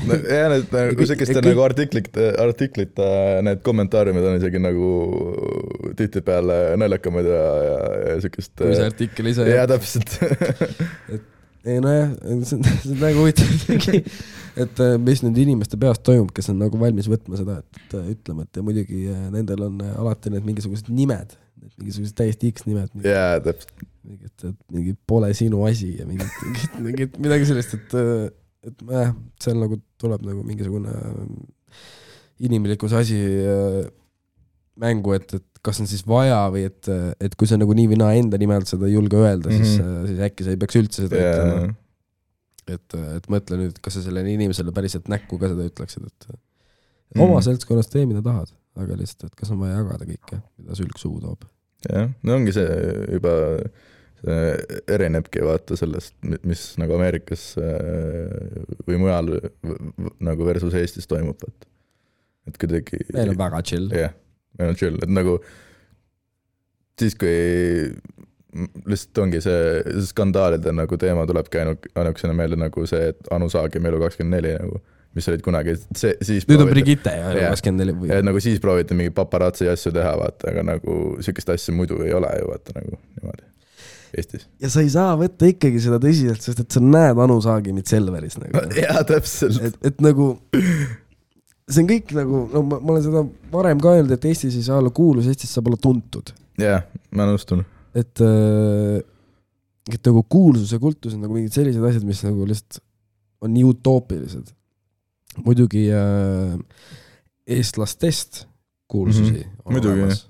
no 0.08 0.18
ja 0.28 0.48
need 0.52 0.72
nagu 0.76 1.08
kõik- 1.08 1.42
nagu 1.46 1.64
artiklite, 1.66 2.30
artiklite 2.42 3.10
need 3.48 3.62
kommentaariumid 3.68 4.28
on 4.32 4.40
isegi 4.40 4.60
nagu 4.64 4.90
tihtipeale 6.00 6.60
naljakamad 6.80 7.30
ja, 7.32 7.46
ja, 7.68 7.78
ja 8.10 8.18
siukest. 8.26 8.56
kui 8.60 8.76
see 8.76 8.90
artikkel 8.90 9.32
ise 9.32 9.48
jaa, 9.52 9.68
täpselt. 9.72 10.18
Ei 11.66 11.82
nojah, 11.82 12.14
see 12.46 12.58
on, 12.58 12.68
see 12.84 12.94
on 12.94 13.02
väga 13.02 13.22
huvitav, 13.22 14.12
et 14.66 14.84
äh, 14.86 14.94
mis 15.02 15.24
nüüd 15.26 15.40
inimeste 15.46 15.80
peas 15.82 16.00
toimub, 16.06 16.30
kes 16.36 16.52
on 16.54 16.62
nagu 16.62 16.80
valmis 16.82 17.10
võtma 17.12 17.40
seda, 17.40 17.58
et 17.64 17.98
äh, 17.98 18.12
ütlema, 18.14 18.46
et 18.46 18.60
ja 18.60 18.66
muidugi 18.66 19.02
äh, 19.12 19.26
nendel 19.34 19.66
on 19.68 19.82
äh, 19.84 19.98
alati 20.02 20.34
need 20.34 20.48
mingisugused 20.48 20.92
nimed, 20.94 21.36
mingisugused 21.80 22.16
täiesti 22.18 22.54
X-nimed, 22.54 22.94
jaa, 23.06 23.42
täpselt. 23.44 23.86
mingid, 24.06 24.32
et 24.46 24.74
mingi 24.76 24.96
pole 25.10 25.32
sinu 25.38 25.64
asi 25.68 25.96
ja 25.98 26.08
mingid, 26.08 26.30
mingid, 26.46 26.80
mingid 26.88 27.20
midagi 27.26 27.50
sellist, 27.50 27.76
et, 27.80 28.00
et 28.70 28.88
jah, 28.92 29.14
seal 29.42 29.60
nagu 29.62 29.82
tuleb 30.02 30.26
nagu 30.28 30.46
mingisugune 30.46 30.94
inimlikkuse 32.46 32.98
asi 33.00 33.20
äh, 33.48 33.84
mängu, 34.82 35.16
et, 35.16 35.34
et 35.34 35.55
kas 35.66 35.82
on 35.82 35.90
siis 35.90 36.04
vaja 36.08 36.44
või 36.54 36.68
et, 36.70 36.92
et 37.24 37.34
kui 37.40 37.50
sa 37.50 37.58
nagu 37.58 37.74
nii 37.78 37.90
või 37.94 37.98
naa 38.02 38.14
enda 38.20 38.38
nimel 38.42 38.68
seda 38.70 38.88
ei 38.90 38.94
julge 38.96 39.18
öelda 39.18 39.50
mm, 39.50 39.56
-hmm. 39.56 39.66
siis 39.66 39.82
Mhm., 39.82 40.06
siis 40.12 40.22
äkki 40.30 40.46
sa 40.46 40.54
ei 40.54 40.62
peaks 40.62 40.80
üldse 40.82 41.08
seda 41.08 41.18
ütlema 41.22 41.58
jaa, 41.64 41.74
et, 42.72 42.96
et 43.18 43.28
mõtle 43.32 43.60
nüüd, 43.60 43.80
kas 43.84 43.98
sa 43.98 44.04
sellele 44.06 44.34
inimesele 44.34 44.74
päriselt 44.76 45.10
näkku 45.12 45.40
ka 45.42 45.50
seda 45.52 45.66
ütleksid, 45.70 46.06
et 46.08 46.30
mm. 46.30 46.40
Mhm. 47.16 47.26
oma 47.28 47.42
seltskonnas 47.46 47.92
tee, 47.92 48.06
mida 48.10 48.24
tahad, 48.26 48.52
aga 48.82 48.98
lihtsalt, 49.00 49.30
et 49.30 49.40
kas 49.40 49.52
on 49.54 49.62
vaja 49.62 49.78
jagada 49.78 50.08
kõike, 50.10 50.42
mida 50.60 50.78
sülg 50.78 50.98
suhu 51.02 51.22
toob. 51.24 51.46
jah, 51.88 52.10
no 52.26 52.40
ongi 52.40 52.56
see 52.56 52.80
juba, 53.14 53.36
see 54.24 54.42
erinebki 54.98 55.46
vaata 55.46 55.78
sellest, 55.80 56.16
mis 56.48 56.66
nagu 56.82 56.98
Ameerikas 56.98 57.52
äh, 57.62 58.66
või 58.90 59.00
mujal 59.04 59.36
nagu 60.26 60.50
versus 60.50 60.76
Eestis 60.78 61.08
toimub, 61.12 61.40
vaata. 61.46 61.70
et 62.50 62.60
kuidagi. 62.62 63.06
meil 63.14 63.36
on 63.36 63.42
väga 63.46 63.62
chill. 63.70 63.94
jah, 63.94 64.16
meil 64.60 64.74
on 64.74 64.80
chill, 64.80 64.98
et 65.04 65.12
nagu 65.12 65.38
siis, 67.00 67.16
kui 67.20 67.36
lihtsalt 68.88 69.24
ongi 69.26 69.42
see, 69.44 69.62
see 69.86 70.10
skandaalide 70.10 70.74
nagu 70.76 71.00
teema 71.00 71.26
tulebki 71.28 71.62
ainult, 71.62 71.88
ainukesena 71.96 72.36
meelde 72.38 72.60
nagu 72.60 72.86
see, 72.88 73.12
et 73.12 73.32
Anu 73.36 73.50
Saagim 73.52 73.88
Elu 73.90 74.00
kakskümmend 74.06 74.38
neli 74.38 74.54
nagu, 74.56 74.80
mis 75.16 75.28
olid 75.32 75.44
kunagi, 75.44 75.76
see, 75.96 76.14
siis 76.26 76.48
nüüd 76.50 76.64
on 76.64 76.72
Brigitte 76.72 77.12
ja 77.16 77.34
Jah. 77.36 77.50
kakskümmend 77.56 77.84
neli 77.84 77.98
või 77.98 78.14
et 78.16 78.28
nagu 78.28 78.44
siis 78.44 78.62
prooviti 78.64 78.98
mingi 78.98 79.12
paparatsi 79.16 79.68
asju 79.72 79.92
teha, 79.96 80.16
vaata, 80.22 80.54
aga 80.54 80.64
nagu 80.72 81.02
sihukest 81.20 81.52
asja 81.56 81.76
muidu 81.76 82.00
ei 82.06 82.16
ole 82.16 82.32
ju 82.40 82.48
vaata 82.54 82.80
nagu 82.80 82.96
niimoodi 82.96 83.52
Eestis. 84.16 84.46
ja 84.64 84.72
sa 84.72 84.84
ei 84.86 84.92
saa 84.94 85.16
võtta 85.20 85.50
ikkagi 85.52 85.82
seda 85.84 86.00
tõsiselt, 86.00 86.44
sest 86.46 86.62
et 86.64 86.72
sa 86.72 86.84
näed 86.84 87.20
Anu 87.20 87.42
Saagimit 87.44 87.92
Selveris 87.92 88.40
nagu. 88.40 88.64
jaa, 88.86 89.04
täpselt. 89.08 89.60
et, 89.68 89.82
et 89.92 90.04
nagu 90.04 90.36
see 91.70 91.84
on 91.84 91.90
kõik 91.90 92.14
nagu, 92.16 92.42
no 92.54 92.64
ma, 92.66 92.80
ma 92.80 92.94
olen 92.94 93.06
seda 93.06 93.24
varem 93.54 93.82
ka 93.82 93.96
öelnud, 93.98 94.14
et 94.16 94.28
Eestis 94.30 94.58
ei 94.58 94.66
saa 94.66 94.80
olla 94.82 94.92
kuulus, 94.96 95.30
Eestis 95.32 95.54
saab 95.56 95.70
olla 95.72 95.80
tuntud. 95.82 96.34
jaa, 96.62 96.82
ma 97.18 97.28
nõustun. 97.30 97.64
et, 97.98 98.22
et 99.94 100.12
nagu 100.12 100.26
kuulsus 100.30 100.76
ja 100.76 100.82
kultus 100.82 101.16
on 101.18 101.26
nagu 101.26 101.38
mingid 101.38 101.56
sellised 101.58 101.88
asjad, 101.90 102.06
mis 102.08 102.22
nagu 102.26 102.46
lihtsalt 102.50 102.84
on 103.46 103.54
nii 103.54 103.66
utoopilised. 103.70 104.54
muidugi 105.46 105.88
äh, 105.92 106.54
eestlastest 107.48 108.46
kuulsusi 108.88 109.32
mm 109.32 109.38
-hmm. 109.38 109.62
on 109.66 109.74
muidugi, 109.74 110.02
olemas. 110.02 110.30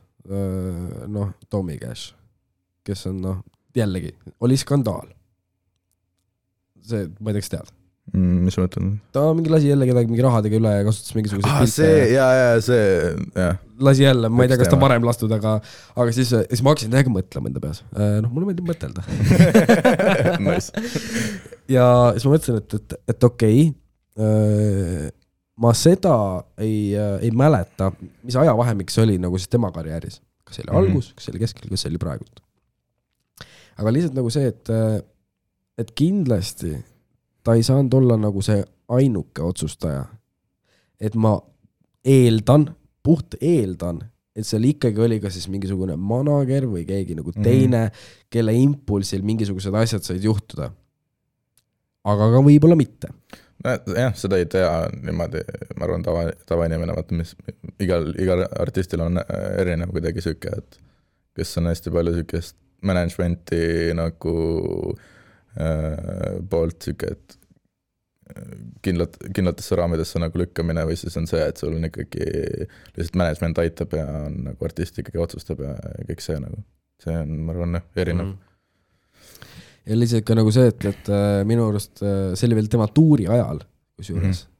noh, 1.07 1.29
Tommy 1.49 1.77
Cash, 1.77 2.15
kes 2.83 3.07
on 3.07 3.21
noh, 3.21 3.43
jällegi 3.75 4.15
oli 4.39 4.57
skandaal. 4.57 5.07
see, 6.81 7.09
ma 7.19 7.29
ei 7.29 7.33
tea, 7.33 7.41
kas 7.41 7.49
tead, 7.49 7.69
Mm, 8.13 8.43
mis 8.45 8.53
sa 8.53 8.61
mõtled? 8.61 8.99
ta 9.15 9.21
mingi 9.33 9.49
lasi 9.49 9.71
jälle 9.71 9.87
kedagi 9.89 10.07
mingi 10.11 10.21
rahadega 10.23 10.59
üle 10.59 10.71
ja 10.75 10.83
kasutas 10.85 11.15
mingisuguseid 11.17 11.49
aa, 11.49 11.65
see, 11.67 11.95
jaa, 12.13 12.27
jaa, 12.37 12.59
see, 12.61 12.83
jah. 13.33 13.55
lasi 13.81 14.05
jälle, 14.05 14.29
ma 14.29 14.45
ei 14.45 14.51
tea, 14.51 14.59
kas 14.61 14.69
ta 14.69 14.77
varem 14.79 15.03
lastud, 15.07 15.33
aga, 15.33 15.55
aga 15.97 16.13
siis, 16.13 16.29
siis 16.51 16.61
ma 16.63 16.71
hakkasin 16.75 16.93
täiega 16.93 17.09
mõtlema 17.11 17.49
enda 17.49 17.63
peas. 17.63 17.81
noh, 17.97 18.29
mulle 18.29 18.51
meeldib 18.51 18.69
mõtelda. 18.69 19.01
Nice. 20.45 20.69
ja 21.71 21.87
siis 22.13 22.27
ma 22.29 22.35
mõtlesin, 22.35 22.61
et, 22.61 22.77
et, 22.77 22.95
et 23.15 23.27
okei 23.31 23.65
okay,, 23.73 25.09
ma 25.65 25.71
seda 25.75 26.15
ei, 26.61 26.93
ei 27.25 27.31
mäleta, 27.35 27.89
mis 28.23 28.37
ajavahemik 28.39 28.93
see 28.93 29.03
oli 29.09 29.17
nagu 29.25 29.41
siis 29.41 29.49
tema 29.51 29.73
karjääris. 29.75 30.21
kas 30.45 30.59
see 30.59 30.65
oli 30.67 30.75
Mhm. 30.75 30.81
algus, 30.85 31.11
kas 31.17 31.25
see 31.25 31.33
oli 31.33 31.41
keskel, 31.41 31.69
kas 31.73 31.81
see 31.85 31.89
oli 31.93 32.01
praegult. 32.05 32.41
aga 33.81 33.91
lihtsalt 33.97 34.13
nagu 34.21 34.29
see, 34.31 34.53
et, 34.53 34.69
et 35.81 35.89
kindlasti 35.97 36.77
ta 37.45 37.53
ei 37.53 37.63
saanud 37.63 37.93
olla 37.93 38.17
nagu 38.17 38.41
see 38.41 38.63
ainuke 38.97 39.43
otsustaja. 39.45 40.05
et 40.99 41.15
ma 41.15 41.35
eeldan, 42.07 42.69
puht 43.03 43.35
eeldan, 43.41 43.99
et 44.35 44.47
seal 44.47 44.63
ikkagi 44.63 45.01
oli 45.03 45.17
ka 45.19 45.29
siis 45.33 45.49
mingisugune 45.51 45.97
manager 45.99 46.69
või 46.71 46.85
keegi 46.87 47.17
nagu 47.17 47.33
Mhm. 47.35 47.43
teine 47.43 47.81
mm, 47.81 47.89
-hmm. 47.89 48.29
kelle 48.29 48.53
impulsil 48.53 49.21
mingisugused 49.21 49.73
asjad 49.73 50.03
said 50.03 50.23
juhtuda. 50.23 50.71
aga 52.05 52.31
ka 52.31 52.41
võib-olla 52.47 52.75
mitte. 52.75 53.07
jah, 53.97 54.15
seda 54.15 54.37
ei 54.37 54.45
tea 54.45 54.89
niimoodi, 55.01 55.41
ma 55.75 55.85
arvan, 55.85 56.03
tava, 56.03 56.31
tavainimene, 56.45 56.93
vaata, 56.95 57.15
mis 57.15 57.35
igal, 57.79 58.13
igal 58.19 58.45
artistil 58.59 59.01
on 59.01 59.17
äh, 59.17 59.25
erinev 59.61 59.89
kuidagi 59.91 60.21
sihuke, 60.21 60.51
et 60.57 60.79
kes 61.35 61.57
on 61.57 61.65
hästi 61.65 61.91
palju 61.91 62.13
sihukest 62.13 62.55
management'i 62.81 63.93
nagu 63.97 64.35
äh, 64.93 65.14
poolt 66.49 66.87
sihuke, 66.87 67.11
et 67.15 67.35
äh, 68.31 68.55
kindlat, 68.85 69.17
kindlatesse 69.35 69.77
raamidesse 69.79 70.21
nagu 70.21 70.39
lükkamine 70.41 70.85
või 70.87 70.97
siis 70.99 71.15
on 71.19 71.27
see, 71.29 71.43
et 71.43 71.61
sul 71.61 71.77
on 71.77 71.87
ikkagi 71.87 72.25
lihtsalt 72.95 73.19
management 73.21 73.61
aitab 73.63 73.93
ja 73.95 74.07
on 74.25 74.41
nagu 74.49 74.67
artist 74.67 74.99
ikkagi 75.01 75.21
otsustab 75.21 75.63
ja 75.63 75.75
kõik 76.09 76.25
see 76.25 76.41
nagu, 76.41 76.59
see 77.03 77.15
on, 77.21 77.37
ma 77.45 77.55
arvan, 77.55 77.79
erinev 77.95 78.31
mm.. 78.31 79.53
ja 79.91 79.99
lihtsalt 79.99 80.27
ka 80.27 80.39
nagu 80.41 80.55
see, 80.55 80.73
et, 80.73 80.89
et 80.91 81.13
äh, 81.13 81.39
minu 81.47 81.69
arust 81.69 82.03
äh, 82.03 82.33
see 82.33 82.49
oli 82.49 82.59
veel 82.59 82.73
tema 82.73 82.89
tuuri 82.91 83.29
ajal 83.31 83.63
kusjuures 83.95 84.25
mm. 84.27 84.35
-hmm. 84.41 84.51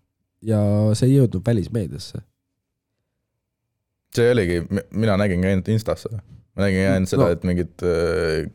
ja 0.53 0.95
see 0.95 1.11
ei 1.11 1.19
jõudnud 1.19 1.43
välismeediasse. 1.45 2.23
see 4.15 4.31
oligi, 4.31 4.63
mina 4.91 5.17
nägin 5.19 5.41
ka 5.43 5.51
ainult 5.51 5.67
Instasse. 5.67 6.09
Ma 6.55 6.63
nägin 6.67 6.87
ainult 6.93 7.11
seda 7.11 7.25
No. 7.27 7.35
et 7.35 7.43
mingid, 7.47 7.73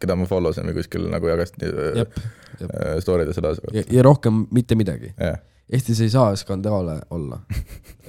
keda 0.01 0.16
ma 0.16 0.26
follow 0.28 0.55
sin 0.57 0.68
või 0.70 0.78
kuskil 0.78 1.07
nagu 1.12 1.28
jagasid 1.28 1.64
äh, 1.68 2.01
jep, 2.01 2.16
jep. 2.62 2.72
story 3.05 3.26
des 3.28 3.40
edasi. 3.40 3.61
ja, 3.76 4.05
rohkem 4.07 4.46
mitte 4.57 4.78
midagi. 4.78 5.12
jah, 5.18 5.40
Eestis 5.70 6.01
ei 6.03 6.11
saa 6.11 6.32
skandaale 6.40 6.96
olla, 7.14 7.42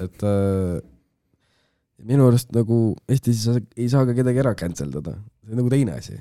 et 0.02 0.24
äh, 0.26 0.80
minu 2.08 2.26
arust 2.30 2.50
nagu 2.56 2.80
Eestis 3.08 3.42
ei 3.42 3.44
saa, 3.44 3.64
ei 3.84 3.88
saa 3.92 4.08
ka 4.08 4.16
kedagi 4.16 4.42
ära 4.42 4.54
cancel 4.58 4.90
dada, 4.94 5.16
see 5.44 5.54
on 5.54 5.60
nagu 5.62 5.72
teine 5.72 5.98
asi. 6.00 6.18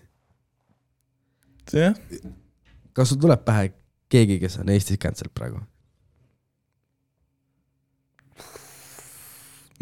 jah, 1.74 1.96
kas 2.94 3.14
sul 3.14 3.22
tuleb 3.24 3.46
pähe 3.48 3.72
keegi, 4.12 4.42
kes 4.44 4.60
on 4.62 4.70
Eestis 4.76 5.00
cancel 5.02 5.32
praegu? 5.34 5.64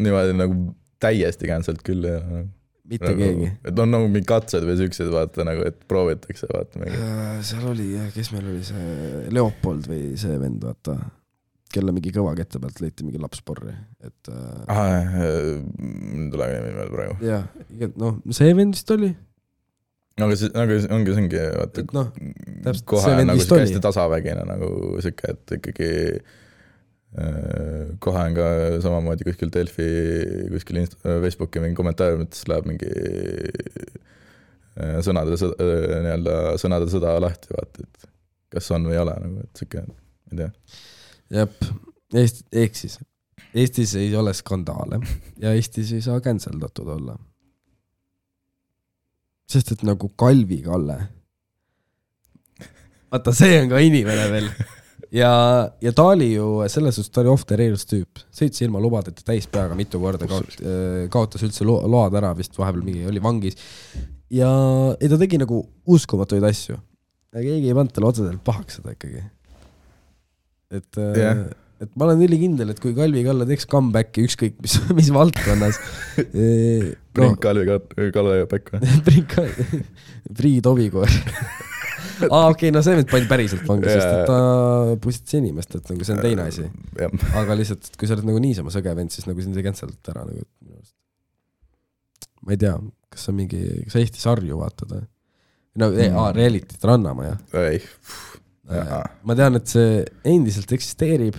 niimoodi 0.00 0.32
nagu 0.32 0.54
täiesti 1.02 1.48
cancelled 1.50 1.82
küll 1.84 2.06
ja 2.08 2.20
mitte 2.90 3.12
keegi. 3.18 3.52
et 3.70 3.80
on 3.82 3.94
nagu 3.94 4.08
mingid 4.08 4.26
katsed 4.28 4.66
või 4.66 4.76
siuksed, 4.80 5.08
vaata 5.12 5.46
nagu, 5.46 5.64
et 5.68 5.78
proovitakse, 5.90 6.48
vaata 6.50 6.82
mingi. 6.82 6.98
seal 7.46 7.70
oli 7.70 7.92
jah, 7.94 8.10
kes 8.14 8.32
meil 8.34 8.50
oli 8.52 8.66
see 8.66 9.24
Leopold 9.34 9.88
või 9.90 10.12
see 10.20 10.36
vend, 10.42 10.66
vaata, 10.66 10.98
kelle 11.74 11.94
mingi 11.94 12.12
kõva 12.14 12.34
kette 12.38 12.60
pealt 12.62 12.82
leiti 12.82 13.06
mingi 13.06 13.22
laps 13.22 13.42
porri, 13.46 13.74
et 14.04 14.32
äh, 14.32 14.74
ah,. 14.74 15.16
ei 15.22 16.28
tule 16.34 16.52
nimi 16.56 16.76
meelde 16.76 16.92
praegu. 16.94 17.18
jah, 17.24 17.48
noh, 18.00 18.20
see 18.34 18.52
vend 18.58 18.78
vist 18.78 18.94
oli, 18.96 19.14
aga 20.20 20.36
see, 20.36 20.52
aga 20.52 20.82
see 20.82 20.92
ongi, 20.98 21.14
see 21.14 21.24
ongi 21.24 21.48
vaata 21.62 21.86
et 21.86 21.96
noh, 21.96 22.12
täpselt, 22.66 22.86
kohe 22.92 23.06
see 23.06 23.18
vend 23.22 23.32
nagu 23.32 23.42
vist 23.42 23.56
oli. 23.56 23.66
hästi 23.66 23.82
tasavägine 23.88 24.46
nagu 24.50 24.70
sihuke, 24.98 25.34
et 25.36 25.58
ikkagi 25.60 25.90
äh, 26.18 26.38
kohe 27.10 28.20
on 28.22 28.36
ka 28.36 28.46
samamoodi 28.84 29.26
kuskil 29.26 29.50
Delfi, 29.50 29.86
kuskil 30.52 30.78
Inst-, 30.78 30.98
Facebooki 31.02 31.62
mingi 31.62 31.74
kommentaariumites 31.78 32.46
läheb 32.46 32.68
mingi 32.70 32.90
äh, 34.78 35.00
sõnade 35.02 35.34
sõda, 35.40 35.66
nii-öelda 36.06 36.36
sõnade 36.62 36.86
sõda 36.92 37.16
lahti, 37.22 37.50
vaata, 37.56 37.82
et 37.82 38.10
kas 38.54 38.70
on 38.76 38.86
või 38.86 38.94
ei 38.94 39.02
ole 39.02 39.16
nagu, 39.24 39.42
et 39.42 39.62
sihuke, 39.62 39.82
ma 39.88 40.30
ei 40.30 40.42
tea. 40.42 40.50
jep, 41.40 41.70
Eesti, 42.20 42.46
ehk 42.62 42.78
siis 42.78 42.98
Eestis 43.54 43.96
ei 43.98 44.14
ole 44.14 44.30
skandaale 44.34 45.00
ja 45.42 45.50
Eestis 45.56 45.90
ei 45.96 46.02
saa 46.06 46.22
cancel 46.22 46.58
datud 46.62 46.94
olla. 46.94 47.18
sest 49.50 49.72
et 49.74 49.82
nagu 49.82 50.12
Kalvi 50.14 50.62
Kalle, 50.62 51.00
vaata 53.10 53.34
see 53.34 53.56
on 53.64 53.72
ka 53.72 53.82
inimene 53.82 54.30
veel 54.30 54.52
ja, 55.14 55.30
ja 55.82 55.92
ta 55.96 56.04
oli 56.12 56.32
ju 56.34 56.46
selles 56.72 56.98
suhtes, 56.98 57.12
ta 57.14 57.22
oli 57.24 57.32
off 57.32 57.46
the 57.48 57.58
rails 57.60 57.86
tüüp, 57.90 58.22
sõitis 58.36 58.62
ilma 58.66 58.82
lubadeta 58.82 59.24
täis 59.26 59.48
peaga 59.50 59.76
mitu 59.78 60.00
korda, 60.02 60.28
kaot-, 60.30 60.60
kaotas 61.12 61.44
üldse 61.46 61.66
lo- 61.68 61.82
load 61.90 62.16
ära 62.20 62.32
vist 62.38 62.56
vahepeal 62.58 62.84
mingi, 62.86 63.06
oli 63.10 63.22
vangis. 63.24 63.58
ja 64.30 64.50
ei, 65.00 65.08
ta 65.10 65.18
tegi 65.20 65.40
nagu 65.42 65.64
uskumatuid 65.90 66.46
asju. 66.50 66.78
keegi 67.34 67.70
ei 67.70 67.74
pannud 67.76 67.94
talle 67.94 68.10
otseselt 68.12 68.44
pahaks 68.46 68.78
seda 68.80 68.94
ikkagi. 68.96 69.24
et 70.78 71.02
yeah., 71.02 71.48
et 71.80 71.88
ma 71.96 72.04
olen 72.10 72.20
ülikindel, 72.26 72.68
et 72.74 72.80
kui 72.82 72.92
Kalvi 72.92 73.22
Kalle 73.24 73.46
teeks 73.48 73.64
comeback'i 73.70 74.26
ükskõik 74.28 74.58
mis, 74.60 74.74
mis 74.98 75.08
valdkonnas. 75.16 75.78
noh, 76.20 76.90
Brink 77.16 77.40
Kalvi 77.40 77.64
Ka- 77.70 78.10
Kalle 78.12 78.42
Pekk 78.50 78.74
või? 78.74 78.98
Priit, 79.06 79.36
Priit 80.36 80.68
Ovikoor. 80.68 81.08
aa, 82.28 82.46
okei 82.50 82.72
no 82.74 82.82
see 82.84 82.96
vend 82.98 83.10
pandi 83.10 83.28
päriselt 83.30 83.66
vangi 83.68 83.90
sest 83.90 84.08
et 84.08 84.30
ta 84.30 84.38
pussitas 85.02 85.38
inimest, 85.40 85.76
et 85.78 85.92
nagu 85.92 86.06
see 86.06 86.16
on 86.16 86.22
teine 86.24 86.46
asi. 86.48 86.66
jah, 86.98 87.28
aga 87.40 87.56
lihtsalt, 87.58 87.90
et 87.90 88.00
kui 88.00 88.08
sa 88.08 88.16
oled 88.16 88.28
nagu 88.28 88.42
niisama 88.42 88.72
sõge 88.74 88.94
vend, 88.96 89.14
siis 89.14 89.28
nagu 89.28 89.44
sind 89.44 89.60
ei 89.60 89.66
cancel 89.66 89.92
ita 89.92 90.14
ära 90.14 90.26
nagu 90.28 90.42
minu 90.42 90.76
arust. 90.78 90.96
ma 92.46 92.56
ei 92.56 92.60
tea, 92.64 92.74
kas 93.12 93.28
sa 93.28 93.36
mingi, 93.36 93.62
kas 93.86 93.96
sa 93.96 94.04
Eesti 94.04 94.22
sarju 94.22 94.60
vaatad 94.60 94.94
või? 94.96 95.06
no 95.80 95.90
mm., 95.92 96.18
aa, 96.18 96.34
reality't 96.36 96.84
Rannamaja. 96.90 97.38
ei, 97.66 97.80
Jaa. 98.70 99.02
ma 99.26 99.38
tean, 99.38 99.58
et 99.60 99.70
see 99.70 100.04
endiselt 100.30 100.72
eksisteerib. 100.76 101.38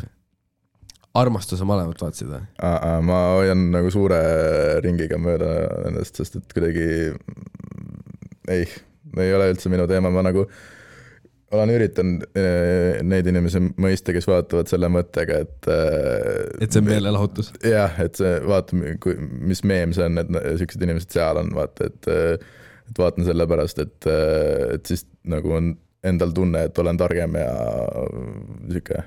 armastuse 1.17 1.65
malevat 1.67 1.99
vaatasid 2.05 2.29
või? 2.31 2.43
ma 3.07 3.23
hoian 3.37 3.67
nagu 3.73 3.91
suure 3.91 4.21
ringiga 4.83 5.19
mööda 5.19 5.51
nendest, 5.87 6.21
sest 6.21 6.39
et 6.39 6.55
kuidagi 6.55 6.87
ei, 8.51 8.65
ei 9.19 9.33
ole 9.35 9.49
üldse 9.53 9.71
minu 9.73 9.87
teema, 9.89 10.11
ma 10.13 10.23
nagu 10.25 10.45
olen 11.51 11.73
üritanud 11.73 12.23
eh, 12.39 13.01
neid 13.03 13.27
inimesi 13.27 13.59
mõista, 13.81 14.13
kes 14.15 14.27
vaatavad 14.29 14.71
selle 14.71 14.87
mõttega, 14.91 15.41
et 15.43 15.69
eh, 15.71 16.63
et 16.63 16.71
see 16.71 16.79
on 16.83 16.87
meelelahutus. 16.87 17.51
jah, 17.67 17.99
et 18.03 18.15
see, 18.19 18.33
vaata, 18.47 18.77
mis 19.51 19.63
meem 19.67 19.95
see 19.97 20.07
on, 20.07 20.21
et 20.23 20.31
n- 20.31 20.43
siuksed 20.61 20.87
inimesed 20.87 21.11
seal 21.17 21.41
on, 21.43 21.51
vaata, 21.57 21.91
et 21.91 22.11
et 22.91 22.99
vaatan 22.99 23.23
sellepärast, 23.27 23.79
et, 23.79 24.07
et 24.75 24.89
siis 24.89 25.05
nagu 25.31 25.53
on 25.55 25.69
endal 26.03 26.33
tunne, 26.35 26.65
et 26.67 26.79
olen 26.81 26.97
targem 26.99 27.37
ja 27.39 27.51
sihuke 28.67 29.03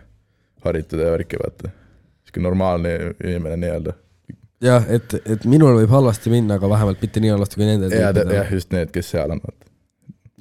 haritud 0.64 1.02
ja 1.02 1.10
värki, 1.12 1.40
vaata. 1.42 1.72
sihuke 2.24 2.40
normaalne 2.44 2.94
inimene 3.24 3.58
nii-öelda. 3.60 3.92
jah, 4.64 4.86
et, 4.88 5.16
et 5.26 5.44
minul 5.44 5.76
võib 5.80 5.92
halvasti 5.92 6.32
minna, 6.32 6.56
aga 6.60 6.70
vähemalt 6.70 7.02
mitte 7.04 7.20
nii 7.20 7.34
halvasti 7.34 7.60
kui 7.60 7.68
nendel 7.68 7.92
jah, 7.92 8.52
just 8.52 8.72
need, 8.72 8.92
kes 8.94 9.10
seal 9.16 9.34
on, 9.34 9.42
vaata. 9.44 9.70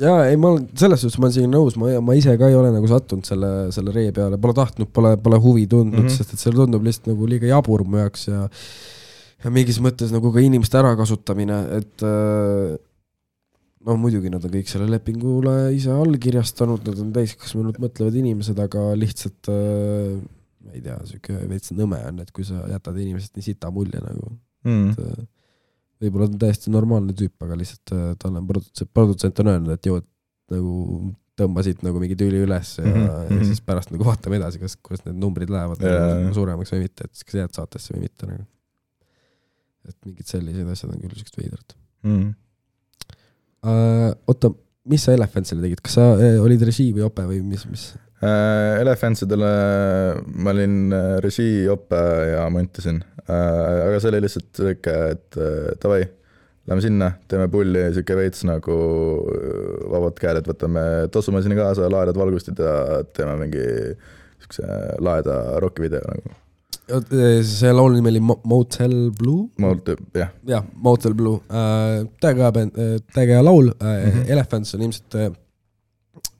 Ja 0.02 0.14
ei, 0.28 0.38
ma 0.39 0.54
olen 0.54 0.68
selles 0.80 1.04
suhtes, 1.04 1.20
ma 1.20 1.28
olen 1.28 1.36
sinuga 1.36 1.54
nõus, 1.54 1.78
ma, 1.80 1.91
ma 2.06 2.16
ise 2.18 2.36
ka 2.39 2.50
ei 2.50 2.58
ole 2.58 2.72
nagu 2.74 2.89
sattunud 2.89 3.28
selle, 3.28 3.52
selle 3.76 3.94
ree 3.96 4.14
peale, 4.16 4.39
pole 4.41 4.56
tahtnud, 4.58 4.89
pole, 4.96 5.16
pole 5.22 5.39
huvi 5.44 5.68
tundnud 5.70 6.00
mm. 6.02 6.08
-hmm. 6.08 6.16
sest 6.16 6.34
et 6.34 6.41
see 6.41 6.56
tundub 6.56 6.86
lihtsalt 6.86 7.12
nagu 7.14 7.30
liiga 7.30 7.50
jabur 7.52 7.86
mu 7.86 8.02
jaoks 8.02 8.28
ja 8.32 8.48
ja 9.44 9.52
mingis 9.52 9.82
mõttes 9.84 10.14
nagu 10.16 10.32
ka 10.32 10.39
inimeste 10.39 10.80
ärakasutamine, 10.80 11.58
et 11.78 12.06
äh, 12.08 12.78
no 13.84 13.98
muidugi 14.00 14.32
nad 14.32 14.46
on 14.46 14.54
kõik 14.54 14.72
selle 14.72 14.88
lepingule 14.88 15.74
ise 15.76 15.91
allkirjastanud, 15.91 16.88
nad 16.88 17.04
on 17.04 17.12
täiskasvanud 17.18 17.82
mõtlevad 17.84 18.16
inimesed, 18.24 18.60
aga 18.64 18.94
lihtsalt 18.96 19.52
äh, 19.52 20.16
ma 20.64 20.72
ei 20.78 20.82
tea, 20.82 20.96
sihuke 21.10 21.44
veits 21.52 21.76
nõme 21.76 22.00
on, 22.08 22.24
et 22.24 22.32
kui 22.32 22.48
sa 22.48 22.64
jätad 22.72 22.98
inimesest 22.98 23.36
nii 23.36 23.52
sita 23.52 23.72
mulje 23.72 24.00
nagu 24.00 24.32
Mm. 24.64 24.94
Võib-olla 26.04 26.30
ta 26.30 26.36
on 26.36 26.41
täiesti 26.45 26.74
normaalne 26.74 27.16
tüüp, 27.18 27.36
aga 27.45 27.58
lihtsalt 27.60 27.93
äh, 27.95 28.08
talle 28.22 28.41
on 28.41 28.47
produtsent, 28.49 28.91
produtsent 28.93 29.43
on 29.43 29.51
öelnud, 29.54 29.76
et 29.76 29.91
et 29.93 30.10
nagu 30.54 30.74
tõmba 31.39 31.64
siit 31.66 31.82
nagu 31.86 32.01
mingi 32.01 32.18
tüli 32.20 32.43
üles 32.45 32.76
ja 32.78 32.86
mm, 32.86 32.93
-hmm. 32.93 33.06
ja 33.30 33.36
mhm. 33.38 33.45
siis 33.49 33.62
pärast 33.66 33.93
nagu 33.93 34.06
vaatame 34.06 34.38
edasi, 34.38 34.60
kas, 34.62 34.76
kuidas 34.78 35.06
need 35.08 35.18
numbrid 35.22 35.49
lähevad 35.49 35.82
Jaa, 35.82 35.93
jaa. 35.93 36.18
nagu 36.22 36.34
suuremaks 36.38 36.74
või 36.76 36.84
mitte, 36.86 37.08
et 37.08 37.24
kas 37.26 37.39
jääd 37.39 37.56
saatesse 37.58 37.95
või 37.95 38.06
mitte 38.06 38.30
nagu. 38.30 38.45
et 39.89 39.97
mingid 40.06 40.30
sellised 40.30 40.70
asjad 40.76 40.93
on 40.93 41.01
küll 41.01 41.18
siuksed 41.18 41.39
veidrad 41.41 41.80
Mm. 42.04 42.34
uh,. 43.64 44.12
oota, 44.28 44.49
mis 44.91 45.06
sa 45.06 45.14
Elefantsile 45.16 45.64
tegid, 45.64 45.80
kas 45.80 45.93
sa 45.95 46.10
uh, 46.18 46.41
olid 46.43 46.66
režii 46.68 46.91
või 46.91 47.06
ope 47.08 47.24
või 47.30 47.39
mis, 47.47 47.64
mis? 47.72 47.86
Äh, 48.24 48.80
Elefantsidele 48.82 49.53
ma 50.39 50.51
olin 50.53 50.93
äh, 50.95 51.15
režii-ope 51.24 52.01
ja 52.30 52.43
montasin, 52.53 53.01
aga 53.28 53.97
see 53.99 54.11
oli 54.11 54.21
lihtsalt 54.24 54.59
sihuke, 54.59 54.93
et 55.15 55.39
äh, 55.41 55.71
davai, 55.82 56.03
lähme 56.69 56.84
sinna, 56.86 57.09
teeme 57.28 57.49
pulli, 57.51 57.82
sihuke 57.91 58.15
veits 58.15 58.45
nagu 58.47 58.78
äh, 59.34 59.82
vabad 59.91 60.21
käed, 60.21 60.39
et 60.39 60.47
võtame 60.47 60.84
tossumasina 61.11 61.57
kaasa, 61.57 61.89
laedad 61.91 62.19
valgustid 62.21 62.61
ja 62.63 63.01
teeme 63.17 63.34
mingi 63.41 63.65
siukse 64.45 64.69
laeda 65.03 65.39
rokivideo 65.63 66.13
nagu. 66.13 66.38
see 67.49 67.74
laulu 67.74 67.97
nimi 67.97 68.13
oli 68.13 68.21
Mo- 68.30 68.39
Motel 68.47 68.95
Blue? 69.17 69.49
mult, 69.57 69.91
jah, 70.15 70.32
jah, 70.47 70.63
Motel 70.76 71.17
Blue 71.17 71.41
äh,, 71.49 72.05
täiega 72.24 72.53
äh,, 72.61 72.95
täiega 73.15 73.43
laul 73.43 73.74
äh, 73.74 73.84
mm. 73.84 74.11
-hmm. 74.11 74.32
Elephants 74.32 74.76
on 74.76 74.82
ilmselt 74.82 75.15
äh, 75.15 75.32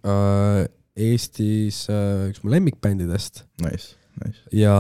äh, 0.06 0.70
Eestis 0.94 1.88
äh, 1.90 2.30
üks 2.30 2.44
mu 2.44 2.52
lemmikbändidest 2.54 3.44
nice, 3.64 3.96
nice. 4.22 4.44
ja 4.54 4.74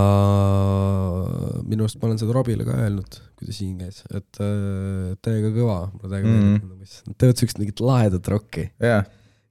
minu 1.66 1.86
arust 1.88 1.98
ma 2.02 2.10
olen 2.10 2.20
seda 2.22 2.36
Robile 2.36 2.66
ka 2.68 2.76
öelnud, 2.86 3.18
kui 3.40 3.48
ta 3.50 3.56
siin 3.56 3.80
käis, 3.82 4.04
et 4.14 4.42
äh, 4.44 5.14
täiega 5.26 5.50
kõva, 5.56 5.78
mulle 5.96 6.12
täiega 6.12 6.28
Mhm. 6.30 6.36
meeldib 6.38 6.68
mm, 6.68 6.84
-hmm. 6.84 7.08
nad 7.10 7.18
teevad 7.24 7.42
siukest 7.42 7.60
mingit 7.62 7.80
lahedat 7.82 8.28
rokki 8.30 8.68
jah, 8.80 9.06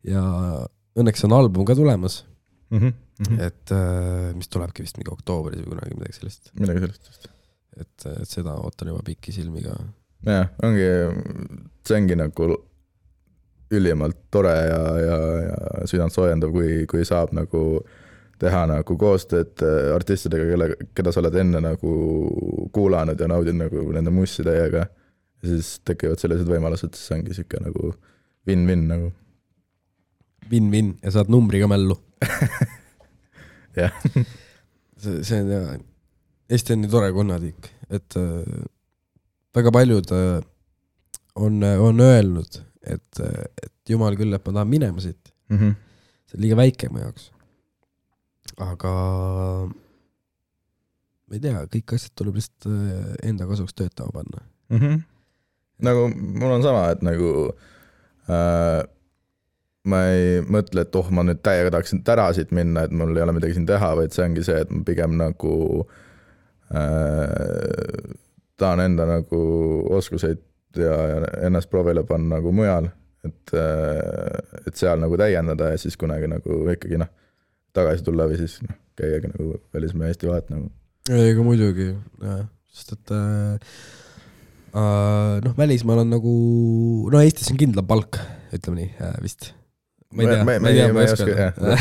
ja 0.07 0.23
õnneks 0.99 1.25
on 1.27 1.33
album 1.39 1.65
ka 1.67 1.75
tulemas 1.79 2.23
Mhm. 2.73 3.41
et 3.41 3.71
äh, 3.71 4.33
mis 4.35 4.49
tulebki 4.49 4.83
vist 4.83 4.97
mingi 4.99 5.11
oktoobris 5.13 5.61
või 5.61 5.75
kunagi 5.75 5.95
midagi 5.99 6.13
sellist, 6.21 6.51
midagi 6.59 6.81
sellist 6.87 7.09
vist. 7.11 7.29
et, 7.77 8.07
et 8.23 8.29
seda 8.29 8.55
ootan 8.57 8.89
juba 8.89 9.03
pikisilmiga 9.05 9.75
jah, 10.25 10.49
ongi, 10.63 10.87
see 11.85 11.97
ongi 11.99 12.17
nagu 12.17 12.49
ülimalt 13.73 14.18
tore 14.31 14.53
ja, 14.53 14.81
ja, 15.01 15.18
ja 15.47 15.87
südantsoojendav, 15.91 16.53
kui, 16.55 16.85
kui 16.91 17.05
saab 17.09 17.33
nagu 17.37 17.62
teha 18.43 18.62
nagu 18.70 18.97
koostööd 18.99 19.62
äh, 19.62 19.93
artistidega, 19.95 20.49
kelle, 20.51 20.68
keda 20.97 21.12
sa 21.14 21.23
oled 21.23 21.37
enne 21.43 21.62
nagu 21.62 21.93
kuulanud 22.75 23.20
ja 23.20 23.29
naudid 23.31 23.59
nagu 23.59 23.85
nende 23.95 24.12
mussi 24.14 24.45
täiega. 24.47 24.87
ja 25.43 25.51
siis 25.55 25.77
tekivad 25.87 26.23
sellised 26.23 26.51
võimalused, 26.51 26.95
siis 26.99 27.14
ongi 27.16 27.37
sihuke 27.37 27.61
nagu 27.62 27.93
win-win 28.49 28.87
nagu. 28.91 29.12
win-win 30.51 30.97
ja 31.03 31.14
saad 31.14 31.31
numbri 31.33 31.62
ka 31.62 31.70
mällu. 31.70 31.99
jah, 33.81 33.95
see, 34.99 35.23
see 35.23 35.41
on 35.41 35.55
hea. 35.55 35.79
Eesti 36.53 36.75
on 36.75 36.83
nii 36.83 36.91
tore 36.93 37.12
konnatiik, 37.14 37.70
et 37.95 38.18
äh, 38.20 38.66
väga 39.57 39.73
paljud 39.75 40.11
äh, 40.16 40.43
on, 41.35 41.62
on 41.62 42.01
öelnud, 42.05 42.59
et, 42.87 43.20
et 43.62 43.72
jumal 43.93 44.16
küll, 44.18 44.33
et 44.35 44.47
ma 44.47 44.53
tahan 44.59 44.68
minema 44.70 45.01
siit, 45.05 45.33
Mhm. 45.53 45.74
see 46.26 46.37
on 46.39 46.43
liiga 46.45 46.57
väike 46.57 46.89
mu 46.93 46.99
jaoks. 47.03 47.30
aga 48.59 48.93
ma 51.28 51.37
ei 51.37 51.41
tea, 51.41 51.62
kõik 51.72 51.95
asjad 51.97 52.12
tuleb 52.18 52.37
lihtsalt 52.41 52.66
äh, 52.68 53.28
enda 53.30 53.47
kasuks 53.49 53.74
töötama 53.78 54.12
panna. 54.18 54.43
Mhm. 54.72 54.99
nagu 55.83 56.09
mul 56.14 56.53
on 56.59 56.62
sama, 56.62 56.89
et 56.95 57.03
nagu 57.03 57.30
äh, 58.30 58.83
ma 59.85 59.99
ei 60.14 60.41
mõtle, 60.47 60.85
et 60.87 60.95
oh, 60.95 61.09
ma 61.11 61.24
nüüd 61.26 61.41
täiega 61.43 61.72
tahaksin 61.74 62.05
ära 62.07 62.28
siit 62.37 62.53
minna, 62.55 62.85
et 62.87 62.93
mul 62.95 63.16
ei 63.16 63.22
ole 63.24 63.33
midagi 63.35 63.57
siin 63.57 63.66
teha, 63.66 63.95
vaid 63.99 64.12
see 64.14 64.22
ongi 64.28 64.45
see, 64.47 64.61
et 64.62 64.70
ma 64.70 64.85
pigem 64.87 65.16
nagu 65.18 65.55
äh, 66.70 68.14
tahan 68.61 68.80
enda 68.87 69.07
nagu 69.09 69.41
oskuseid 69.99 70.39
ja, 70.81 70.97
ja 71.09 71.33
ennast 71.49 71.70
proovile 71.73 72.05
panna 72.09 72.39
nagu 72.39 72.53
mujal, 72.55 72.89
et, 73.27 73.55
et 74.66 74.79
seal 74.79 75.01
nagu 75.03 75.18
täiendada 75.20 75.73
ja 75.73 75.81
siis 75.81 75.99
kunagi 76.01 76.31
nagu 76.31 76.62
ikkagi 76.75 77.01
noh, 77.01 77.11
tagasi 77.77 78.07
tulla 78.07 78.29
või 78.31 78.39
siis 78.41 78.59
noh, 78.66 78.77
käiagi 78.99 79.33
nagu 79.33 79.57
välismaa 79.75 80.11
Eesti 80.11 80.31
vahet 80.31 80.53
nagu. 80.53 80.70
ei, 81.11 81.33
ega 81.33 81.47
muidugi, 81.47 81.91
jah, 82.23 82.47
sest 82.73 82.95
et 82.97 83.14
äh, 83.16 83.75
äh, 84.77 85.37
noh, 85.45 85.57
välismaal 85.59 86.05
on 86.05 86.14
nagu, 86.16 86.37
no 87.12 87.23
Eestis 87.23 87.53
on 87.53 87.61
kindlam 87.61 87.89
palk, 87.89 88.20
ütleme 88.55 88.83
nii 88.83 88.91
äh, 89.01 89.18
vist. 89.25 89.53
ma 90.12 90.27
ei 90.27 90.33
tea, 90.33 90.49
ma 90.49 90.59
ei 90.59 90.81
tea, 90.81 90.89
ma 90.93 91.07
ei 91.07 91.14
oska 91.14 91.31
öelda 91.31 91.77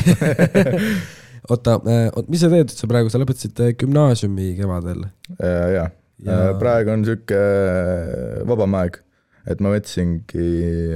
oota, 1.52 1.80
oot, 1.82 2.30
mis 2.32 2.44
sa 2.44 2.52
teed 2.52 2.70
üldse 2.70 2.92
praegu, 2.92 3.12
sa 3.12 3.20
lõpetasid 3.22 3.66
gümnaasiumi 3.82 4.54
kevadel? 4.60 5.10
jaa 5.42 5.90
ja... 6.26 6.38
ja., 6.38 6.54
praegu 6.62 6.94
on 6.94 7.06
sihuke 7.08 7.42
vabam 8.50 8.78
aeg, 8.82 9.02
et 9.52 9.64
ma 9.64 9.74
võtsingi 9.74 10.48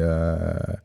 äh,, 0.05 0.79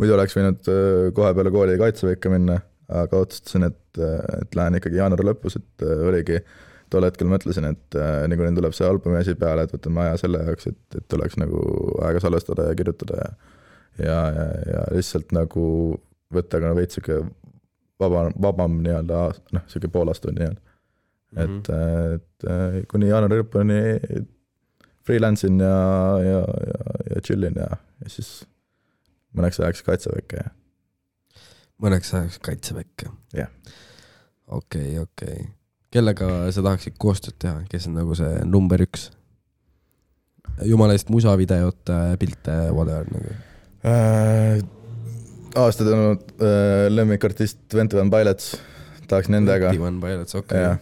muidu 0.00 0.16
oleks 0.16 0.36
võinud 0.36 0.70
kohe 1.16 1.34
peale 1.36 1.52
kooli 1.54 1.80
kaitseväkke 1.80 2.32
minna, 2.32 2.60
aga 2.92 3.24
otsustasin, 3.24 3.66
et, 3.70 4.00
et 4.42 4.56
lähen 4.56 4.78
ikkagi 4.78 5.00
jaanuari 5.00 5.26
lõpus, 5.30 5.58
et 5.58 5.86
oligi 5.86 6.40
tol 6.92 7.02
hetkel 7.02 7.26
mõtlesin, 7.26 7.66
et 7.72 7.98
äh, 7.98 8.22
niikuinii 8.30 8.60
tuleb 8.60 8.74
see 8.76 8.86
albumi 8.86 9.18
asi 9.18 9.34
peale, 9.38 9.64
et 9.66 9.72
võtame 9.74 10.04
aja 10.04 10.20
selle 10.22 10.44
jaoks, 10.46 10.68
et, 10.70 10.98
et 11.00 11.16
oleks 11.18 11.38
nagu 11.40 11.62
aega 12.06 12.22
salvestada 12.22 12.68
ja 12.68 12.76
kirjutada 12.78 13.22
ja 13.24 13.30
ja, 13.98 14.18
ja, 14.32 14.46
ja 14.72 14.84
lihtsalt 14.92 15.32
nagu 15.32 15.66
võtta 16.34 16.60
ka 16.60 16.72
veits 16.76 16.98
sihuke 16.98 17.22
vaba, 18.00 18.26
vabam 18.42 18.80
nii-öelda, 18.84 19.22
noh, 19.56 19.66
sihuke 19.70 19.90
poolaastune 19.92 20.36
nii-öelda 20.36 20.65
mm. 21.36 21.42
-hmm. 21.42 22.14
et, 22.14 22.20
et 22.20 22.50
äh, 22.50 22.82
kuni 22.88 23.08
jaanuari 23.08 23.42
lõpuni 23.42 23.80
freelance 25.06 25.46
in 25.46 25.60
ja, 25.60 26.18
ja, 26.22 26.38
ja, 26.42 27.00
ja 27.14 27.20
chill 27.22 27.46
in 27.46 27.58
ja, 27.60 27.68
ja 28.02 28.10
siis 28.10 28.44
mõneks 29.36 29.60
ajaks 29.62 29.84
kaitseväkke 29.86 30.40
ja. 30.40 30.50
mõneks 31.82 32.14
ajaks 32.14 32.40
kaitseväkke? 32.42 33.10
jah. 33.36 33.52
okei, 34.46 34.98
okei. 34.98 35.46
kellega 35.94 36.50
sa 36.50 36.64
tahaksid 36.66 36.98
koostööd 36.98 37.38
teha, 37.38 37.60
kes 37.70 37.86
on 37.90 38.00
nagu 38.00 38.16
see 38.18 38.40
number 38.44 38.82
üks? 38.82 39.10
jumala 40.64 40.96
eest 40.96 41.12
musavideot, 41.12 41.92
pilte, 42.18 42.56
whatever 42.72 43.06
nagu 43.12 43.36
äh,? 43.86 44.64
aastaid 45.56 45.88
olnud 45.92 46.24
äh, 46.42 46.86
lemmikartist 46.92 47.62
Twenty 47.72 47.96
One 47.96 48.10
Pilots, 48.12 48.56
tahaks 49.08 49.30
nendega. 49.32 49.70
Twenty 49.70 49.86
One 49.86 50.02
Pilots, 50.02 50.36
okei 50.36 50.66
okay.. 50.66 50.76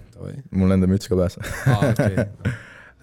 Mul 0.55 0.73
nende 0.73 0.89
müts 0.91 1.11
ka 1.11 1.19
peas 1.19 1.39
ah, 1.41 1.85
okay. 1.91 2.29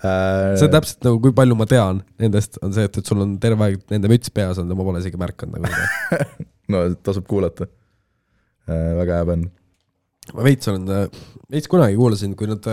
Äh, 0.02 0.56
see 0.58 0.66
on 0.66 0.74
täpselt 0.74 1.06
nagu, 1.06 1.20
kui 1.22 1.34
palju 1.38 1.56
ma 1.58 1.68
tean 1.70 2.00
nendest, 2.22 2.58
on 2.66 2.74
see, 2.74 2.88
et, 2.90 2.96
et 2.98 3.06
sul 3.06 3.22
on 3.22 3.36
terve 3.42 3.68
aeg 3.68 3.84
nende 3.92 4.10
müts 4.10 4.32
peas 4.34 4.58
olnud 4.58 4.74
ja 4.74 4.80
ma 4.80 4.86
pole 4.88 5.02
isegi 5.04 5.20
märganud 5.22 5.62
nagu 5.62 6.22
no 6.74 6.82
tasub 7.06 7.28
kuulata. 7.30 7.68
Äh, 8.66 8.96
väga 8.98 9.20
hea 9.20 9.28
bänd. 9.30 9.52
ma 10.34 10.48
veits 10.48 10.72
olen, 10.72 10.88
äh, 10.90 11.22
veits 11.54 11.70
kunagi 11.70 12.00
kuulasin, 12.00 12.34
kui 12.40 12.50
nad, 12.50 12.66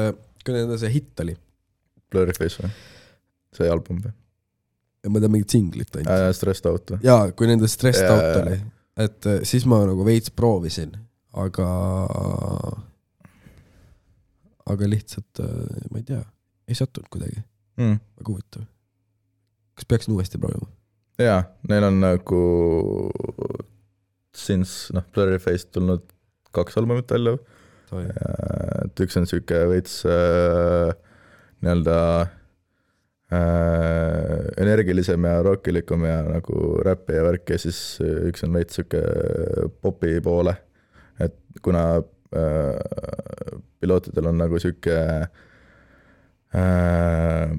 kui 0.45 0.57
nende 0.57 0.81
see 0.81 0.95
hitt 0.95 1.21
oli. 1.25 1.37
Blurryface 2.09 2.65
või? 2.65 2.73
see 3.59 3.69
album 3.73 4.01
või? 4.07 4.15
ma 5.09 5.21
tean 5.21 5.33
mingit 5.33 5.53
singlit 5.53 6.01
ainult 6.01 6.15
äh,. 6.15 6.33
Stressed 6.37 6.69
Out 6.71 6.95
või? 6.95 7.03
jaa, 7.05 7.29
kui 7.37 7.51
nende 7.51 7.69
Stressed 7.69 8.09
yeah. 8.09 8.17
Out 8.17 8.41
oli, 8.41 8.57
et 9.05 9.33
siis 9.49 9.69
ma 9.69 9.83
nagu 9.89 10.05
veits 10.09 10.33
proovisin, 10.33 10.97
aga 11.37 11.69
aga 14.69 14.89
lihtsalt 14.91 15.43
ma 15.91 16.01
ei 16.01 16.07
tea 16.09 16.23
ei 16.69 16.77
sattunud 16.77 17.09
kuidagi 17.13 17.41
mm.. 17.79 18.01
väga 18.21 18.33
huvitav. 18.33 18.67
kas 19.75 19.89
peaksin 19.89 20.15
uuesti 20.15 20.39
proovima? 20.39 20.69
jaa, 21.19 21.43
neil 21.69 21.89
on 21.89 22.01
nagu 22.03 22.43
since 24.39 24.95
noh, 24.95 25.07
Blurryface'ist 25.15 25.73
tulnud 25.75 26.05
kaks 26.55 26.79
albumit 26.81 27.11
välja. 27.11 27.37
et 28.85 29.01
üks 29.05 29.17
on 29.19 29.27
sihuke 29.29 29.63
veits 29.71 30.03
äh, 30.07 30.93
nii-öelda 31.65 31.97
äh, 33.33 34.45
energilisem 34.61 35.25
ja 35.25 35.41
rockilikum 35.47 36.05
ja 36.05 36.21
nagu 36.27 36.77
räppi 36.85 37.17
ja 37.17 37.25
värki 37.25 37.57
ja 37.57 37.63
siis 37.65 37.81
üks 38.29 38.45
on 38.45 38.53
veits 38.59 38.77
sihuke 38.79 39.03
popi 39.83 40.19
poole. 40.25 40.55
et 41.25 41.39
kuna 41.65 41.85
äh, 42.37 43.63
pilootidel 43.81 44.31
on 44.31 44.39
nagu 44.41 44.59
sihuke 44.63 44.97
äh, 46.55 47.59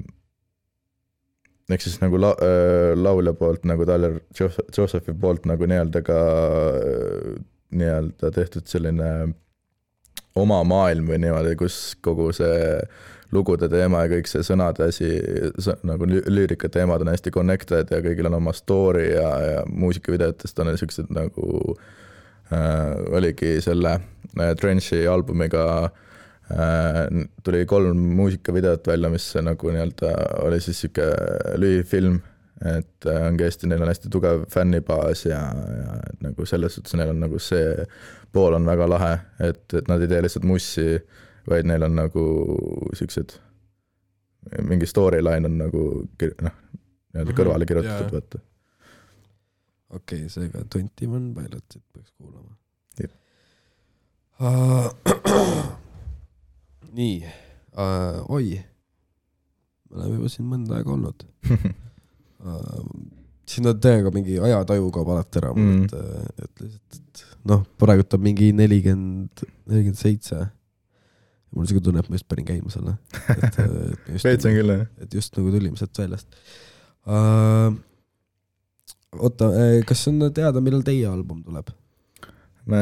ehk 1.74 1.84
siis 1.84 2.00
nagu 2.02 2.18
la-, 2.20 2.36
äh, 2.44 2.92
laulja 2.98 3.34
poolt 3.38 3.66
nagu 3.68 3.86
Tyler 3.86 4.18
Josephi 4.76 5.14
poolt 5.20 5.46
nagu 5.50 5.68
nii-öelda 5.70 6.02
ka 6.06 6.18
äh, 6.80 7.38
nii-öelda 7.70 8.32
tehtud 8.34 8.66
selline 8.66 9.30
oma 10.38 10.60
maailm 10.66 11.10
või 11.10 11.20
niimoodi, 11.24 11.56
kus 11.58 11.96
kogu 12.02 12.30
see 12.34 12.78
lugude 13.34 13.68
teema 13.70 14.04
ja 14.04 14.10
kõik 14.10 14.26
see 14.26 14.42
sõnade 14.46 14.88
asi, 14.90 15.08
nagu 15.86 16.06
lüürika 16.10 16.70
teemad 16.72 17.04
on 17.04 17.12
hästi 17.12 17.30
connected 17.34 17.92
ja 17.94 18.00
kõigil 18.02 18.26
on 18.26 18.38
oma 18.40 18.54
story 18.54 19.12
ja, 19.12 19.28
ja 19.46 19.64
muusikavideotest 19.70 20.58
on 20.62 20.72
siuksed 20.78 21.12
nagu 21.14 21.76
äh, 22.50 22.94
oligi 23.14 23.58
selle 23.62 23.98
äh, 24.00 24.54
Trench'i 24.58 25.04
albumiga 25.10 25.66
Äh, 25.90 26.09
tuli 27.44 27.66
kolm 27.66 27.98
muusikavideot 28.18 28.86
välja, 28.86 29.10
mis 29.10 29.28
nagu 29.42 29.70
nii-öelda 29.70 30.10
oli 30.46 30.60
siis 30.60 30.80
sihuke 30.82 31.06
lühifilm, 31.60 32.18
et 32.66 33.06
äh, 33.06 33.26
ongi 33.26 33.46
hästi, 33.46 33.68
neil 33.70 33.82
on 33.84 33.88
hästi 33.88 34.10
tugev 34.12 34.42
fännibaas 34.52 35.24
ja, 35.24 35.40
ja 35.54 35.94
et 36.10 36.24
nagu 36.26 36.46
selles 36.46 36.74
suhtes 36.76 36.96
neil 36.98 37.12
on 37.14 37.22
nagu 37.22 37.38
see 37.40 37.86
pool 38.32 38.56
on 38.58 38.66
väga 38.68 38.88
lahe, 38.90 39.12
et, 39.46 39.62
et 39.78 39.88
nad 39.88 40.02
ei 40.02 40.10
tee 40.10 40.20
lihtsalt 40.26 40.46
mussi, 40.48 40.86
vaid 41.48 41.70
neil 41.70 41.86
on 41.86 41.96
nagu 41.96 42.26
siuksed, 42.98 43.36
mingi 44.66 44.88
storyline 44.90 45.48
on 45.48 45.58
nagu 45.62 45.84
noh, 46.04 46.60
nii-öelda 47.14 47.36
kõrvale 47.36 47.64
mhm, 47.64 47.70
kirjutatud, 47.72 48.14
vaata. 48.18 48.42
okei 49.96 50.24
okay,, 50.24 50.32
seega 50.32 50.64
Twenty 50.72 51.08
One 51.08 51.34
Pilotit 51.36 51.84
peaks 51.92 52.12
kuulama. 52.16 52.56
Uh, 54.40 54.88
nii 56.96 57.16
uh,, 57.24 58.34
oi, 58.34 58.58
me 59.90 59.98
oleme 59.98 60.18
juba 60.18 60.30
siin 60.32 60.48
mõnda 60.50 60.78
aega 60.78 60.94
olnud 60.94 61.26
uh, 61.50 61.66
siin 63.50 63.66
on 63.70 63.82
täiega 63.82 64.12
mingi 64.14 64.38
ajataju 64.42 64.92
kaob 64.94 65.10
alati 65.14 65.40
ära 65.42 65.52
mm., 65.54 65.82
et, 65.84 66.46
et 66.46 66.64
lihtsalt, 66.64 67.02
et 67.02 67.26
noh, 67.50 67.62
praegult 67.80 68.16
on 68.16 68.24
mingi 68.24 68.50
nelikümmend, 68.56 69.44
nelikümmend 69.70 70.00
seitse. 70.00 70.38
mul 71.50 71.64
on 71.64 71.70
siuke 71.70 71.82
tunne, 71.84 72.02
et 72.02 72.10
ma 72.10 72.18
just 72.18 72.28
panin 72.30 72.46
käima 72.46 72.70
selle. 72.70 72.94
veits 74.26 74.46
on 74.46 74.54
küll, 74.54 74.74
jah. 74.76 74.88
et 75.02 75.14
just 75.18 75.38
nagu 75.38 75.54
tulime 75.54 75.80
sealt 75.80 76.02
väljast 76.02 76.40
uh,. 77.06 77.70
oota, 79.18 79.50
kas 79.88 80.06
on 80.12 80.26
teada, 80.34 80.62
millal 80.62 80.86
teie 80.86 81.06
album 81.10 81.44
tuleb? 81.46 81.74
me 82.70 82.80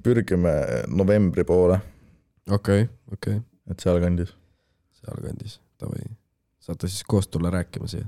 pürgime 0.00 0.52
novembri 0.88 1.44
poole 1.44 1.80
okei 2.50 2.82
okay,, 2.82 2.96
okei 3.12 3.36
okay.. 3.36 3.46
et 3.70 3.80
sealkandis. 3.80 4.34
sealkandis, 5.00 5.60
davai. 5.80 6.04
saate 6.60 6.88
siis 6.88 7.04
koos 7.08 7.28
tulla 7.28 7.50
rääkima 7.50 7.88
siia? 7.88 8.06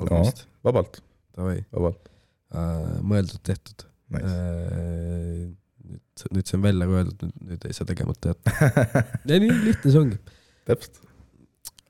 no, 0.00 0.22
vabalt. 0.64 1.02
Davai. 1.36 1.64
vabalt 1.72 2.08
uh,. 2.54 3.00
mõeldud-tehtud 3.02 3.86
nice. 4.14 4.26
uh,. 4.26 5.48
nüüd, 5.86 6.28
nüüd 6.36 6.46
see 6.46 6.58
on 6.58 6.68
välja 6.68 6.88
öeldud, 6.92 7.26
nüüd, 7.26 7.42
nüüd 7.50 7.66
ei 7.68 7.76
saa 7.76 7.88
tegemata 7.88 8.34
jätta 8.34 8.70
ja 9.32 9.42
nii 9.42 9.58
lihtne 9.64 9.90
see 9.90 10.04
ongi. 10.04 10.22
täpselt. 10.68 11.02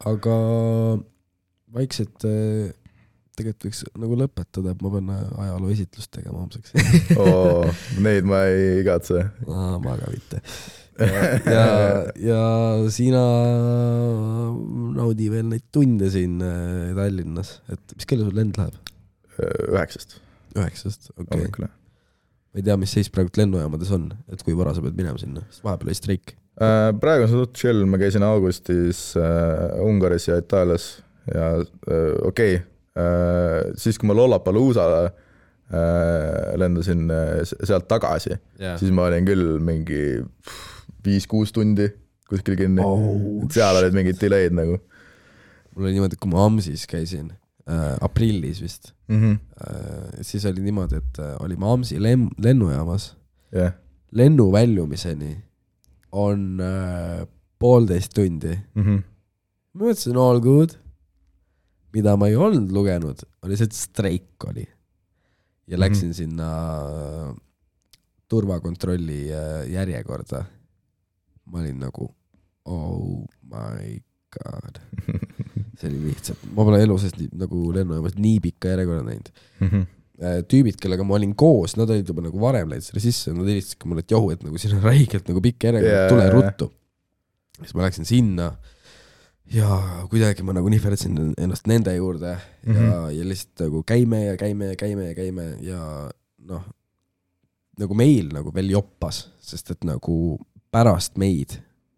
aga 0.09 0.41
vaikselt 1.77 2.29
uh, 2.29 2.72
tegelikult 3.37 3.68
võiks 3.68 3.83
nagu 4.01 4.16
lõpetada, 4.16 4.72
et 4.72 4.81
ma 4.81 4.91
pean 4.95 5.12
ajaloo 5.12 5.70
esitlust 5.74 6.14
tegema 6.14 6.41
homseks 6.41 6.72
oo, 7.20 7.68
neid 8.01 8.24
ma 8.29 8.47
ei 8.49 8.81
igatse. 8.81 9.27
ma 9.45 10.01
ka 10.01 10.09
mitte 10.14 10.41
ja, 11.57 11.66
ja 12.16 12.42
sina 12.92 13.22
naudi 14.97 15.28
veel 15.32 15.49
neid 15.51 15.66
tunde 15.74 16.09
siin 16.12 16.40
äh, 16.44 16.92
Tallinnas, 16.97 17.59
et 17.72 17.97
mis 17.97 18.09
kell 18.09 18.24
sul 18.24 18.36
lend 18.36 18.59
läheb? 18.61 18.76
üheksast. 19.36 20.18
üheksast, 20.57 21.11
okei 21.16 21.49
okay.. 21.51 21.68
ma 21.68 22.61
ei 22.61 22.64
tea, 22.64 22.78
mis 22.80 22.94
seis 22.97 23.11
praegu 23.12 23.32
lennujaamades 23.36 23.92
on, 23.97 24.09
et 24.32 24.42
kui 24.47 24.57
vara 24.57 24.72
sa 24.76 24.84
pead 24.84 24.97
minema 24.97 25.20
sinna, 25.20 25.44
sest 25.51 25.66
vahepeal 25.66 25.92
oli 25.92 25.99
streik. 25.99 26.36
Äh, 26.57 26.88
praegu 27.03 27.26
on 27.26 27.32
see 27.32 27.42
suht 27.42 27.59
chill, 27.61 27.84
ma 27.90 28.01
käisin 28.01 28.24
augustis 28.24 29.11
äh, 29.20 29.76
Ungaris 29.84 30.30
ja 30.30 30.38
Itaalias 30.40 30.94
ja 31.28 31.53
äh, 31.61 32.14
okei 32.24 32.57
okay. 32.57 32.62
äh,, 32.97 33.74
siis 33.76 34.01
kui 34.01 34.09
ma 34.09 34.16
Lollapaloozale 34.16 35.03
äh, 35.11 36.55
lendasin 36.57 37.11
äh, 37.11 37.42
sealt 37.44 37.88
tagasi 37.90 38.32
yeah., 38.32 38.78
siis 38.80 38.94
ma 38.94 39.11
olin 39.11 39.28
küll 39.28 39.59
mingi 39.61 40.22
pff, 40.24 40.76
viis-kuus 41.07 41.54
tundi 41.54 41.88
kuskil 42.28 42.59
kinni 42.59 42.82
oh,. 42.84 43.46
seal 43.54 43.78
olid 43.80 43.94
mingid 43.96 44.18
delay'd 44.20 44.54
nagu. 44.57 44.78
mul 45.74 45.86
oli 45.86 45.96
niimoodi, 45.96 46.16
et 46.16 46.22
kui 46.22 46.32
ma 46.32 46.44
Amsis 46.46 46.86
käisin 46.90 47.30
äh,, 47.68 47.96
aprillis 48.00 48.62
vist 48.64 48.92
Mhm. 49.09 49.36
äh,, 49.62 50.22
siis 50.22 50.46
oli 50.46 50.64
niimoodi, 50.64 50.98
et 50.98 51.18
äh, 51.22 51.34
olime 51.40 51.68
Amsi 51.70 51.98
lenn-, 52.02 52.32
lennujaamas, 52.42 53.12
jah, 53.54 53.74
lennu 54.11 54.48
väljumiseni 54.52 55.36
on 56.12 56.61
äh, 56.61 57.26
poolteist 57.59 58.14
tundi. 58.14 58.57
Mhm. 58.74 59.04
ma 59.76 59.84
mõtlesin 59.84 60.18
all 60.18 60.40
good. 60.40 60.76
mida 61.96 62.12
ma 62.16 62.26
ei 62.28 62.36
olnud 62.36 62.72
lugenud, 62.72 63.22
oli 63.42 63.57
see, 63.57 63.64
et 63.64 63.72
streik 63.76 64.44
oli. 64.44 64.66
ja 65.66 65.78
läksin 65.78 66.09
mm 66.09 66.11
-hmm. 66.11 66.16
sinna 66.16 66.48
äh, 67.28 67.36
turvakontrolli 68.28 69.32
äh, 69.32 69.70
järjekorda. 69.70 70.44
Ma 71.51 71.62
olin 71.62 71.78
nagu 71.82 72.09
oh 72.66 73.26
my 73.47 73.99
god. 74.36 74.80
see 75.78 75.90
oli 75.90 76.01
lihtsalt, 76.09 76.40
ma 76.57 76.64
pole 76.64 76.80
elu 76.82 76.97
sees 77.01 77.14
nagu 77.36 77.68
lennujaamas 77.76 78.16
nii 78.20 78.40
pikka 78.49 78.72
järjekorda 78.72 79.05
näinud. 79.07 79.30
Äh, 80.16 80.38
tüübid, 80.49 80.78
kellega 80.80 81.05
ma 81.05 81.18
olin 81.18 81.34
koos, 81.36 81.74
nad 81.76 81.90
olid 81.92 82.09
juba 82.09 82.24
nagu 82.24 82.40
varem 82.40 82.70
läinud 82.72 82.86
sinna 82.86 83.03
sisse, 83.05 83.34
nad 83.36 83.49
helistasid 83.51 83.84
mulle, 83.84 84.05
et 84.07 84.14
johu, 84.14 84.30
et 84.32 84.47
nagu 84.47 84.57
siin 84.61 84.78
on 84.78 84.86
räigelt 84.86 85.28
nagu 85.28 85.42
pikk 85.44 85.68
järjekord 85.68 85.92
yeah,, 85.92 86.09
tule 86.09 86.24
jaa, 86.24 86.32
ruttu. 86.32 86.70
siis 87.61 87.76
ma 87.76 87.84
läksin 87.84 88.09
sinna 88.09 88.47
ja 89.53 89.68
kuidagi 90.11 90.42
ma 90.42 90.57
nagu 90.57 90.72
nihverdasin 90.72 91.18
ennast 91.38 91.68
nende 91.70 91.92
juurde 91.94 92.32
ja 92.32 92.38
mm. 92.66 92.74
-hmm. 92.74 93.11
ja 93.18 93.28
lihtsalt 93.28 93.66
nagu 93.66 93.82
käime 93.86 94.24
ja 94.24 94.36
käime 94.36 94.72
ja 94.72 94.76
käime 94.76 95.09
ja 95.09 95.14
käime 95.14 95.44
ja 95.61 96.11
noh, 96.49 96.64
nagu 97.78 97.94
meil 97.94 98.32
nagu 98.32 98.55
veel 98.55 98.70
joppas, 98.70 99.26
sest 99.40 99.70
et 99.70 99.84
nagu 99.84 100.38
pärast 100.77 101.16
meid, 101.20 101.57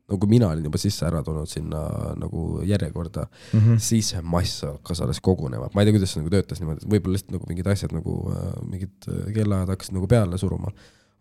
nagu 0.08 0.26
mina 0.30 0.48
olin 0.54 0.64
juba 0.64 0.78
sisse 0.80 1.04
ära 1.04 1.20
tulnud 1.26 1.50
sinna 1.50 1.82
nagu 2.16 2.62
järjekorda 2.64 3.26
Mhm. 3.52 3.76
siis 3.82 4.12
see 4.14 4.22
mass 4.24 4.62
hakkas 4.64 5.02
alles 5.04 5.18
kogunema, 5.20 5.68
ma 5.74 5.82
ei 5.82 5.88
tea, 5.90 5.96
kuidas 5.98 6.14
see 6.14 6.22
nagu 6.22 6.30
töötas 6.32 6.62
niimoodi, 6.62 6.86
võib-olla 6.88 7.18
lihtsalt 7.18 7.34
nagu 7.36 7.48
mingid 7.50 7.66
asjad 7.74 7.92
nagu 7.96 8.14
äh, 8.32 8.46
mingid 8.70 9.08
äh, 9.12 9.26
kellaajad 9.36 9.74
hakkasid 9.74 9.98
nagu 9.98 10.06
peale 10.08 10.38
suruma. 10.40 10.72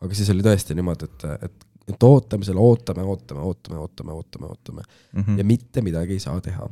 aga 0.02 0.14
siis 0.14 0.30
oli 0.30 0.44
tõesti 0.46 0.76
niimoodi, 0.78 1.08
et, 1.10 1.24
et, 1.50 1.66
et 1.90 2.04
ootame 2.06 2.46
selle, 2.46 2.62
ootame, 2.62 3.02
ootame, 3.04 3.42
ootame, 3.42 3.80
ootame, 3.82 4.12
ootame, 4.14 4.52
ootame 4.54 4.84
Mhm. 5.18 5.38
ja 5.42 5.44
mitte 5.44 5.82
midagi 5.82 6.14
ei 6.14 6.20
saa 6.24 6.40
teha. 6.42 6.70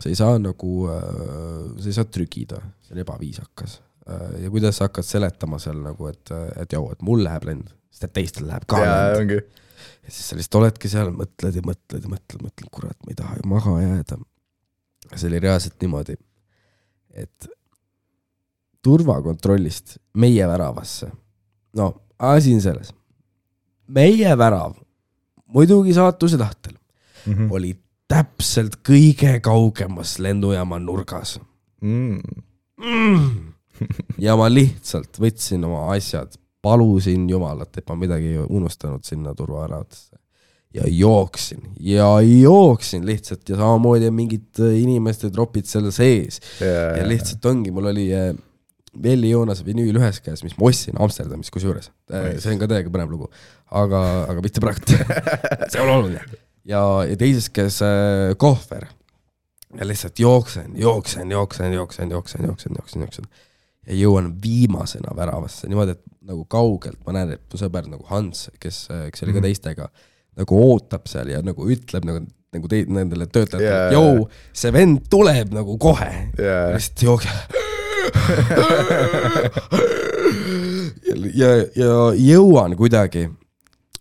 sa 0.00 0.08
ei 0.10 0.14
saa 0.18 0.38
nagu, 0.38 0.72
sa 1.80 1.86
ei 1.88 1.92
saa 1.96 2.04
trügida, 2.04 2.58
see 2.84 2.92
on 2.96 2.98
ebaviisakas. 3.04 3.78
ja 4.42 4.50
kuidas 4.50 4.76
sa 4.78 4.84
hakkad 4.88 5.04
seletama 5.04 5.58
seal 5.58 5.78
nagu, 5.82 6.06
et, 6.10 6.30
et 6.60 6.72
joo, 6.72 6.90
et 6.92 7.00
mul 7.02 7.22
läheb 7.24 7.44
lend, 7.48 7.70
sest 7.90 8.04
et 8.04 8.12
teistel 8.18 8.46
läheb 8.46 8.66
ka 8.70 8.78
jaa, 8.82 8.98
lend. 9.18 9.40
Ja 10.04 10.10
siis 10.10 10.28
sa 10.30 10.36
lihtsalt 10.38 10.60
oledki 10.62 10.88
seal, 10.92 11.10
mõtled 11.16 11.56
ja 11.58 11.62
mõtled 11.66 12.02
ja 12.06 12.10
mõtled, 12.12 12.42
mõtled, 12.46 12.70
kurat, 12.72 12.96
ma 13.04 13.12
ei 13.12 13.18
taha 13.18 13.36
ju 13.40 13.48
maha 13.50 13.76
jääda. 13.82 14.18
see 15.14 15.28
oli 15.28 15.38
reaalselt 15.38 15.76
niimoodi, 15.80 16.16
et 17.14 17.48
turvakontrollist 18.82 19.96
meie 20.18 20.46
väravasse, 20.48 21.10
no 21.78 21.88
asi 22.18 22.54
on 22.54 22.62
selles, 22.64 22.92
meie 23.88 24.32
värav, 24.38 24.76
muidugi 25.54 25.94
saatuse 25.96 26.38
tahtel, 26.38 26.74
Mhm. 27.26 27.50
oli 27.50 27.74
täpselt 28.08 28.76
kõige 28.86 29.40
kaugemas 29.42 30.18
lennujaama 30.18 30.78
nurgas 30.78 31.38
Mm. 31.82 32.20
mm.. 32.78 33.52
ja 34.18 34.36
ma 34.36 34.46
lihtsalt 34.48 35.18
võtsin 35.20 35.64
oma 35.66 35.92
asjad, 35.92 36.32
palusin 36.62 37.28
Jumalat, 37.30 37.76
et 37.78 37.88
ma 37.88 37.98
midagi 37.98 38.36
unustanud 38.48 39.04
sinna 39.04 39.34
turvaväravatesse. 39.34 40.16
ja 40.74 40.82
jooksin 40.86 41.62
ja 41.80 42.20
jooksin 42.20 43.06
lihtsalt 43.06 43.48
ja 43.48 43.56
samamoodi 43.56 44.08
on 44.08 44.14
mingid 44.14 44.60
äh, 44.60 44.74
inimeste 44.80 45.30
tropid 45.30 45.64
seal 45.64 45.90
sees 45.90 46.40
ja 46.60 47.06
lihtsalt 47.08 47.44
ongi, 47.46 47.70
mul 47.70 47.86
oli 47.92 48.10
äh, 48.14 48.34
Velli 49.02 49.30
Joonase 49.30 49.64
vinüül 49.66 49.98
ühes 50.00 50.20
käes, 50.24 50.42
mis 50.44 50.56
ma 50.56 50.68
ostsin 50.70 50.96
Amsterdamis 51.02 51.50
kusjuures. 51.52 51.90
see 52.08 52.52
on 52.52 52.60
ka 52.60 52.68
täiega 52.70 52.92
põnev 52.92 53.12
lugu, 53.12 53.28
aga, 53.70 54.02
aga 54.30 54.44
mitte 54.44 54.62
praegu. 54.62 54.96
see 55.72 55.82
on 55.82 55.92
oluline. 55.92 56.22
ja, 56.68 56.82
ja 57.08 57.16
teises 57.20 57.50
käes 57.52 57.80
äh, 57.84 58.32
kohver. 58.40 58.88
ja 59.76 59.88
lihtsalt 59.88 60.18
jooksen, 60.18 60.76
jooksen, 60.80 61.30
jooksen, 61.30 61.72
jooksen, 61.72 62.10
jooksen, 62.10 62.46
jooksen, 62.48 62.78
jooksen, 62.78 63.06
jooksen. 63.06 63.30
ja 63.86 63.98
jõuan 64.00 64.32
viimasena 64.42 65.16
väravasse 65.16 65.68
niimoodi, 65.68 65.96
et 65.96 66.15
nagu 66.26 66.44
kaugelt 66.50 66.98
ma 67.06 67.14
näen, 67.16 67.36
et 67.36 67.44
mu 67.52 67.60
sõber 67.60 67.88
nagu 67.90 68.06
Hans, 68.10 68.48
kes, 68.62 68.86
kes 69.12 69.24
oli 69.26 69.36
ka 69.36 69.44
teistega, 69.44 69.88
nagu 70.36 70.58
ootab 70.66 71.06
seal 71.10 71.30
ja 71.32 71.42
nagu 71.44 71.68
ütleb 71.72 72.06
nagu, 72.08 72.24
nagu 72.56 72.70
te, 72.72 72.82
nendele 72.88 73.28
töötajatele 73.30 73.70
yeah., 73.70 73.94
jõu, 73.94 74.26
see 74.56 74.74
vend 74.74 75.06
tuleb 75.12 75.54
nagu 75.56 75.78
kohe 75.80 76.10
Jaa. 76.40 76.74
lihtsalt 76.74 77.06
jookse. 77.06 77.30
ja, 81.34 81.50
ja 81.82 81.90
jõuan 82.20 82.76
kuidagi 82.78 83.28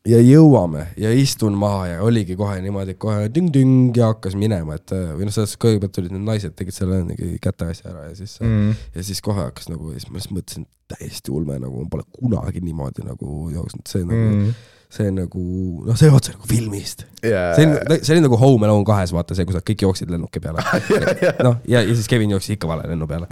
ja 0.06 0.20
jõuame 0.22 0.88
ja 1.01 1.12
istun 1.16 1.58
maha 1.60 1.88
ja 1.89 2.03
oligi 2.06 2.38
kohe 2.38 2.60
niimoodi, 2.64 2.95
et 2.95 3.01
kohe 3.01 3.30
ting-ting 3.34 3.95
ja 3.97 4.12
hakkas 4.14 4.38
minema, 4.39 4.78
et 4.78 4.93
või 4.93 5.28
noh, 5.28 5.34
selles 5.34 5.58
kõigepealt 5.62 5.95
tulid 5.97 6.14
need 6.14 6.26
naised, 6.28 6.53
tegid 6.58 6.78
selle 6.78 7.01
mingi 7.08 7.39
käteasja 7.41 7.89
ära 7.91 8.08
ja 8.10 8.16
siis 8.18 8.38
mm., 8.43 8.86
ja 8.95 9.06
siis 9.10 9.22
kohe 9.26 9.47
hakkas 9.47 9.70
nagu, 9.72 9.91
siis 9.95 10.08
ma 10.10 10.20
lihtsalt 10.20 10.38
mõtlesin, 10.38 10.70
täiesti 10.91 11.34
ulme 11.34 11.58
nagu, 11.58 11.82
ma 11.82 11.89
pole 11.89 12.06
kunagi 12.14 12.62
niimoodi 12.62 13.06
nagu 13.08 13.49
jooksnud, 13.53 13.86
see 13.89 14.06
nagu 14.06 14.22
mm., 14.22 14.56
see 14.95 15.12
nagu, 15.12 15.43
noh, 15.88 15.97
see 15.97 16.12
otse 16.14 16.36
nagu 16.36 16.47
filmist 16.47 17.06
jaa, 17.26 17.51
see 17.58 17.66
oli, 17.68 17.99
see 18.06 18.16
oli 18.16 18.26
nagu 18.28 18.38
Home 18.39 18.68
Alone 18.68 18.86
kahes, 18.88 19.14
vaata 19.16 19.38
see, 19.38 19.47
kus 19.47 19.58
nad 19.58 19.66
kõik 19.66 19.88
jooksid 19.88 20.12
lennuki 20.14 20.41
peale. 20.43 20.62
noh, 21.47 21.58
ja, 21.68 21.82
ja 21.82 21.95
siis 21.97 22.08
Kevin 22.12 22.36
jooksis 22.36 22.56
ikka 22.56 22.70
vale 22.70 22.86
lennu 22.91 23.10
peale. 23.10 23.28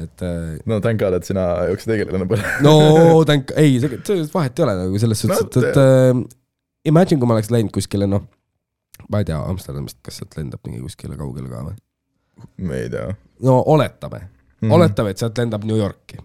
Et 0.00 0.24
äh, 0.24 0.58
no 0.66 0.80
thank 0.80 1.00
god, 1.00 1.16
et 1.18 1.28
sina 1.28 1.46
jooksid 1.70 1.92
lennu 2.12 2.28
peale. 2.30 2.52
no 2.64 2.74
tänk, 3.28 3.52
ei, 3.60 3.78
selles 3.82 4.32
vahet 4.34 4.58
ei 4.58 4.66
ole 4.66 4.76
nagu 4.84 5.02
selles 5.02 5.24
suhtes, 5.24 5.42
No, 5.42 5.62
et, 5.62 5.72
et 5.72 5.80
äh, 5.82 6.22
imagine, 6.92 7.20
kui 7.20 7.28
ma 7.28 7.36
oleks 7.36 7.52
läinud 7.52 7.74
kuskile, 7.74 8.08
noh, 8.10 8.24
ma 9.12 9.22
ei 9.22 9.28
tea, 9.28 9.40
Amsterdamist, 9.52 10.00
kas 10.04 10.20
sealt 10.20 10.38
lendab 10.38 10.62
mingi 10.68 10.80
kuskile 10.84 11.18
kaugele 11.20 11.50
ka 11.52 11.66
või? 11.68 11.76
ma 12.66 12.78
ei 12.80 12.88
tea 12.90 13.10
no 13.44 13.62
oletame 13.66 14.18
mm. 14.18 14.68
-hmm. 14.68 14.72
oletame, 14.72 15.10
et 15.10 15.18
sealt 15.18 15.38
lendab 15.38 15.64
New 15.64 15.76
Yorki. 15.76 16.18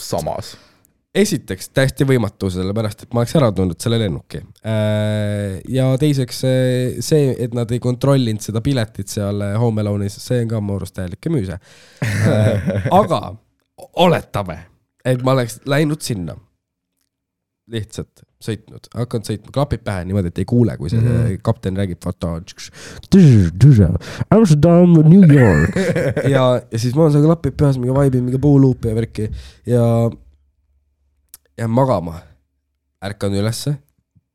samas. 0.00 0.56
Esiteks 1.16 1.70
täiesti 1.74 2.06
võimatu, 2.08 2.50
sellepärast 2.52 3.06
et 3.06 3.14
ma 3.14 3.22
oleks 3.22 3.34
ära 3.38 3.50
tundnud 3.54 3.80
selle 3.82 3.98
lennuki. 4.02 4.42
ja 5.72 5.88
teiseks 6.00 6.42
see- 7.08 7.34
et 7.38 7.54
nad 7.56 7.70
ei 7.72 7.80
kontrollinud 7.82 8.44
seda 8.44 8.60
piletit 8.60 9.08
seal 9.08 9.42
Home 9.60 9.82
Alone'is, 9.82 10.18
see 10.20 10.42
on 10.44 10.48
ka 10.54 10.60
mu 10.60 10.76
arust 10.76 10.96
täielik 10.96 11.20
kemüüse. 11.20 11.58
aga 13.00 13.20
oletame, 14.06 14.58
et 15.04 15.22
ma 15.22 15.36
oleks 15.36 15.60
läinud 15.68 16.04
sinna, 16.04 16.36
lihtsalt 17.72 18.26
sõitnud, 18.42 18.90
hakanud 18.94 19.26
sõitma, 19.26 19.52
klapid 19.54 19.82
pähe 19.86 20.04
niimoodi, 20.06 20.30
et 20.30 20.40
ei 20.42 20.46
kuule, 20.48 20.76
kui 20.78 20.90
see 20.92 21.00
mm 21.00 21.08
-hmm. 21.08 21.38
kapten 21.42 21.76
räägib, 21.76 21.98
vaata. 22.04 22.36
Amsterdam, 24.30 24.92
New 25.08 25.24
York 25.24 25.76
ja, 26.34 26.44
ja 26.60 26.78
siis 26.78 26.94
mul 26.94 27.08
on 27.08 27.12
seal 27.12 27.24
klapid 27.24 27.56
peas, 27.56 27.78
mingi 27.80 27.96
vibe'i, 27.96 28.20
mingi 28.20 28.38
puuluupi 28.38 28.88
ja 28.88 28.94
värki 28.94 29.30
ja 29.66 29.82
jään 31.58 31.70
magama. 31.70 32.20
ärkan 33.04 33.34
ülesse, 33.34 33.74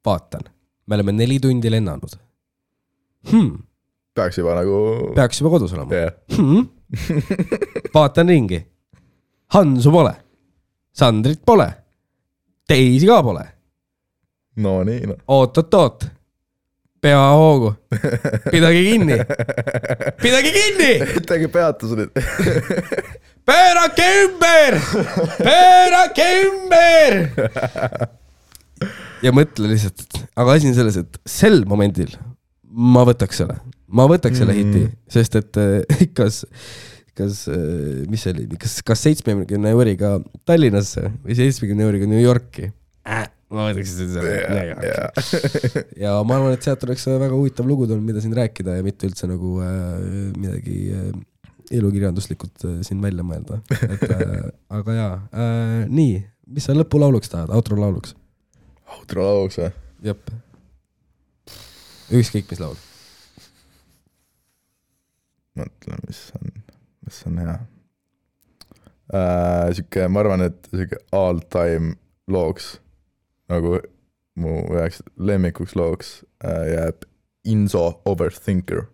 vaatan, 0.06 0.42
me 0.86 0.96
oleme 0.96 1.12
neli 1.12 1.40
tundi 1.40 1.72
lennanud 1.72 2.14
hmm,. 3.32 3.58
peaks 4.14 4.38
juba 4.38 4.56
nagu. 4.56 4.78
peaks 5.16 5.42
juba 5.42 5.50
kodus 5.50 5.74
olema 5.74 5.96
jah, 5.96 6.14
hmm. 6.38 6.70
vaatan 7.96 8.28
ringi, 8.28 8.62
Hansu 9.48 9.92
pole, 9.92 10.14
Sandrit 10.94 11.42
pole, 11.46 11.68
teisi 12.68 13.08
ka 13.08 13.24
pole, 13.24 13.46
no 14.56 14.84
nii 14.84 15.08
noh. 15.10 15.20
oot-oot-oot, 15.28 16.06
pea 17.02 17.24
hoogu, 17.34 17.74
pidage 18.52 18.84
kinni, 18.90 19.18
pidage 20.22 20.54
kinni, 20.58 20.92
tegi 21.28 21.48
peatuse 21.48 21.96
nüüd. 22.04 23.20
Pöörake 23.48 24.08
ümber, 24.26 24.78
pöörake 25.38 26.28
ümber. 26.46 27.18
ja 29.26 29.34
mõtle 29.36 29.70
lihtsalt, 29.72 30.06
aga 30.36 30.58
asi 30.58 30.70
on 30.72 30.78
selles, 30.78 30.98
et 31.02 31.20
sel 31.30 31.64
momendil 31.70 32.14
ma 32.72 33.04
võtaks 33.08 33.42
selle, 33.44 33.58
ma 33.92 34.08
võtaks 34.10 34.40
selle 34.42 34.56
Mm. 34.56 34.72
hiti, 34.72 34.96
sest 35.12 35.36
et 35.40 35.58
eh, 35.62 36.06
kas, 36.18 36.44
kas, 37.18 37.44
mis 38.10 38.24
see 38.24 38.34
oli, 38.36 38.48
kas, 38.62 38.80
kas 38.88 39.04
seitsmekümne 39.08 39.74
euriga 39.76 40.16
Tallinnasse 40.48 41.10
või 41.26 41.36
seitsmekümne 41.38 41.84
euriga 41.90 42.08
New 42.10 42.22
Yorki 42.22 42.70
äh,? 43.08 43.28
ma 43.52 43.66
võtaksin 43.68 44.14
selle 44.14 44.38
New 44.48 44.70
Yorki. 44.70 45.82
ja 46.06 46.14
ma 46.24 46.38
arvan, 46.38 46.54
et 46.56 46.64
sealt 46.64 46.86
oleks 46.88 47.04
väga 47.12 47.34
huvitav 47.36 47.68
lugu 47.68 47.84
tulnud, 47.90 48.06
mida 48.08 48.24
siin 48.24 48.36
rääkida 48.38 48.78
ja 48.78 48.86
mitte 48.86 49.10
üldse 49.10 49.28
nagu 49.28 49.58
äh, 49.60 49.74
midagi 50.40 50.78
äh, 50.96 51.10
elukirjanduslikult 51.72 52.66
äh, 52.68 52.78
siin 52.86 53.02
välja 53.04 53.26
mõelda, 53.28 53.62
et 53.88 54.06
äh, 54.10 54.38
aga 54.78 54.98
jaa 54.98 55.14
äh,, 55.32 55.76
nii, 55.90 56.20
mis 56.52 56.68
sa 56.68 56.76
lõpulauluks 56.76 57.32
tahad, 57.32 57.54
outro 57.56 57.80
lauluks? 57.80 58.16
outro 59.00 59.26
lauks 59.28 59.60
või? 59.62 59.72
jep. 60.10 60.32
ükskõik 62.22 62.52
mis 62.52 62.64
laul. 62.64 62.80
mõtlen, 65.60 66.06
mis 66.08 66.22
on, 66.40 66.54
mis 67.08 67.24
on 67.30 67.42
hea 67.46 67.58
äh,. 69.14 69.72
sihuke, 69.78 70.08
ma 70.08 70.24
arvan, 70.26 70.48
et 70.50 70.72
sihuke 70.74 71.02
all 71.16 71.44
time 71.52 71.96
looks 72.32 72.76
nagu 73.52 73.80
mu 74.40 74.62
üheks 74.72 75.02
lemmikuks 75.20 75.76
looks 75.76 76.22
äh, 76.46 76.68
jääb 76.72 77.08
Inso 77.44 78.02
Overthinker. 78.06 78.86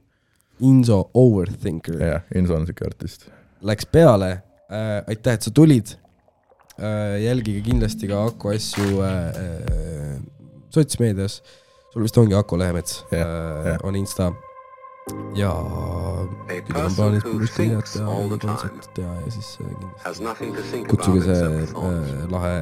Inso 0.59 1.09
Overthinker 1.13 2.01
jah, 2.01 2.21
Inso 2.35 2.55
on 2.55 2.65
sihuke 2.65 2.85
artist. 2.85 3.29
läks 3.61 3.85
peale 3.91 4.31
äh,, 4.71 5.03
aitäh, 5.07 5.33
et 5.33 5.41
sa 5.41 5.51
tulid 5.51 5.93
äh,. 6.79 7.17
jälgige 7.23 7.61
kindlasti 7.61 8.07
ka 8.07 8.25
Aku 8.25 8.49
asju 8.49 9.01
äh, 9.01 9.29
äh, 9.29 10.19
sotsmeedias. 10.69 11.41
sul 11.93 12.03
vist 12.03 12.17
ongi 12.17 12.35
Aku 12.35 12.57
Lehemets 12.57 13.05
Jah, 13.11 13.21
äh, 13.21 13.71
jah. 13.71 13.79
on 13.83 13.95
Insta 13.95 14.33
ja 15.35 15.51
küll 16.67 16.81
on 16.83 16.95
plaanis 16.95 17.23
teha 17.55 17.77
ja 17.77 18.37
kontserti 18.41 18.93
teha 18.97 19.15
ja 19.21 19.31
siis 19.31 19.57
äh, 19.63 20.35
kindlasti 20.41 20.83
kutsuge 20.89 21.23
see 21.23 21.63
äh, 21.63 22.29
lahe 22.31 22.53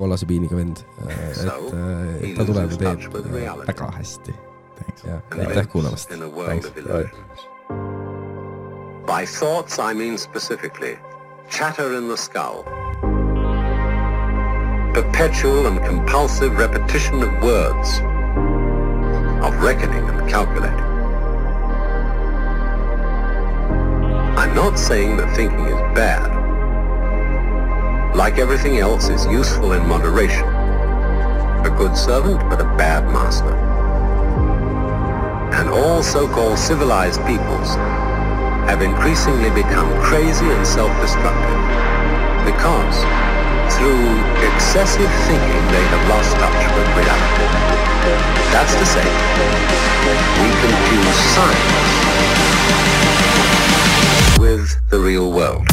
kollase 0.00 0.26
piiniga 0.26 0.56
vend, 0.56 0.80
et 1.04 1.42
äh, 1.44 2.30
ta 2.36 2.46
tuleb 2.48 2.72
ja 2.72 2.80
teeb 2.84 3.20
äh, 3.20 3.66
väga 3.68 3.90
hästi 3.98 4.34
Thanks. 4.80 5.04
ja 5.04 5.20
And 5.30 5.40
aitäh 5.40 5.54
lives 5.54 5.68
kuulamast. 5.68 6.10
In 6.10 6.22
a 6.22 6.28
world 6.28 6.48
Thanks. 6.48 6.68
of 6.68 6.76
illusions. 6.76 7.40
By 9.06 9.26
thoughts, 9.26 9.78
I 9.78 9.94
mean 9.94 10.18
specifically 10.18 10.98
chatter 11.48 11.96
in 11.98 12.08
the 12.08 12.16
skull, 12.16 12.62
perpetual 14.94 15.66
and 15.66 15.80
compulsive 15.84 16.56
repetition 16.58 17.22
of 17.22 17.42
words, 17.42 18.00
of 19.42 19.62
reckoning 19.62 20.08
and 20.08 20.28
calculating. 20.30 20.84
I'm 24.38 24.54
not 24.54 24.78
saying 24.78 25.16
that 25.16 25.34
thinking 25.36 25.66
is 25.66 25.80
bad. 25.94 26.30
Like 28.14 28.38
everything 28.38 28.78
else, 28.78 29.08
is 29.08 29.26
useful 29.26 29.72
in 29.72 29.86
moderation. 29.88 30.46
A 31.64 31.74
good 31.76 31.96
servant, 31.96 32.38
but 32.48 32.60
a 32.60 32.64
bad 32.76 33.04
master 33.06 33.69
all 35.72 36.02
so-called 36.02 36.58
civilized 36.58 37.20
peoples 37.26 37.74
have 38.66 38.82
increasingly 38.82 39.50
become 39.50 39.88
crazy 40.02 40.46
and 40.46 40.66
self-destructive 40.66 41.60
because 42.44 43.04
through 43.76 44.18
excessive 44.50 45.10
thinking 45.26 45.62
they 45.70 45.84
have 45.94 46.08
lost 46.08 46.34
touch 46.36 46.62
with 46.74 46.88
reality. 46.98 47.48
That's 48.50 48.74
to 48.74 48.86
say, 48.86 49.06
we 50.42 50.48
confuse 50.60 51.18
science 51.34 52.00
with 54.38 54.90
the 54.90 54.98
real 54.98 55.30
world. 55.30 55.66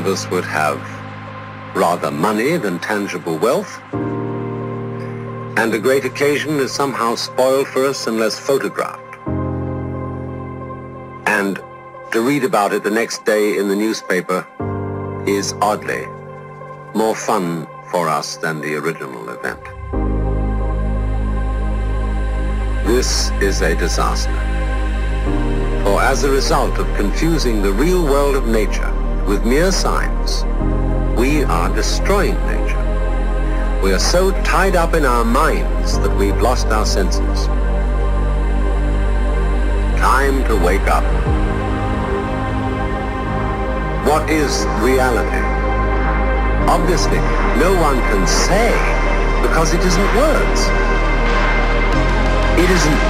Of 0.00 0.06
us 0.06 0.30
would 0.30 0.44
have 0.44 0.80
rather 1.76 2.10
money 2.10 2.56
than 2.56 2.78
tangible 2.78 3.36
wealth. 3.36 3.78
And 5.58 5.74
a 5.74 5.78
great 5.78 6.06
occasion 6.06 6.58
is 6.58 6.72
somehow 6.72 7.16
spoiled 7.16 7.68
for 7.68 7.84
us 7.84 8.06
unless 8.06 8.38
photographed. 8.38 9.18
And 11.26 11.60
to 12.12 12.22
read 12.22 12.44
about 12.44 12.72
it 12.72 12.82
the 12.82 12.90
next 12.90 13.26
day 13.26 13.58
in 13.58 13.68
the 13.68 13.76
newspaper 13.76 14.46
is 15.26 15.52
oddly 15.60 16.06
more 16.94 17.14
fun 17.14 17.66
for 17.90 18.08
us 18.08 18.38
than 18.38 18.62
the 18.62 18.76
original 18.76 19.28
event. 19.28 19.62
This 22.86 23.30
is 23.42 23.60
a 23.60 23.74
disaster. 23.76 24.40
For 25.84 26.00
as 26.00 26.24
a 26.24 26.30
result 26.30 26.78
of 26.78 26.86
confusing 26.96 27.60
the 27.60 27.72
real 27.72 28.02
world 28.02 28.34
of 28.34 28.46
nature 28.46 28.89
with 29.30 29.46
mere 29.46 29.70
science, 29.70 30.42
we 31.16 31.44
are 31.44 31.72
destroying 31.72 32.34
nature. 32.46 33.80
We 33.80 33.92
are 33.92 33.98
so 34.00 34.32
tied 34.42 34.74
up 34.74 34.92
in 34.92 35.04
our 35.04 35.24
minds 35.24 35.96
that 36.00 36.12
we've 36.18 36.36
lost 36.42 36.66
our 36.66 36.84
senses. 36.84 37.46
Time 40.02 40.42
to 40.48 40.56
wake 40.66 40.88
up. 40.88 41.04
What 44.04 44.28
is 44.28 44.66
reality? 44.82 45.44
Obviously, 46.68 47.18
no 47.62 47.70
one 47.80 47.98
can 48.10 48.26
say 48.26 48.72
because 49.46 49.72
it 49.72 49.80
isn't 49.80 50.10
words. 50.18 50.60
It 52.58 52.68
isn't 52.68 53.00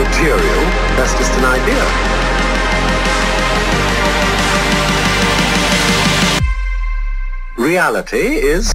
material, 0.00 0.62
that's 0.96 1.12
just 1.20 1.32
an 1.32 1.44
idea. 1.44 2.25
Reality 7.56 8.36
is 8.36 8.70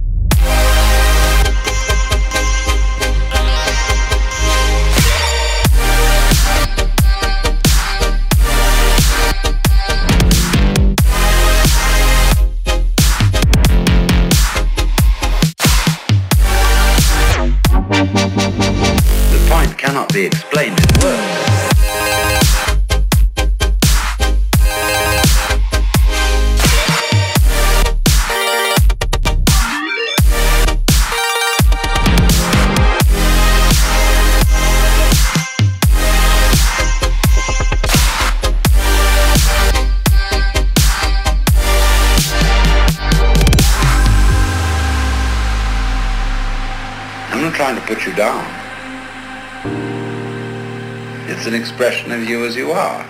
expression 51.82 52.12
of 52.12 52.28
you 52.28 52.44
as 52.46 52.54
you 52.54 52.70
are. 52.70 53.02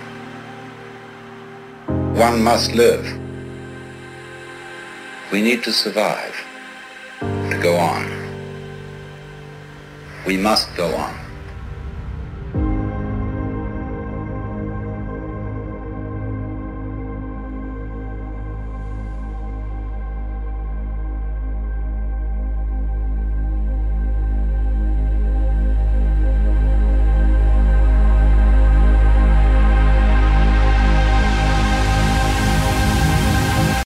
One 2.14 2.42
must 2.42 2.72
live. 2.72 3.04
We 5.30 5.42
need 5.42 5.62
to 5.64 5.72
survive, 5.72 6.34
to 7.20 7.60
go 7.62 7.76
on. 7.76 8.10
We 10.26 10.38
must 10.38 10.74
go 10.74 10.86
on. 10.94 11.01